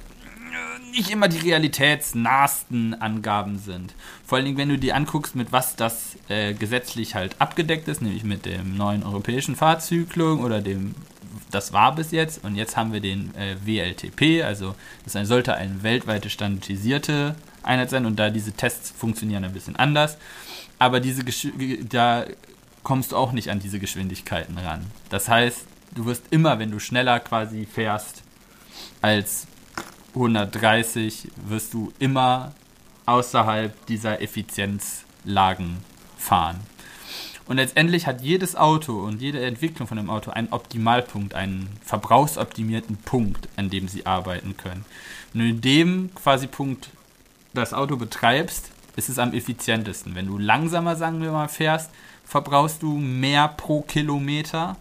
[0.91, 3.95] nicht immer die realitätsnahsten Angaben sind.
[4.25, 8.03] Vor allen Dingen, wenn du dir anguckst, mit was das äh, gesetzlich halt abgedeckt ist,
[8.03, 10.97] nämlich mit dem neuen europäischen Fahrzyklus oder dem,
[11.53, 14.75] das war bis jetzt, und jetzt haben wir den äh, WLTP, also
[15.05, 18.07] das sollte eine weltweite standardisierte Einheit sein.
[18.07, 20.19] Und da diese Tests funktionieren ein bisschen anders,
[20.81, 21.23] aber diese
[21.89, 22.25] da
[22.87, 24.87] kommst du auch nicht an diese Geschwindigkeiten ran.
[25.11, 28.23] Das heißt, du wirst immer, wenn du schneller quasi fährst
[29.03, 29.49] als
[30.15, 32.53] 130 wirst du immer
[33.05, 35.79] außerhalb dieser Effizienzlagen
[36.17, 36.61] fahren.
[37.47, 42.99] Und letztendlich hat jedes Auto und jede Entwicklung von einem Auto einen Optimalpunkt, einen verbrauchsoptimierten
[42.99, 44.85] Punkt, an dem sie arbeiten können.
[45.35, 46.91] Du in dem quasi Punkt
[47.53, 50.15] das Auto betreibst, ist es am effizientesten.
[50.15, 51.91] Wenn du langsamer, sagen wir mal, fährst,
[52.27, 54.77] verbrauchst du mehr pro Kilometer.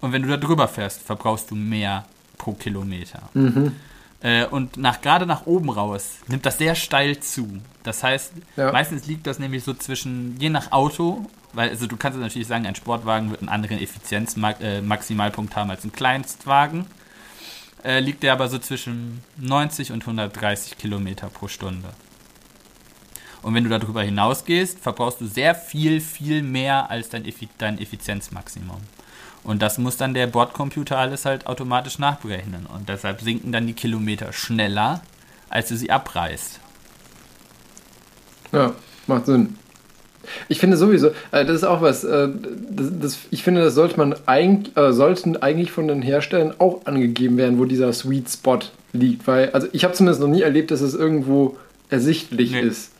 [0.00, 2.06] Und wenn du da drüber fährst, verbrauchst du mehr
[2.38, 3.28] pro Kilometer.
[3.34, 3.76] Mhm.
[4.22, 7.60] Äh, und nach, gerade nach oben raus nimmt das sehr steil zu.
[7.82, 8.72] Das heißt, ja.
[8.72, 12.66] meistens liegt das nämlich so zwischen, je nach Auto, weil also du kannst natürlich sagen,
[12.66, 16.86] ein Sportwagen wird einen anderen Effizienzmaximalpunkt äh, haben als ein Kleinstwagen.
[17.82, 21.88] Äh, liegt der aber so zwischen 90 und 130 Kilometer pro Stunde.
[23.42, 27.78] Und wenn du darüber hinausgehst, verbrauchst du sehr viel, viel mehr als dein, Effi dein
[27.78, 28.80] Effizienzmaximum.
[29.42, 32.66] Und das muss dann der Bordcomputer alles halt automatisch nachberechnen.
[32.66, 35.00] Und deshalb sinken dann die Kilometer schneller,
[35.48, 36.60] als du sie abreißt.
[38.52, 38.74] Ja,
[39.06, 39.56] macht Sinn.
[40.48, 42.28] Ich finde sowieso, äh, das ist auch was, äh,
[42.68, 46.84] das, das, ich finde, das sollte man eigentlich, äh, sollten eigentlich von den Herstellern auch
[46.84, 48.58] angegeben werden, wo dieser Sweet Spot
[48.92, 49.26] liegt.
[49.26, 51.56] Weil, also ich habe zumindest noch nie erlebt, dass es irgendwo
[51.88, 52.60] ersichtlich nee.
[52.60, 52.92] ist.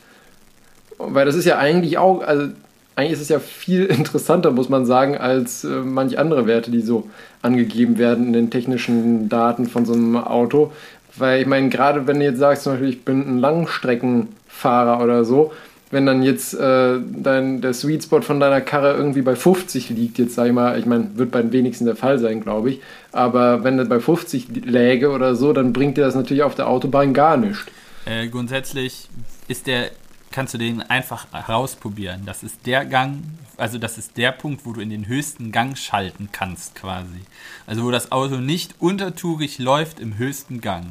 [1.09, 2.49] Weil das ist ja eigentlich auch, also
[2.97, 6.83] eigentlich ist es ja viel interessanter, muss man sagen, als äh, manch andere Werte, die
[6.83, 7.09] so
[7.43, 10.73] angegeben werden in den technischen Daten von so einem Auto.
[11.17, 15.25] Weil ich meine, gerade wenn du jetzt sagst, zum Beispiel, ich bin ein Langstreckenfahrer oder
[15.25, 15.53] so,
[15.91, 20.19] wenn dann jetzt äh, dein, der Sweet Spot von deiner Karre irgendwie bei 50 liegt,
[20.19, 22.81] jetzt sag ich mal, ich meine, wird bei den wenigsten der Fall sein, glaube ich,
[23.11, 26.69] aber wenn das bei 50 läge oder so, dann bringt dir das natürlich auf der
[26.69, 27.67] Autobahn gar nichts.
[28.07, 29.09] Äh, grundsätzlich
[29.49, 29.91] ist der
[30.33, 32.25] kannst du den einfach rausprobieren.
[32.25, 33.23] Das ist der Gang,
[33.57, 37.21] also das ist der Punkt, wo du in den höchsten Gang schalten kannst quasi.
[37.67, 40.87] Also wo das Auto nicht untertourig läuft im höchsten Gang.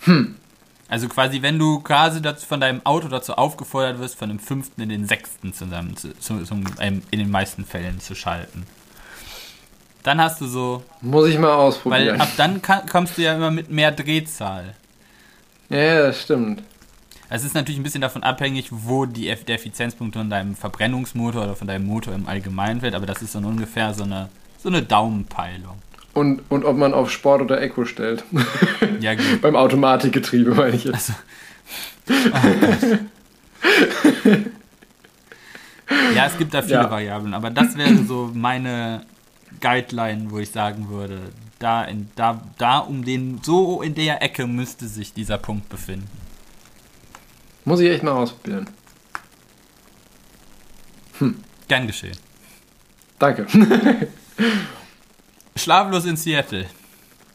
[0.00, 0.36] Hm.
[0.88, 4.82] Also quasi, wenn du quasi dazu, von deinem Auto dazu aufgefordert wirst, von dem fünften
[4.82, 8.64] in den sechsten zusammen, zu, zu, zu, in den meisten Fällen zu schalten.
[10.04, 10.84] Dann hast du so.
[11.00, 12.06] Muss ich mal ausprobieren.
[12.06, 14.76] Weil ab dann kann, kommst du ja immer mit mehr Drehzahl.
[15.68, 16.62] Ja, das stimmt.
[17.28, 21.56] Es ist natürlich ein bisschen davon abhängig, wo die, der Effizienzpunkt von deinem Verbrennungsmotor oder
[21.56, 24.28] von deinem Motor im Allgemeinen wird, aber das ist so ungefähr so eine,
[24.58, 25.76] so eine Daumenpeilung.
[26.14, 28.24] Und, und ob man auf Sport oder Eco stellt.
[29.00, 29.42] Ja, gut.
[29.42, 31.12] Beim Automatikgetriebe meine ich jetzt.
[32.32, 32.96] Also, oh
[36.14, 36.90] ja, es gibt da viele ja.
[36.90, 39.04] Variablen, aber das wäre so meine
[39.60, 41.20] Guideline, wo ich sagen würde,
[41.58, 46.08] da, in, da, da um den, so in der Ecke müsste sich dieser Punkt befinden.
[47.64, 48.68] Muss ich echt mal ausprobieren.
[51.18, 51.36] Hm.
[51.68, 52.16] Gern geschehen.
[53.18, 53.46] Danke.
[55.56, 56.66] Schlaflos in Seattle.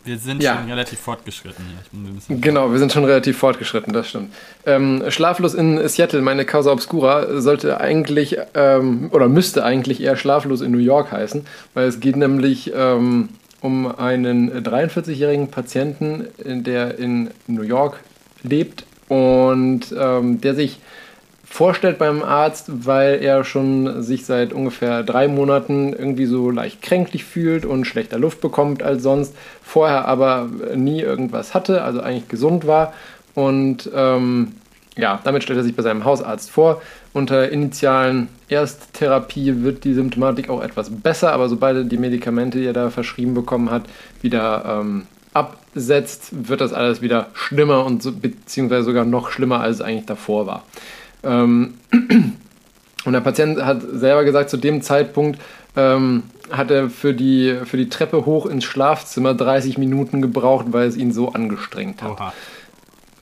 [0.03, 0.55] Wir sind ja.
[0.55, 2.37] schon relativ fortgeschritten hier.
[2.37, 4.33] genau, wir sind schon relativ fortgeschritten, das stimmt.
[4.65, 10.61] Ähm, Schlaflos in Seattle, meine Causa Obscura, sollte eigentlich ähm, oder müsste eigentlich eher Schlaflos
[10.61, 11.45] in New York heißen,
[11.75, 13.29] weil es geht nämlich ähm,
[13.61, 17.99] um einen 43-jährigen Patienten, der in New York
[18.43, 20.79] lebt und ähm, der sich
[21.51, 27.25] vorstellt beim Arzt, weil er schon sich seit ungefähr drei Monaten irgendwie so leicht kränklich
[27.25, 32.67] fühlt und schlechter Luft bekommt als sonst, vorher aber nie irgendwas hatte, also eigentlich gesund
[32.67, 32.93] war.
[33.35, 34.53] Und ähm,
[34.97, 36.81] ja, damit stellt er sich bei seinem Hausarzt vor.
[37.13, 42.65] Unter initialen Ersttherapie wird die Symptomatik auch etwas besser, aber sobald er die Medikamente, die
[42.65, 43.83] er da verschrieben bekommen hat,
[44.21, 49.77] wieder ähm, absetzt, wird das alles wieder schlimmer und so, beziehungsweise sogar noch schlimmer, als
[49.77, 50.63] es eigentlich davor war.
[51.23, 51.75] Ähm,
[53.05, 55.39] und der Patient hat selber gesagt, zu dem Zeitpunkt
[55.75, 60.87] ähm, hat er für die, für die Treppe hoch ins Schlafzimmer 30 Minuten gebraucht, weil
[60.87, 62.11] es ihn so angestrengt hat.
[62.11, 62.33] Oha.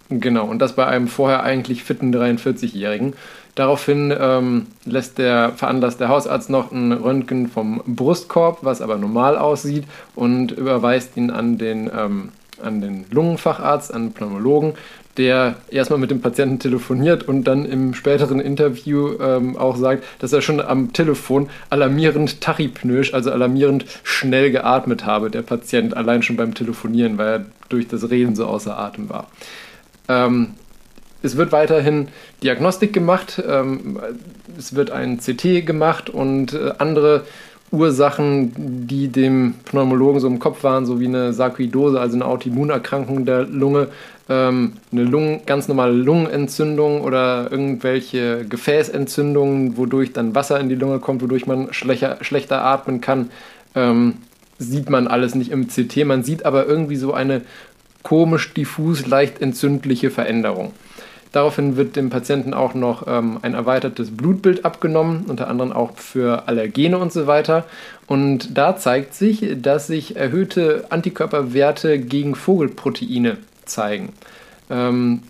[0.09, 3.13] Genau, und das bei einem vorher eigentlich fitten 43-Jährigen.
[3.59, 9.37] Daraufhin ähm, lässt der, veranlasst der Hausarzt noch ein Röntgen vom Brustkorb, was aber normal
[9.37, 9.83] aussieht,
[10.15, 12.29] und überweist ihn an den, ähm,
[12.63, 14.75] an den Lungenfacharzt, an den Pneumologen,
[15.17, 20.31] der erstmal mit dem Patienten telefoniert und dann im späteren Interview ähm, auch sagt, dass
[20.31, 26.37] er schon am Telefon alarmierend tachypnoisch, also alarmierend schnell geatmet habe, der Patient, allein schon
[26.37, 29.27] beim Telefonieren, weil er durch das Reden so außer Atem war.
[31.21, 32.07] Es wird weiterhin
[32.43, 33.99] Diagnostik gemacht, ähm,
[34.57, 37.25] es wird ein CT gemacht und äh, andere
[37.71, 43.25] Ursachen, die dem Pneumologen so im Kopf waren, so wie eine Sarkoidose, also eine Autoimmunerkrankung
[43.25, 43.89] der Lunge,
[44.27, 50.99] ähm, eine Lungen, ganz normale Lungenentzündung oder irgendwelche Gefäßentzündungen, wodurch dann Wasser in die Lunge
[50.99, 53.29] kommt, wodurch man schlechter, schlechter atmen kann,
[53.75, 54.15] ähm,
[54.57, 56.05] sieht man alles nicht im CT.
[56.05, 57.41] Man sieht aber irgendwie so eine
[58.03, 60.73] komisch diffus, leicht entzündliche Veränderung.
[61.31, 66.47] Daraufhin wird dem Patienten auch noch ähm, ein erweitertes Blutbild abgenommen, unter anderem auch für
[66.47, 67.65] Allergene und so weiter.
[68.07, 74.13] Und da zeigt sich, dass sich erhöhte Antikörperwerte gegen Vogelproteine zeigen,
[74.71, 75.21] ähm,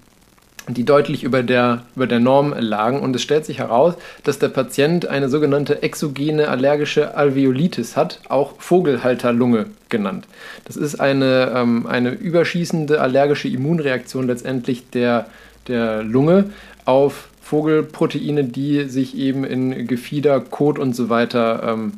[0.70, 3.02] die deutlich über der, über der Norm lagen.
[3.02, 8.54] Und es stellt sich heraus, dass der Patient eine sogenannte exogene allergische Alveolitis hat, auch
[8.60, 10.28] Vogelhalterlunge genannt.
[10.64, 15.26] Das ist eine, ähm, eine überschießende allergische Immunreaktion letztendlich der
[15.70, 16.52] der Lunge
[16.86, 21.94] auf Vogelproteine, die sich eben in Gefieder, Kot und so weiter ähm,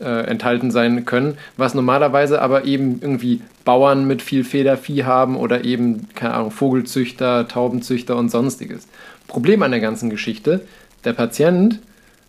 [0.00, 5.64] äh, enthalten sein können, was normalerweise aber eben irgendwie Bauern mit viel Federvieh haben oder
[5.64, 8.86] eben, keine Ahnung, Vogelzüchter, Taubenzüchter und sonstiges.
[9.26, 10.60] Problem an der ganzen Geschichte,
[11.04, 11.80] der Patient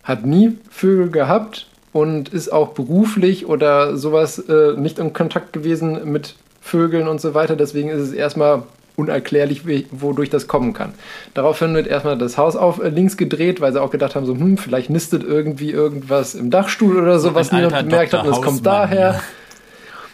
[0.02, 6.10] hat nie Vögel gehabt und ist auch beruflich oder sowas äh, nicht in Kontakt gewesen
[6.10, 7.56] mit Vögeln und so weiter.
[7.56, 8.64] Deswegen ist es erstmal
[8.96, 10.94] unerklärlich, wodurch das kommen kann.
[11.34, 14.34] Daraufhin wird erstmal das Haus auf äh, links gedreht, weil sie auch gedacht haben, so,
[14.34, 18.40] hm, vielleicht nistet irgendwie irgendwas im Dachstuhl oder so, was niemand bemerkt hat und es
[18.40, 19.20] kommt daher.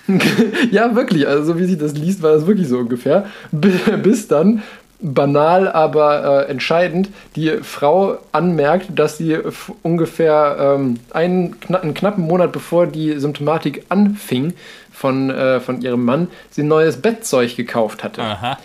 [0.09, 0.15] Ja.
[0.71, 3.27] ja, wirklich, also so wie sich das liest, war das wirklich so ungefähr.
[3.53, 4.63] Bis dann
[5.03, 9.39] banal, aber äh, entscheidend, die Frau anmerkt, dass sie
[9.83, 14.55] ungefähr ähm, einen, einen, knappen Monat bevor die Symptomatik anfing
[14.93, 18.23] von, äh, von ihrem Mann, sie neues Bettzeug gekauft hatte.
[18.23, 18.59] Aha.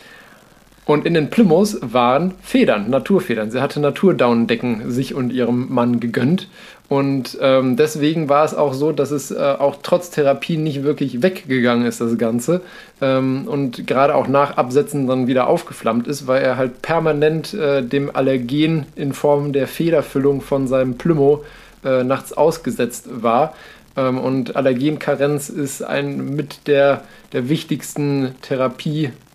[0.88, 3.52] Und in den Plymouths waren Federn, Naturfedern.
[3.52, 6.48] Sie hatte Naturdaunendecken sich und ihrem Mann gegönnt.
[6.88, 11.22] Und ähm, deswegen war es auch so, dass es äh, auch trotz Therapie nicht wirklich
[11.22, 12.62] weggegangen ist, das Ganze.
[13.02, 17.84] Ähm, und gerade auch nach Absetzen dann wieder aufgeflammt ist, weil er halt permanent äh,
[17.84, 21.44] dem Allergen in Form der Federfüllung von seinem Plymouth
[21.84, 23.54] äh, nachts ausgesetzt war.
[23.98, 27.04] Ähm, und Allergenkarenz ist ein mit der,
[27.34, 28.36] der wichtigsten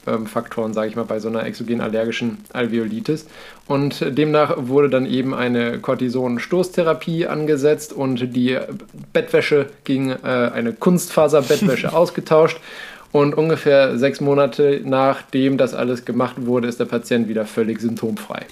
[0.04, 3.26] Therapiefaktoren, sage ich mal, bei so einer exogen allergischen Alveolitis.
[3.66, 8.58] Und demnach wurde dann eben eine Cortison-Stoßtherapie angesetzt und die
[9.12, 12.58] Bettwäsche gegen äh, eine Kunstfaserbettwäsche ausgetauscht.
[13.12, 18.46] Und ungefähr sechs Monate nachdem das alles gemacht wurde, ist der Patient wieder völlig symptomfrei.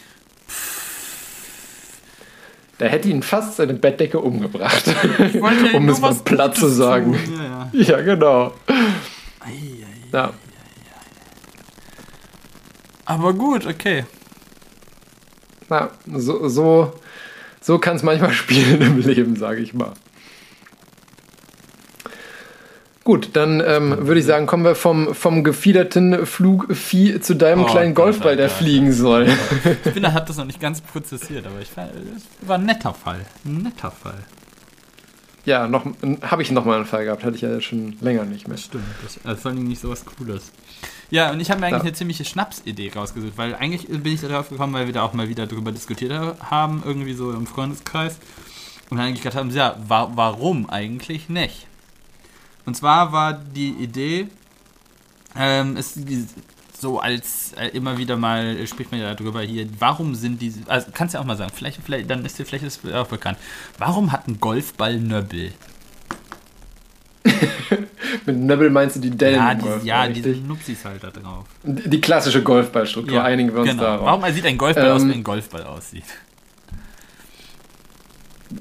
[2.77, 4.85] Da hätte ihn fast seine Bettdecke umgebracht.
[5.75, 7.15] um es mal platt zu sagen.
[7.73, 7.97] Ja, ja.
[7.97, 8.55] ja, genau.
[9.41, 10.33] Ei, ei, ja.
[13.11, 14.05] Aber gut, okay.
[15.69, 16.93] Na, so, so,
[17.61, 19.95] so kann es manchmal spielen im Leben, sage ich mal.
[23.03, 27.67] Gut, dann ähm, würde ich sagen, kommen wir vom, vom gefiederten Flugvieh zu deinem oh,
[27.67, 29.27] kleinen Golfball, der fliegen soll.
[29.85, 32.95] Ich bin, habe das noch nicht ganz prozessiert, aber ich fand, es war ein netter
[32.95, 33.27] Fall.
[33.45, 34.23] Ein netter Fall.
[35.45, 35.85] Ja, noch
[36.23, 38.57] habe ich noch mal einen Fall gehabt, hatte ich ja schon länger nicht mehr.
[38.57, 40.53] Stimmt, das, also vor allem nicht so was Cooles.
[41.11, 41.89] Ja, und ich habe mir eigentlich ja.
[41.89, 45.29] eine ziemliche Schnapsidee rausgesucht, weil eigentlich bin ich darauf gekommen, weil wir da auch mal
[45.29, 48.19] wieder drüber diskutiert haben, irgendwie so im Freundeskreis.
[48.91, 51.67] Und dann eigentlich gedacht haben, ja, wa warum eigentlich nicht?
[52.67, 54.29] Und zwar war die Idee,
[55.37, 55.99] ähm, es,
[56.79, 60.89] so als äh, immer wieder mal spricht man ja darüber hier, warum sind diese, also
[60.93, 63.39] kannst du ja auch mal sagen, vielleicht, vielleicht, dann ist dir vielleicht ist auch bekannt.
[63.79, 65.53] Warum hat ein Golfball Nöbbel?
[68.27, 69.37] Mit Nöbbel meinst du die Dellen?
[69.37, 70.23] Ja, die, Golfball, ja richtig?
[70.25, 71.45] diese Nupsis halt da drauf.
[71.63, 73.83] Die klassische Golfballstruktur, einigen wir uns genau.
[73.83, 74.07] darauf.
[74.07, 76.05] Warum sieht ein Golfball aus, Ähm, wie ein Golfball aussieht?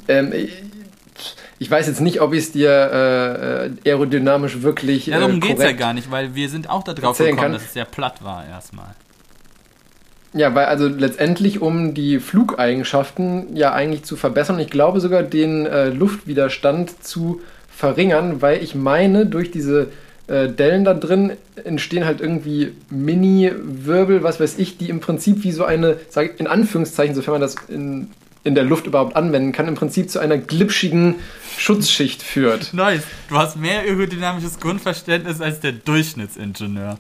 [0.08, 5.08] Ähm, ich- weiß jetzt nicht, ob ich es dir äh, äh, aerodynamisch wirklich.
[5.08, 7.38] Ja, darum äh, geht's ja korrekt- gar nicht, weil wir sind auch da drauf gekommen,
[7.38, 7.54] kann.
[7.54, 8.96] dass es sehr platt war erstmal.
[10.34, 15.66] Ja, weil also letztendlich, um die Flugeigenschaften ja eigentlich zu verbessern, ich glaube sogar den
[15.66, 17.42] äh, Luftwiderstand zu
[17.80, 19.88] verringern, weil ich meine, durch diese
[20.28, 21.32] äh, Dellen da drin
[21.64, 26.48] entstehen halt irgendwie Mini-Wirbel, was weiß ich, die im Prinzip wie so eine, sag in
[26.48, 28.10] Anführungszeichen, sofern man das in,
[28.44, 31.16] in der Luft überhaupt anwenden kann, im Prinzip zu einer glitschigen
[31.58, 32.74] Schutzschicht führt.
[32.74, 33.04] Nice.
[33.30, 37.00] Du hast mehr aerodynamisches Grundverständnis als der Durchschnittsingenieur.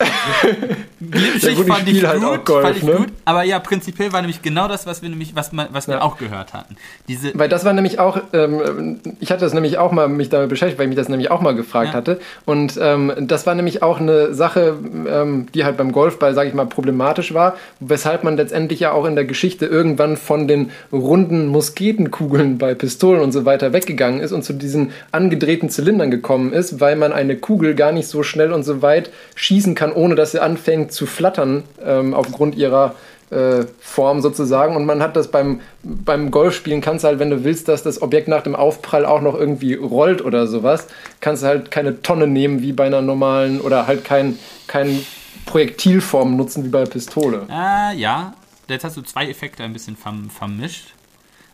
[1.00, 2.92] Glitschig Ja, fand ich halt gut, Golf, fand ich ne?
[2.96, 5.96] gut, aber ja, prinzipiell war nämlich genau das, was wir nämlich, was, man, was wir
[5.96, 6.02] Ja.
[6.02, 6.76] auch gehört hatten.
[7.08, 10.48] Diese, Weil das war nämlich auch, ähm, ich hatte das nämlich auch mal mich damit
[10.50, 11.94] beschäftigt, weil ich mich das nämlich auch mal gefragt Ja.
[11.94, 12.20] hatte.
[12.44, 14.76] Und ähm, das war nämlich auch eine Sache,
[15.08, 19.04] ähm, die halt beim Golfball, sage ich mal, problematisch war, weshalb man letztendlich ja auch
[19.06, 24.32] in der Geschichte irgendwann von den runden Musketenkugeln bei Pistolen und so weiter weggegangen ist
[24.32, 28.52] und zu diesen angedrehten Zylindern gekommen ist, weil man eine Kugel gar nicht so schnell
[28.52, 32.94] und so weit schießen kann, ohne dass sie anfängt zu flattern ähm, aufgrund ihrer
[33.30, 34.74] äh, Form sozusagen.
[34.76, 38.02] Und man hat das beim, beim Golfspielen, kannst du halt, wenn du willst, dass das
[38.02, 40.86] Objekt nach dem Aufprall auch noch irgendwie rollt oder sowas,
[41.20, 45.04] kannst du halt keine Tonne nehmen wie bei einer normalen oder halt kein, kein
[45.46, 47.46] Projektilform nutzen wie bei der Pistole.
[47.48, 48.34] ah, ja,
[48.68, 50.94] jetzt hast du zwei Effekte ein bisschen verm vermischt.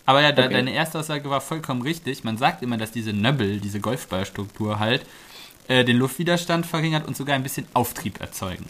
[0.05, 0.49] Aber ja, Okay.
[0.51, 2.23] deine erste Aussage war vollkommen richtig.
[2.23, 5.03] Man sagt immer, dass diese Nöbbel, diese Golfballstruktur halt,
[5.69, 8.67] äh, den Luftwiderstand verringert und sogar ein bisschen Auftrieb erzeugen.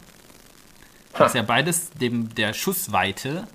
[1.19, 3.47] Was ja beides dem der Schussweite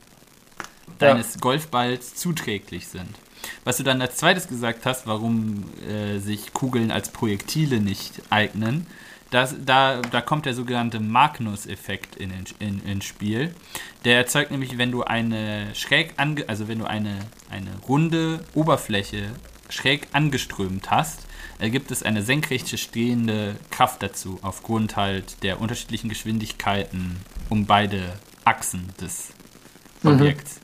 [0.97, 3.09] deines Golfballs zuträglich sind.
[3.63, 8.88] Was du dann als zweites gesagt hast, warum äh, sich Kugeln als Projektile nicht eignen,
[9.31, 13.55] das, da, da kommt der sogenannte Magnus-Effekt in, in, ins Spiel.
[14.03, 17.18] Der erzeugt nämlich, wenn du eine schräg ange, also wenn du eine,
[17.49, 19.30] eine runde Oberfläche
[19.69, 21.26] schräg angeströmt hast,
[21.69, 27.17] gibt es eine senkrechte stehende Kraft dazu, aufgrund halt der unterschiedlichen Geschwindigkeiten
[27.49, 28.13] um beide
[28.45, 29.29] Achsen des
[30.03, 30.59] Objekts.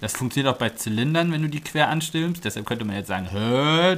[0.00, 2.44] Das funktioniert auch bei Zylindern, wenn du die quer anstürmst.
[2.44, 3.26] Deshalb könnte man jetzt sagen,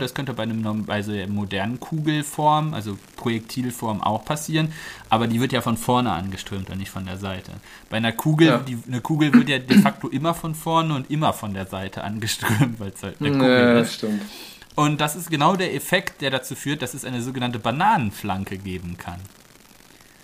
[0.01, 4.73] das könnte bei, einem, bei so einer modernen Kugelform, also Projektilform auch passieren.
[5.11, 7.53] Aber die wird ja von vorne angeströmt und nicht von der Seite.
[7.91, 8.59] Bei einer Kugel, Ja.
[8.59, 12.03] die, eine Kugel wird ja de facto immer von vorne und immer von der Seite
[12.03, 13.89] angeströmt, weil es halt eine Kugel Ja, ist.
[13.91, 14.23] das stimmt.
[14.75, 18.97] Und das ist genau der Effekt, der dazu führt, dass es eine sogenannte Bananenflanke geben
[18.99, 19.21] kann.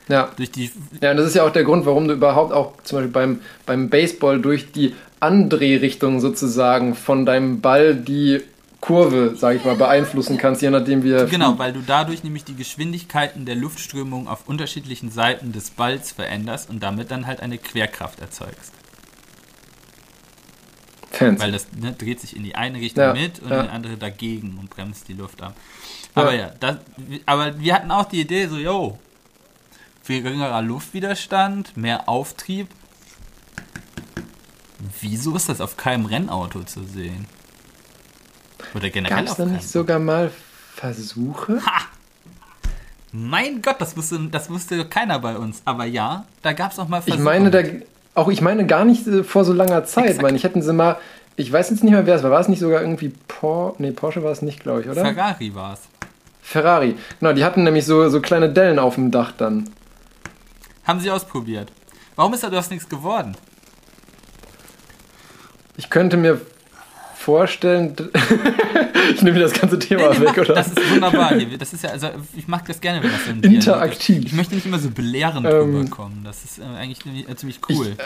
[0.09, 0.31] Ja.
[0.37, 0.71] Durch die
[1.01, 3.41] Ja, und das ist ja auch der Grund, warum du überhaupt auch zum Beispiel beim,
[3.67, 8.41] beim Baseball durch die Andrehrichtung sozusagen von deinem Ball die
[8.81, 12.45] Kurve, sag ich mal, beeinflussen kannst, je nachdem wie er Genau, weil du dadurch nämlich
[12.45, 17.59] die Geschwindigkeiten der Luftströmung auf unterschiedlichen Seiten des Balls veränderst und damit dann halt eine
[17.59, 18.76] Querkraft erzeugst.
[21.17, 21.43] Fancy.
[21.43, 23.61] Weil das ne, dreht sich in die eine Richtung Ja, mit und ja.
[23.61, 25.55] in die andere dagegen und bremst die Luft ab.
[26.15, 26.23] Ja.
[26.23, 26.77] Aber ja, das,
[27.27, 28.99] aber wir hatten auch die Idee so, yo,
[30.07, 32.69] geringerer Luftwiderstand, mehr Auftrieb.
[35.01, 37.27] Wieso ist das auf keinem Rennauto zu sehen?
[38.75, 40.31] Oder generell Gab es auf keinem nicht sogar mal
[40.75, 41.61] Versuche?
[43.13, 45.63] Mein Gott, das wusste, das wusste keiner bei uns.
[45.65, 47.63] Aber ja, da gab es auch mal Ich meine, da,
[48.17, 50.07] auch ich meine gar nicht äh, vor so langer Zeit.
[50.07, 50.23] Exakt.
[50.23, 50.97] meine, ich hätten sie mal,
[51.37, 52.31] ich weiß jetzt nicht mehr, wer es war.
[52.31, 55.03] War es nicht sogar irgendwie Por nee, Porsche war es nicht, glaube ich, oder?
[55.03, 55.81] Ferrari war es.
[56.41, 56.97] Ferrari.
[57.21, 59.69] Genau, die hatten nämlich so, so kleine Dellen auf dem Dach dann.
[60.85, 61.71] Haben sie ausprobiert.
[62.15, 63.37] Warum ist da das nichts geworden?
[65.77, 66.41] Ich könnte mir
[67.27, 67.93] vorstellen,
[69.15, 70.55] ich nehme das ganze Thema Nee, weg, mach, oder?
[70.55, 71.33] Das ist wunderbar.
[71.59, 73.45] Das ist ja, also ich mag das gerne, wenn das ist.
[73.45, 74.25] Interaktiv.
[74.27, 76.23] Ich möchte nicht immer so belehrend Ähm, rüberkommen.
[76.25, 77.01] Das ist äh, eigentlich
[77.37, 77.87] ziemlich- äh, cool.
[77.95, 78.03] Ich, äh,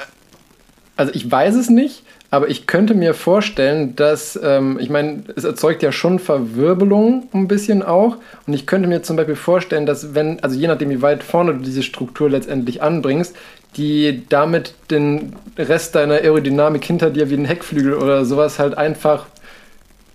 [0.96, 5.44] Also ich weiß es nicht, aber ich könnte mir vorstellen, dass, ähm, ich meine, es
[5.44, 8.16] erzeugt ja schon Verwirbelung ein bisschen auch.
[8.46, 11.52] Und ich könnte mir zum Beispiel vorstellen, dass wenn, also je nachdem, wie weit vorne
[11.54, 13.36] du diese Struktur letztendlich anbringst,
[13.76, 19.26] die damit den Rest deiner Aerodynamik hinter dir wie ein Heckflügel oder sowas halt einfach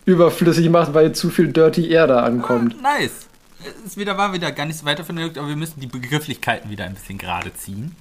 [0.06, 2.82] überflüssig macht, weil zu viel Dirty Air da ankommt.
[2.82, 3.27] nice.
[3.86, 6.69] Es wieder war wieder gar nicht so weiter von der aber wir müssen die Begrifflichkeiten
[6.69, 7.95] wieder ein bisschen gerade ziehen.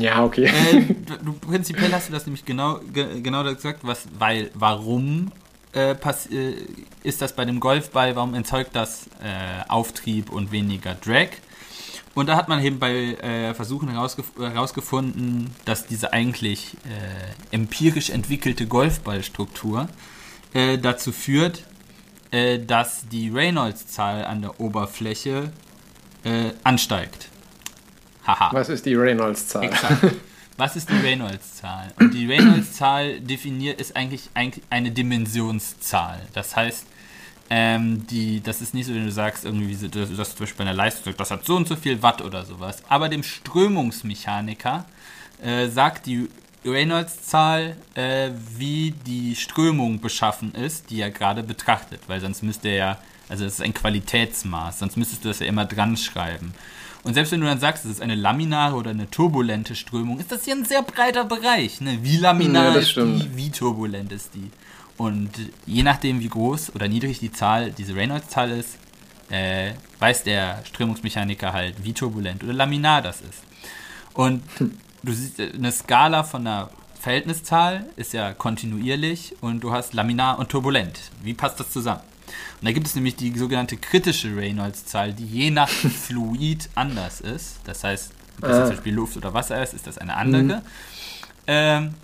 [0.00, 0.46] Ja, okay.
[0.46, 5.30] äh, du, du, prinzipiell hast du das nämlich genau, ge, genau gesagt, was, weil, warum
[5.72, 6.54] äh, pass, äh,
[7.02, 11.28] ist das bei dem Golfball, warum erzeugt das äh, Auftrieb und weniger Drag?
[12.14, 18.10] Und da hat man eben bei äh, Versuchen herausgef herausgefunden, dass diese eigentlich äh, empirisch
[18.10, 19.88] entwickelte Golfballstruktur
[20.52, 21.64] äh, dazu führt,
[22.30, 25.52] äh, dass die Reynolds-Zahl an der Oberfläche
[26.22, 27.28] äh, ansteigt.
[28.26, 28.50] Haha.
[28.52, 29.64] Was ist die Reynolds-Zahl?
[29.64, 30.14] Exakt.
[30.56, 31.92] Was ist die Reynolds-Zahl?
[31.98, 34.30] Und die Reynolds-Zahl definiert ist eigentlich
[34.70, 36.20] eine Dimensionszahl.
[36.32, 36.86] Das heißt,
[37.50, 40.70] ähm, die, das ist nicht so, wenn du sagst, irgendwie, dass, dass zum Beispiel bei
[40.70, 42.82] einer Leistung, das hat so und so viel Watt oder sowas.
[42.88, 44.84] Aber dem Strömungsmechaniker
[45.42, 46.28] äh, sagt die
[46.64, 52.00] Reynolds-Zahl, äh, wie die Strömung beschaffen ist, die er gerade betrachtet.
[52.06, 52.98] Weil sonst müsste er ja,
[53.28, 56.54] also das ist ein Qualitätsmaß, sonst müsstest du das ja immer dran schreiben.
[57.02, 60.32] Und selbst wenn du dann sagst, es ist eine laminare oder eine turbulente Strömung, ist
[60.32, 61.82] das hier ein sehr breiter Bereich.
[61.82, 61.98] Ne?
[62.00, 63.22] Wie laminar Ja, ist stimmt.
[63.22, 64.50] die, wie turbulent ist die.
[64.96, 65.30] Und
[65.66, 68.78] je nachdem, wie groß oder niedrig die Zahl, diese Reynolds-Zahl ist,
[69.30, 73.42] äh, weiß der Strömungsmechaniker halt, wie turbulent oder laminar das ist.
[74.12, 74.42] Und
[75.02, 80.38] du siehst, äh, eine Skala von einer Verhältniszahl ist ja kontinuierlich und du hast laminar
[80.38, 80.98] und turbulent.
[81.22, 82.00] Wie passt das zusammen?
[82.60, 85.68] Und da gibt es nämlich die sogenannte kritische Reynolds-Zahl, die je nach
[86.06, 87.56] Fluid anders ist.
[87.64, 90.62] Das heißt, ob das jetzt zum Beispiel Luft oder Wasser ist, ist das eine andere.
[91.46, 91.94] Ähm,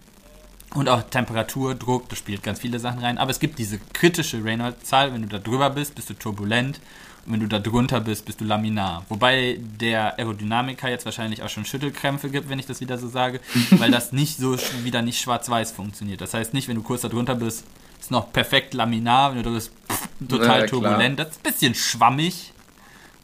[0.75, 3.19] und auch Temperatur, Druck, das spielt ganz viele Sachen rein.
[3.19, 5.13] Aber es gibt diese kritische Reynolds-Zahl.
[5.13, 6.81] Wenn du da drüber bist, bist du turbulent.
[7.27, 9.05] Und wenn du da drunter bist, bist du laminar.
[9.09, 13.41] Wobei der Aerodynamiker jetzt wahrscheinlich auch schon Schüttelkrämpfe gibt, wenn ich das wieder so sage,
[13.73, 16.21] weil das nicht so wieder nicht schwarz-weiß funktioniert.
[16.21, 17.65] Das heißt nicht, wenn du kurz da drunter bist,
[18.01, 20.67] ist noch perfekt laminar, wenn du da bist, pff, total Ja, klar.
[20.67, 21.19] turbulent.
[21.19, 22.53] Das ist ein bisschen schwammig,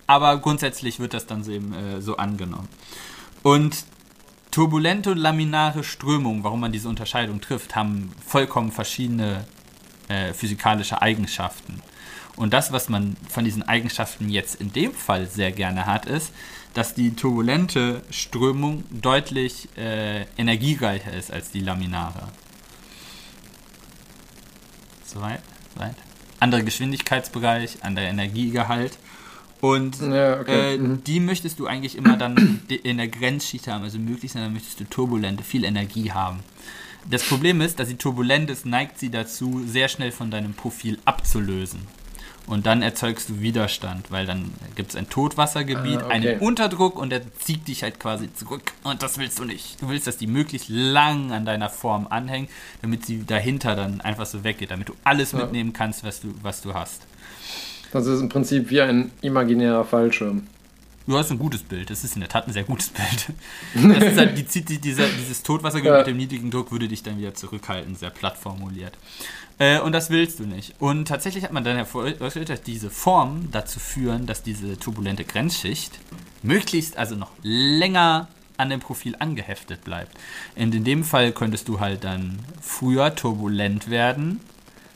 [0.07, 2.69] aber grundsätzlich wird das dann so eben äh, so angenommen.
[3.43, 3.85] Und
[4.51, 9.45] turbulente und laminare Strömungen, warum man diese Unterscheidung trifft, haben vollkommen verschiedene
[10.09, 11.83] äh, physikalische Eigenschaften.
[12.37, 16.33] Und das, was man von diesen Eigenschaften jetzt in dem Fall sehr gerne hat, ist,
[16.75, 22.29] dass die turbulente Strömung deutlich äh, energiereicher ist als die laminare.
[25.07, 25.41] Soweit?
[25.75, 25.97] Soweit?
[26.39, 28.99] Anderer Geschwindigkeitsbereich, anderer Energiegehalt.
[29.61, 30.75] Und Ja, okay.
[30.75, 31.03] äh, Mhm.
[31.05, 34.85] die möchtest du eigentlich immer dann in der Grenzschicht haben, also möglichst dann möchtest du
[34.85, 36.41] turbulente, viel Energie haben.
[37.09, 40.99] Das Problem ist, dass sie turbulent ist, neigt sie dazu, sehr schnell von deinem Profil
[41.05, 41.81] abzulösen.
[42.49, 46.13] Und dann erzeugst du Widerstand, weil dann gibt es ein Totwassergebiet, Ah, okay.
[46.15, 48.73] einen Unterdruck und der zieht dich halt quasi zurück.
[48.85, 49.81] Und das willst du nicht.
[49.83, 52.51] Du willst, dass die möglichst lang an deiner Form anhängt,
[52.83, 55.39] damit sie dahinter dann einfach so weggeht, damit du alles Ja.
[55.39, 57.03] mitnehmen kannst, was du, was du hast.
[57.97, 60.47] Das ist im Prinzip wie ein imaginärer Fallschirm.
[61.07, 61.89] Du hast ein gutes Bild.
[61.89, 63.33] Das ist in der Tat ein sehr gutes Bild.
[63.97, 65.99] Das ist halt, die die, dieser, dieses Totwassergebiet Ja.
[65.99, 68.93] mit dem niedrigen Druck würde dich dann wieder zurückhalten, sehr platt formuliert.
[69.59, 70.75] Äh, und das willst du nicht.
[70.81, 75.93] Und tatsächlich hat man dann herausgestellt, dass diese Formen dazu führen, dass diese turbulente Grenzschicht
[76.43, 80.17] möglichst also noch länger an dem Profil angeheftet bleibt.
[80.57, 84.41] Und in dem Fall könntest du halt dann früher turbulent werden,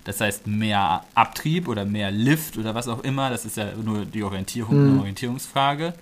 [0.05, 4.05] das heißt mehr Abtrieb oder mehr Lift oder was auch immer, das ist ja nur
[4.05, 5.95] die Orientierung, eine Orientierungsfrage,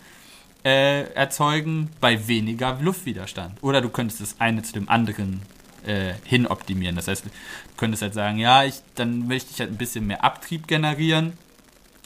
[0.65, 3.63] äh, erzeugen bei weniger Luftwiderstand.
[3.63, 5.43] Oder du könntest das eine zu dem anderen
[5.87, 6.97] äh, hin optimieren.
[6.97, 7.31] Das heißt, du
[7.77, 11.33] könntest halt sagen, ja, ich, dann möchte ich halt ein bisschen mehr Abtrieb generieren,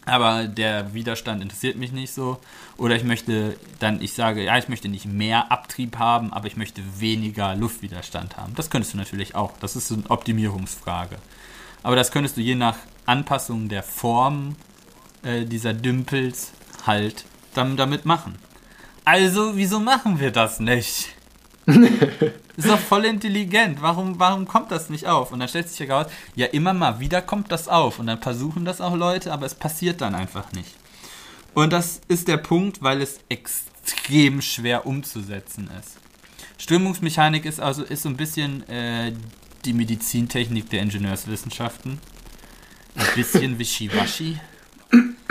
[0.04, 2.38] aber der Widerstand interessiert mich nicht so.
[2.76, 6.56] Oder ich möchte dann, ich sage, ja, ich möchte nicht mehr Abtrieb haben, aber ich
[6.56, 8.54] möchte weniger Luftwiderstand haben.
[8.54, 9.52] Das könntest du natürlich auch.
[9.60, 11.16] Das ist so eine Optimierungsfrage.
[11.82, 12.76] Aber das könntest du je nach
[13.06, 14.56] Anpassung der Form
[15.22, 16.52] äh, dieser Dümpels
[16.86, 18.36] halt dann damit machen.
[19.04, 21.08] Also, wieso machen wir das nicht?
[21.66, 23.82] ist doch voll intelligent.
[23.82, 25.32] Warum, warum kommt das nicht auf?
[25.32, 27.98] Und dann stellt sich heraus, ja, immer mal wieder kommt das auf.
[27.98, 30.74] Und dann versuchen das auch Leute, aber es passiert dann einfach nicht.
[31.54, 35.98] Und das ist der Punkt, weil es extrem schwer umzusetzen ist.
[36.58, 39.12] Strömungsmechanik ist also ist so ein bisschen äh,
[39.64, 41.98] die Medizintechnik der Ingenieurswissenschaften.
[42.94, 44.38] Ein bisschen wischiwaschi.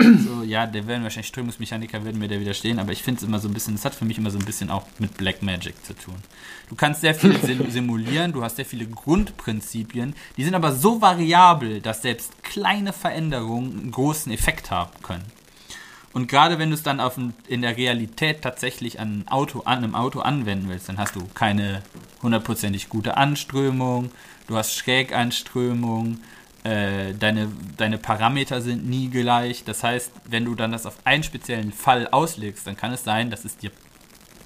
[0.00, 3.38] So, ja, der werden wahrscheinlich Strömungsmechaniker würden mir da widerstehen, aber ich finde es immer
[3.38, 5.74] so ein bisschen, es hat für mich immer so ein bisschen auch mit Black Magic
[5.86, 6.16] zu tun.
[6.68, 11.00] Du kannst sehr viel sim- simulieren, du hast sehr viele Grundprinzipien, die sind aber so
[11.00, 15.24] variabel, dass selbst kleine Veränderungen einen großen Effekt haben können.
[16.12, 19.60] Und gerade wenn du es dann auf ein, in der Realität tatsächlich an, ein Auto,
[19.60, 21.82] an einem Auto anwenden willst, dann hast du keine
[22.22, 24.10] hundertprozentig gute Anströmung,
[24.46, 26.18] du hast Schräganströmung,
[26.64, 29.64] äh, deine, deine Parameter sind nie gleich.
[29.64, 33.30] Das heißt, wenn du dann das auf einen speziellen Fall auslegst, dann kann es sein,
[33.30, 33.70] dass es dir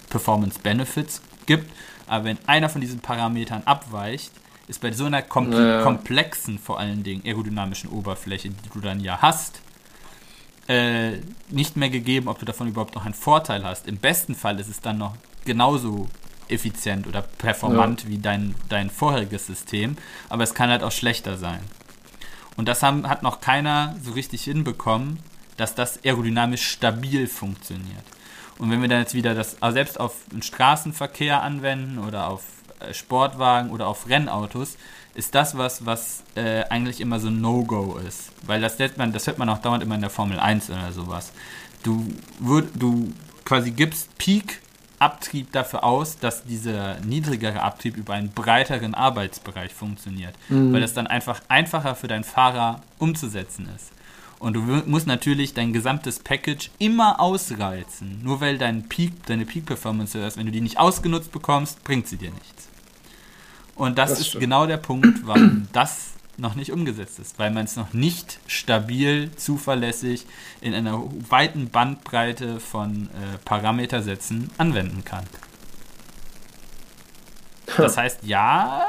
[0.09, 1.69] Performance Benefits gibt,
[2.07, 4.31] aber wenn einer von diesen Parametern abweicht,
[4.69, 5.83] ist bei so einer komple Naja.
[5.83, 9.61] komplexen, vor allen Dingen aerodynamischen Oberfläche, die du dann ja hast,
[10.67, 11.17] äh,
[11.49, 13.87] nicht mehr gegeben, ob du davon überhaupt noch einen Vorteil hast.
[13.87, 15.15] Im besten Fall ist es dann noch
[15.45, 16.07] genauso
[16.49, 18.09] effizient oder performant ja.
[18.09, 19.97] wie dein, dein vorheriges System,
[20.29, 21.59] aber es kann halt auch schlechter sein.
[22.55, 25.19] Und das haben, hat noch keiner so richtig hinbekommen,
[25.57, 28.03] dass das aerodynamisch stabil funktioniert.
[28.57, 32.43] Und wenn wir dann jetzt wieder das selbst auf den Straßenverkehr anwenden oder auf
[32.79, 34.77] äh, Sportwagen oder auf Rennautos,
[35.17, 38.29] ist das was, was äh, eigentlich immer so ein No-Go ist.
[38.45, 41.33] Weil das, man, das hört man auch dauernd immer in der Formel 1 oder sowas.
[41.81, 42.05] Du,
[42.39, 43.11] würd, du
[43.43, 50.35] quasi gibst Peak-Abtrieb dafür aus, dass dieser niedrigere Abtrieb über einen breiteren Arbeitsbereich funktioniert.
[50.49, 50.71] Mhm.
[50.71, 53.91] Weil das dann einfach einfacher für deinen Fahrer umzusetzen ist.
[54.37, 58.21] Und du musst natürlich dein gesamtes Package immer ausreizen.
[58.23, 62.17] Nur weil dein Peak, deine Peak-Performance ist, wenn du die nicht ausgenutzt bekommst, bringt sie
[62.17, 62.66] dir nichts.
[63.77, 64.41] Und das, das ist stimmt.
[64.41, 69.31] genau der Punkt, warum das noch nicht umgesetzt ist, weil man es noch nicht stabil,
[69.35, 70.27] zuverlässig
[70.61, 75.23] in einer weiten Bandbreite von äh, Parametersätzen anwenden kann.
[77.75, 78.85] Das heißt, ja,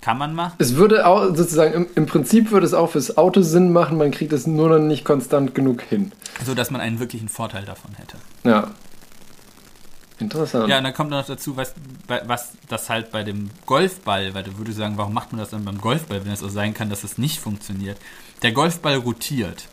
[0.00, 0.54] kann man machen.
[0.58, 4.10] Es würde auch sozusagen, im, im, Prinzip würde es auch fürs Auto Sinn machen, man
[4.10, 6.12] kriegt es nur noch nicht konstant genug hin.
[6.44, 8.16] So dass man einen wirklichen Vorteil davon hätte.
[8.44, 8.70] Ja.
[10.20, 10.68] Interessant.
[10.68, 11.74] Ja, und dann kommt noch dazu, was,
[12.06, 15.64] was das halt bei dem Golfball, weil du würdest sagen, warum macht man das dann
[15.64, 17.98] beim Golfball, wenn es auch sein kann, dass es nicht funktioniert.
[18.42, 19.68] Der Golfball rotiert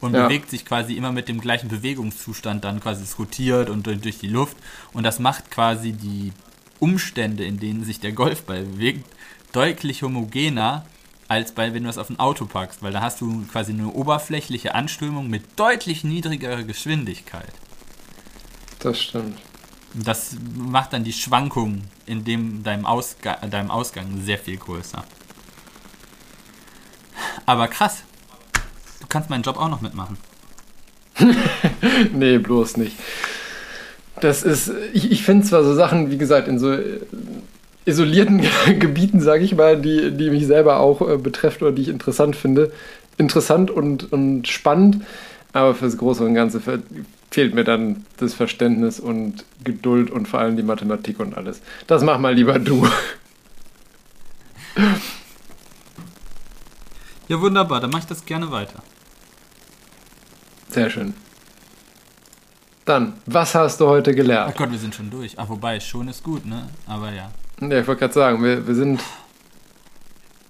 [0.00, 0.26] und ja.
[0.26, 4.28] bewegt sich quasi immer mit dem gleichen Bewegungszustand dann quasi es rotiert und durch die
[4.28, 4.56] Luft
[4.92, 6.32] und das macht quasi die
[6.80, 9.08] Umstände, in denen sich der Golfball bewegt,
[9.52, 10.84] deutlich homogener
[11.28, 13.88] als bei, wenn du es auf ein Auto packst, weil da hast du quasi eine
[13.88, 17.52] oberflächliche Anströmung mit deutlich niedrigerer Geschwindigkeit.
[18.82, 19.38] Das stimmt.
[19.94, 25.04] Das macht dann die Schwankung in dem, deinem, Ausga deinem Ausgang sehr viel größer.
[27.46, 28.02] Aber krass.
[29.00, 30.16] Du kannst meinen Job auch noch mitmachen.
[32.12, 32.96] nee, bloß nicht.
[34.20, 37.00] Das ist, ich, ich finde zwar so Sachen, wie gesagt, in so äh,
[37.84, 38.42] isolierten
[38.78, 42.36] Gebieten, sage ich mal, die, die mich selber auch äh, betreffen oder die ich interessant
[42.36, 42.72] finde,
[43.18, 45.04] interessant und, und spannend,
[45.52, 46.60] aber fürs Große und Ganze
[47.32, 51.62] fehlt mir dann das Verständnis und Geduld und vor allem die Mathematik und alles.
[51.86, 52.86] Das mach mal lieber du.
[57.28, 58.82] Ja, wunderbar, dann mache ich das gerne weiter.
[60.68, 61.14] Sehr schön.
[62.84, 64.52] Dann, was hast du heute gelernt?
[64.52, 65.38] Ach Gott, wir sind schon durch.
[65.38, 66.68] Ach, wobei, schon ist gut, ne?
[66.86, 67.30] Aber ja.
[67.60, 69.00] Ja, ich wollte gerade sagen, wir, wir sind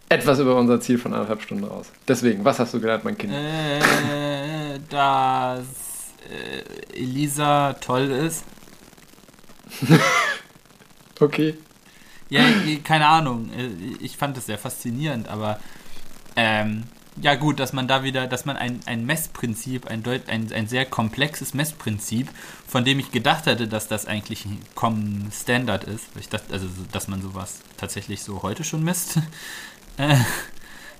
[0.09, 1.92] etwas über unser Ziel von anderthalb Stunden raus.
[2.09, 3.32] Deswegen, was hast du gelernt, mein Kind?
[3.32, 5.81] Äh, dass
[6.30, 8.44] äh, Elisa toll ist.
[11.20, 11.56] okay.
[12.28, 12.44] Ja,
[12.84, 13.50] keine Ahnung.
[13.52, 13.68] Äh,
[14.00, 15.60] ich fand das sehr faszinierend, aber
[16.36, 16.84] ähm,
[17.20, 20.66] ja gut, dass man da wieder, dass man ein, ein Messprinzip, ein, Deut ein, ein
[20.66, 22.28] sehr komplexes Messprinzip,
[22.66, 27.08] von dem ich gedacht hätte, dass das eigentlich ein Common Standard ist, dachte, also dass
[27.08, 29.18] man sowas tatsächlich so heute schon misst,
[29.98, 30.16] äh,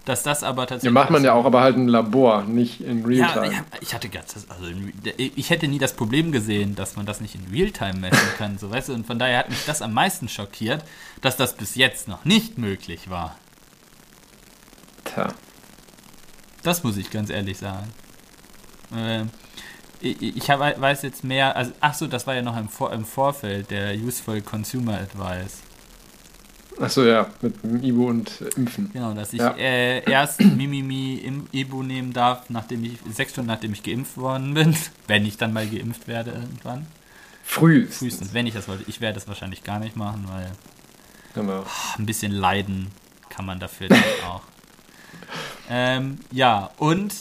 [0.05, 0.85] dass das aber tatsächlich...
[0.85, 3.47] Ja, macht man ja auch, aber halt im Labor, nicht in Realtime.
[3.47, 4.65] Ja, ja, ich hatte ganz, also
[5.17, 8.71] ich hätte nie das Problem gesehen, dass man das nicht in Realtime messen kann, so
[8.71, 10.85] weißt du, und von daher hat mich das am meisten schockiert,
[11.21, 13.37] dass das bis jetzt noch nicht möglich war.
[15.05, 15.29] Tja.
[16.63, 17.93] Das muss ich ganz ehrlich sagen.
[18.95, 19.25] Äh,
[20.01, 22.93] ich, ich hab, weiß jetzt mehr, also, ach so, das war ja noch im, Vor
[22.93, 25.63] im Vorfeld, der Useful Consumer Advice.
[26.81, 28.91] Achso, ja, mit dem Ibu und Impfen.
[28.93, 29.55] Genau, dass ich ja.
[29.57, 34.55] äh, erst Mimimi im Ibu nehmen darf, nachdem ich, sechs Stunden nachdem ich geimpft worden
[34.55, 34.77] bin,
[35.07, 36.87] wenn ich dann mal geimpft werde irgendwann.
[37.45, 37.99] Frühestens.
[37.99, 38.85] Frühestens, wenn ich das wollte.
[38.89, 40.51] Ich werde das wahrscheinlich gar nicht machen, weil
[41.35, 41.61] genau.
[41.61, 42.89] oh, ein bisschen leiden
[43.29, 44.43] kann man dafür dann auch.
[45.69, 47.15] Ähm, ja, und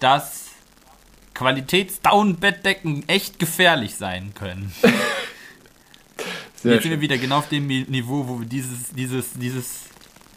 [0.00, 0.46] dass
[1.34, 4.72] Qualitätsdown-Bettdecken echt gefährlich sein können.
[6.66, 6.90] Sehr Jetzt schön.
[6.90, 9.82] sind wir wieder genau auf dem Niveau, wo wir dieses, dieses, dieses,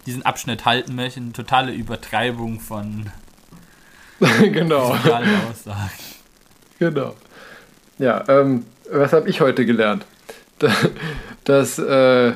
[0.06, 1.34] diesen Abschnitt halten möchten.
[1.34, 3.08] Totale Übertreibung von
[4.40, 4.94] genau.
[4.94, 5.90] Aussagen.
[6.78, 7.16] Genau.
[7.98, 10.06] Ja, ähm, was habe ich heute gelernt?
[11.46, 12.34] Dass äh,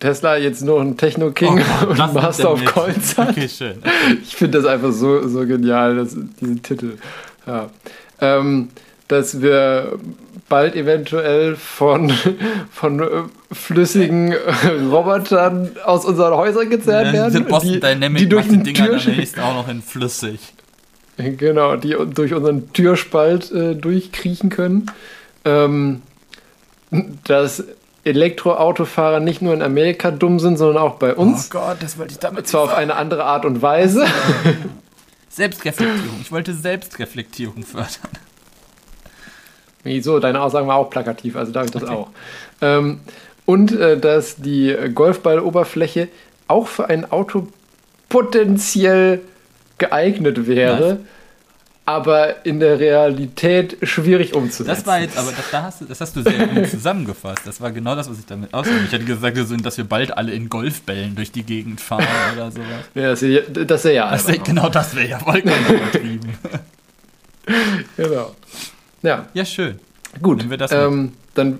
[0.00, 3.28] Tesla jetzt nur ein Techno-King oh, und Master of Coins hat.
[3.28, 3.78] Okay, schön.
[3.78, 4.18] Okay.
[4.20, 6.98] Ich finde das einfach so, so genial, das, diesen Titel.
[7.46, 7.70] Ja.
[8.20, 8.70] Ähm,
[9.06, 9.96] dass wir
[10.52, 12.12] bald eventuell von,
[12.70, 13.06] von äh,
[13.52, 14.34] flüssigen
[14.90, 17.46] Robotern aus unseren Häusern gezerrt ja, werden.
[17.46, 19.00] Boston die, Dynamic die durch den Dinger
[19.42, 20.52] auch noch in flüssig.
[21.16, 24.90] Genau, die durch unseren Türspalt äh, durchkriechen können.
[25.46, 26.02] Ähm,
[27.24, 27.64] dass
[28.04, 31.48] Elektroautofahrer nicht nur in Amerika dumm sind, sondern auch bei uns.
[31.48, 34.04] Oh Gott, das wollte ich damit Zwar auf eine andere Art und Weise.
[35.30, 36.20] Selbstreflektierung.
[36.20, 38.10] Ich wollte Selbstreflektierung fördern.
[39.84, 40.18] Wieso?
[40.20, 41.92] Deine Aussagen war auch plakativ, also darf ich das Okay.
[41.92, 42.08] auch.
[42.60, 43.00] Ähm,
[43.46, 46.08] und äh, dass die Golfballoberfläche
[46.48, 47.48] auch für ein Auto
[48.08, 49.20] potenziell
[49.78, 50.98] geeignet wäre,
[51.84, 54.68] aber in der Realität schwierig umzusetzen.
[54.68, 57.40] Das war jetzt, aber das, da hast du, das hast du sehr gut zusammengefasst.
[57.44, 58.84] Das war genau das, was ich damit ausdrücke.
[58.86, 62.06] Ich hätte gesagt, dass wir bald alle in Golfbällen durch die Gegend fahren
[62.36, 62.66] oder sowas.
[62.94, 64.44] Ja, das ist ja, das albern.
[64.44, 66.34] genau das wäre ja vollkommen übertrieben.
[67.96, 68.36] Genau.
[69.02, 69.78] Ja, Ja, schön.
[70.22, 70.38] gut.
[70.38, 70.80] Nehmen wir das mit.
[70.80, 71.58] ähm, dann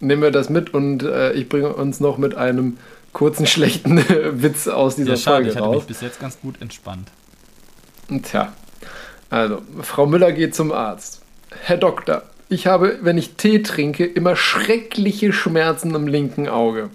[0.00, 2.78] nehmen wir das mit und äh, ich bringe uns noch mit einem
[3.12, 3.98] kurzen, schlechten
[4.42, 5.84] Witz aus dieser Ja, schade, Folge ich hatte mich raus.
[5.86, 7.08] bis jetzt ganz gut entspannt.
[8.24, 8.52] Tja,
[9.30, 11.22] also, Frau Müller geht zum Arzt.
[11.62, 16.90] Herr Doktor, ich habe, wenn ich Tee trinke, immer schreckliche Schmerzen im linken Auge.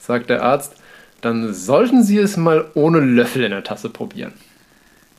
[0.00, 0.72] Sagt der Arzt,
[1.20, 4.32] dann sollten Sie es mal ohne Löffel in der Tasse probieren.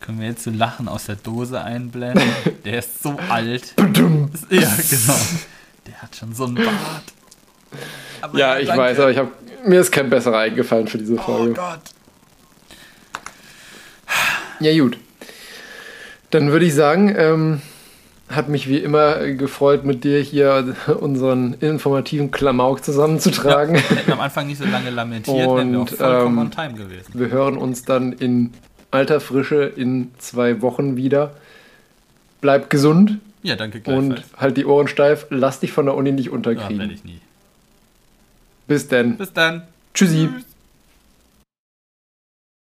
[0.02, 2.24] Können wir jetzt so Lachen aus der Dose einblenden?
[2.66, 3.74] Der ist so alt.
[3.78, 5.20] ja, genau.
[5.88, 7.04] Der hat schon so einen Bart.
[8.22, 8.82] Aber Ja, ich danke.
[8.84, 9.32] weiß, aber ich hab,
[9.66, 11.54] mir ist kein besserer eingefallen für diese Oh Folge.
[11.54, 11.80] Gott.
[14.60, 14.98] Ja, gut.
[16.30, 17.62] Dann würde ich sagen, ähm,
[18.30, 23.76] hat mich wie immer gefreut, mit dir hier unseren informativen Klamauk zusammenzutragen.
[23.76, 26.74] Hätten am Anfang nicht so lange lamentiert, wären wir auch Und, vollkommen ähm, on time
[26.74, 27.08] gewesen.
[27.14, 28.54] Wir hören uns dann in
[28.92, 31.36] alter Frische in zwei Wochen wieder.
[32.42, 35.28] Bleib gesund Ja, danke und halt die Ohren steif.
[35.30, 36.90] Lass dich von der Uni nicht Ja, werde unterkriegen.
[36.92, 37.20] ich nie.
[38.68, 39.18] Bis denn.
[39.18, 39.64] Bis dann.
[39.94, 40.30] Tschüssi.
[40.32, 40.46] Tschüss.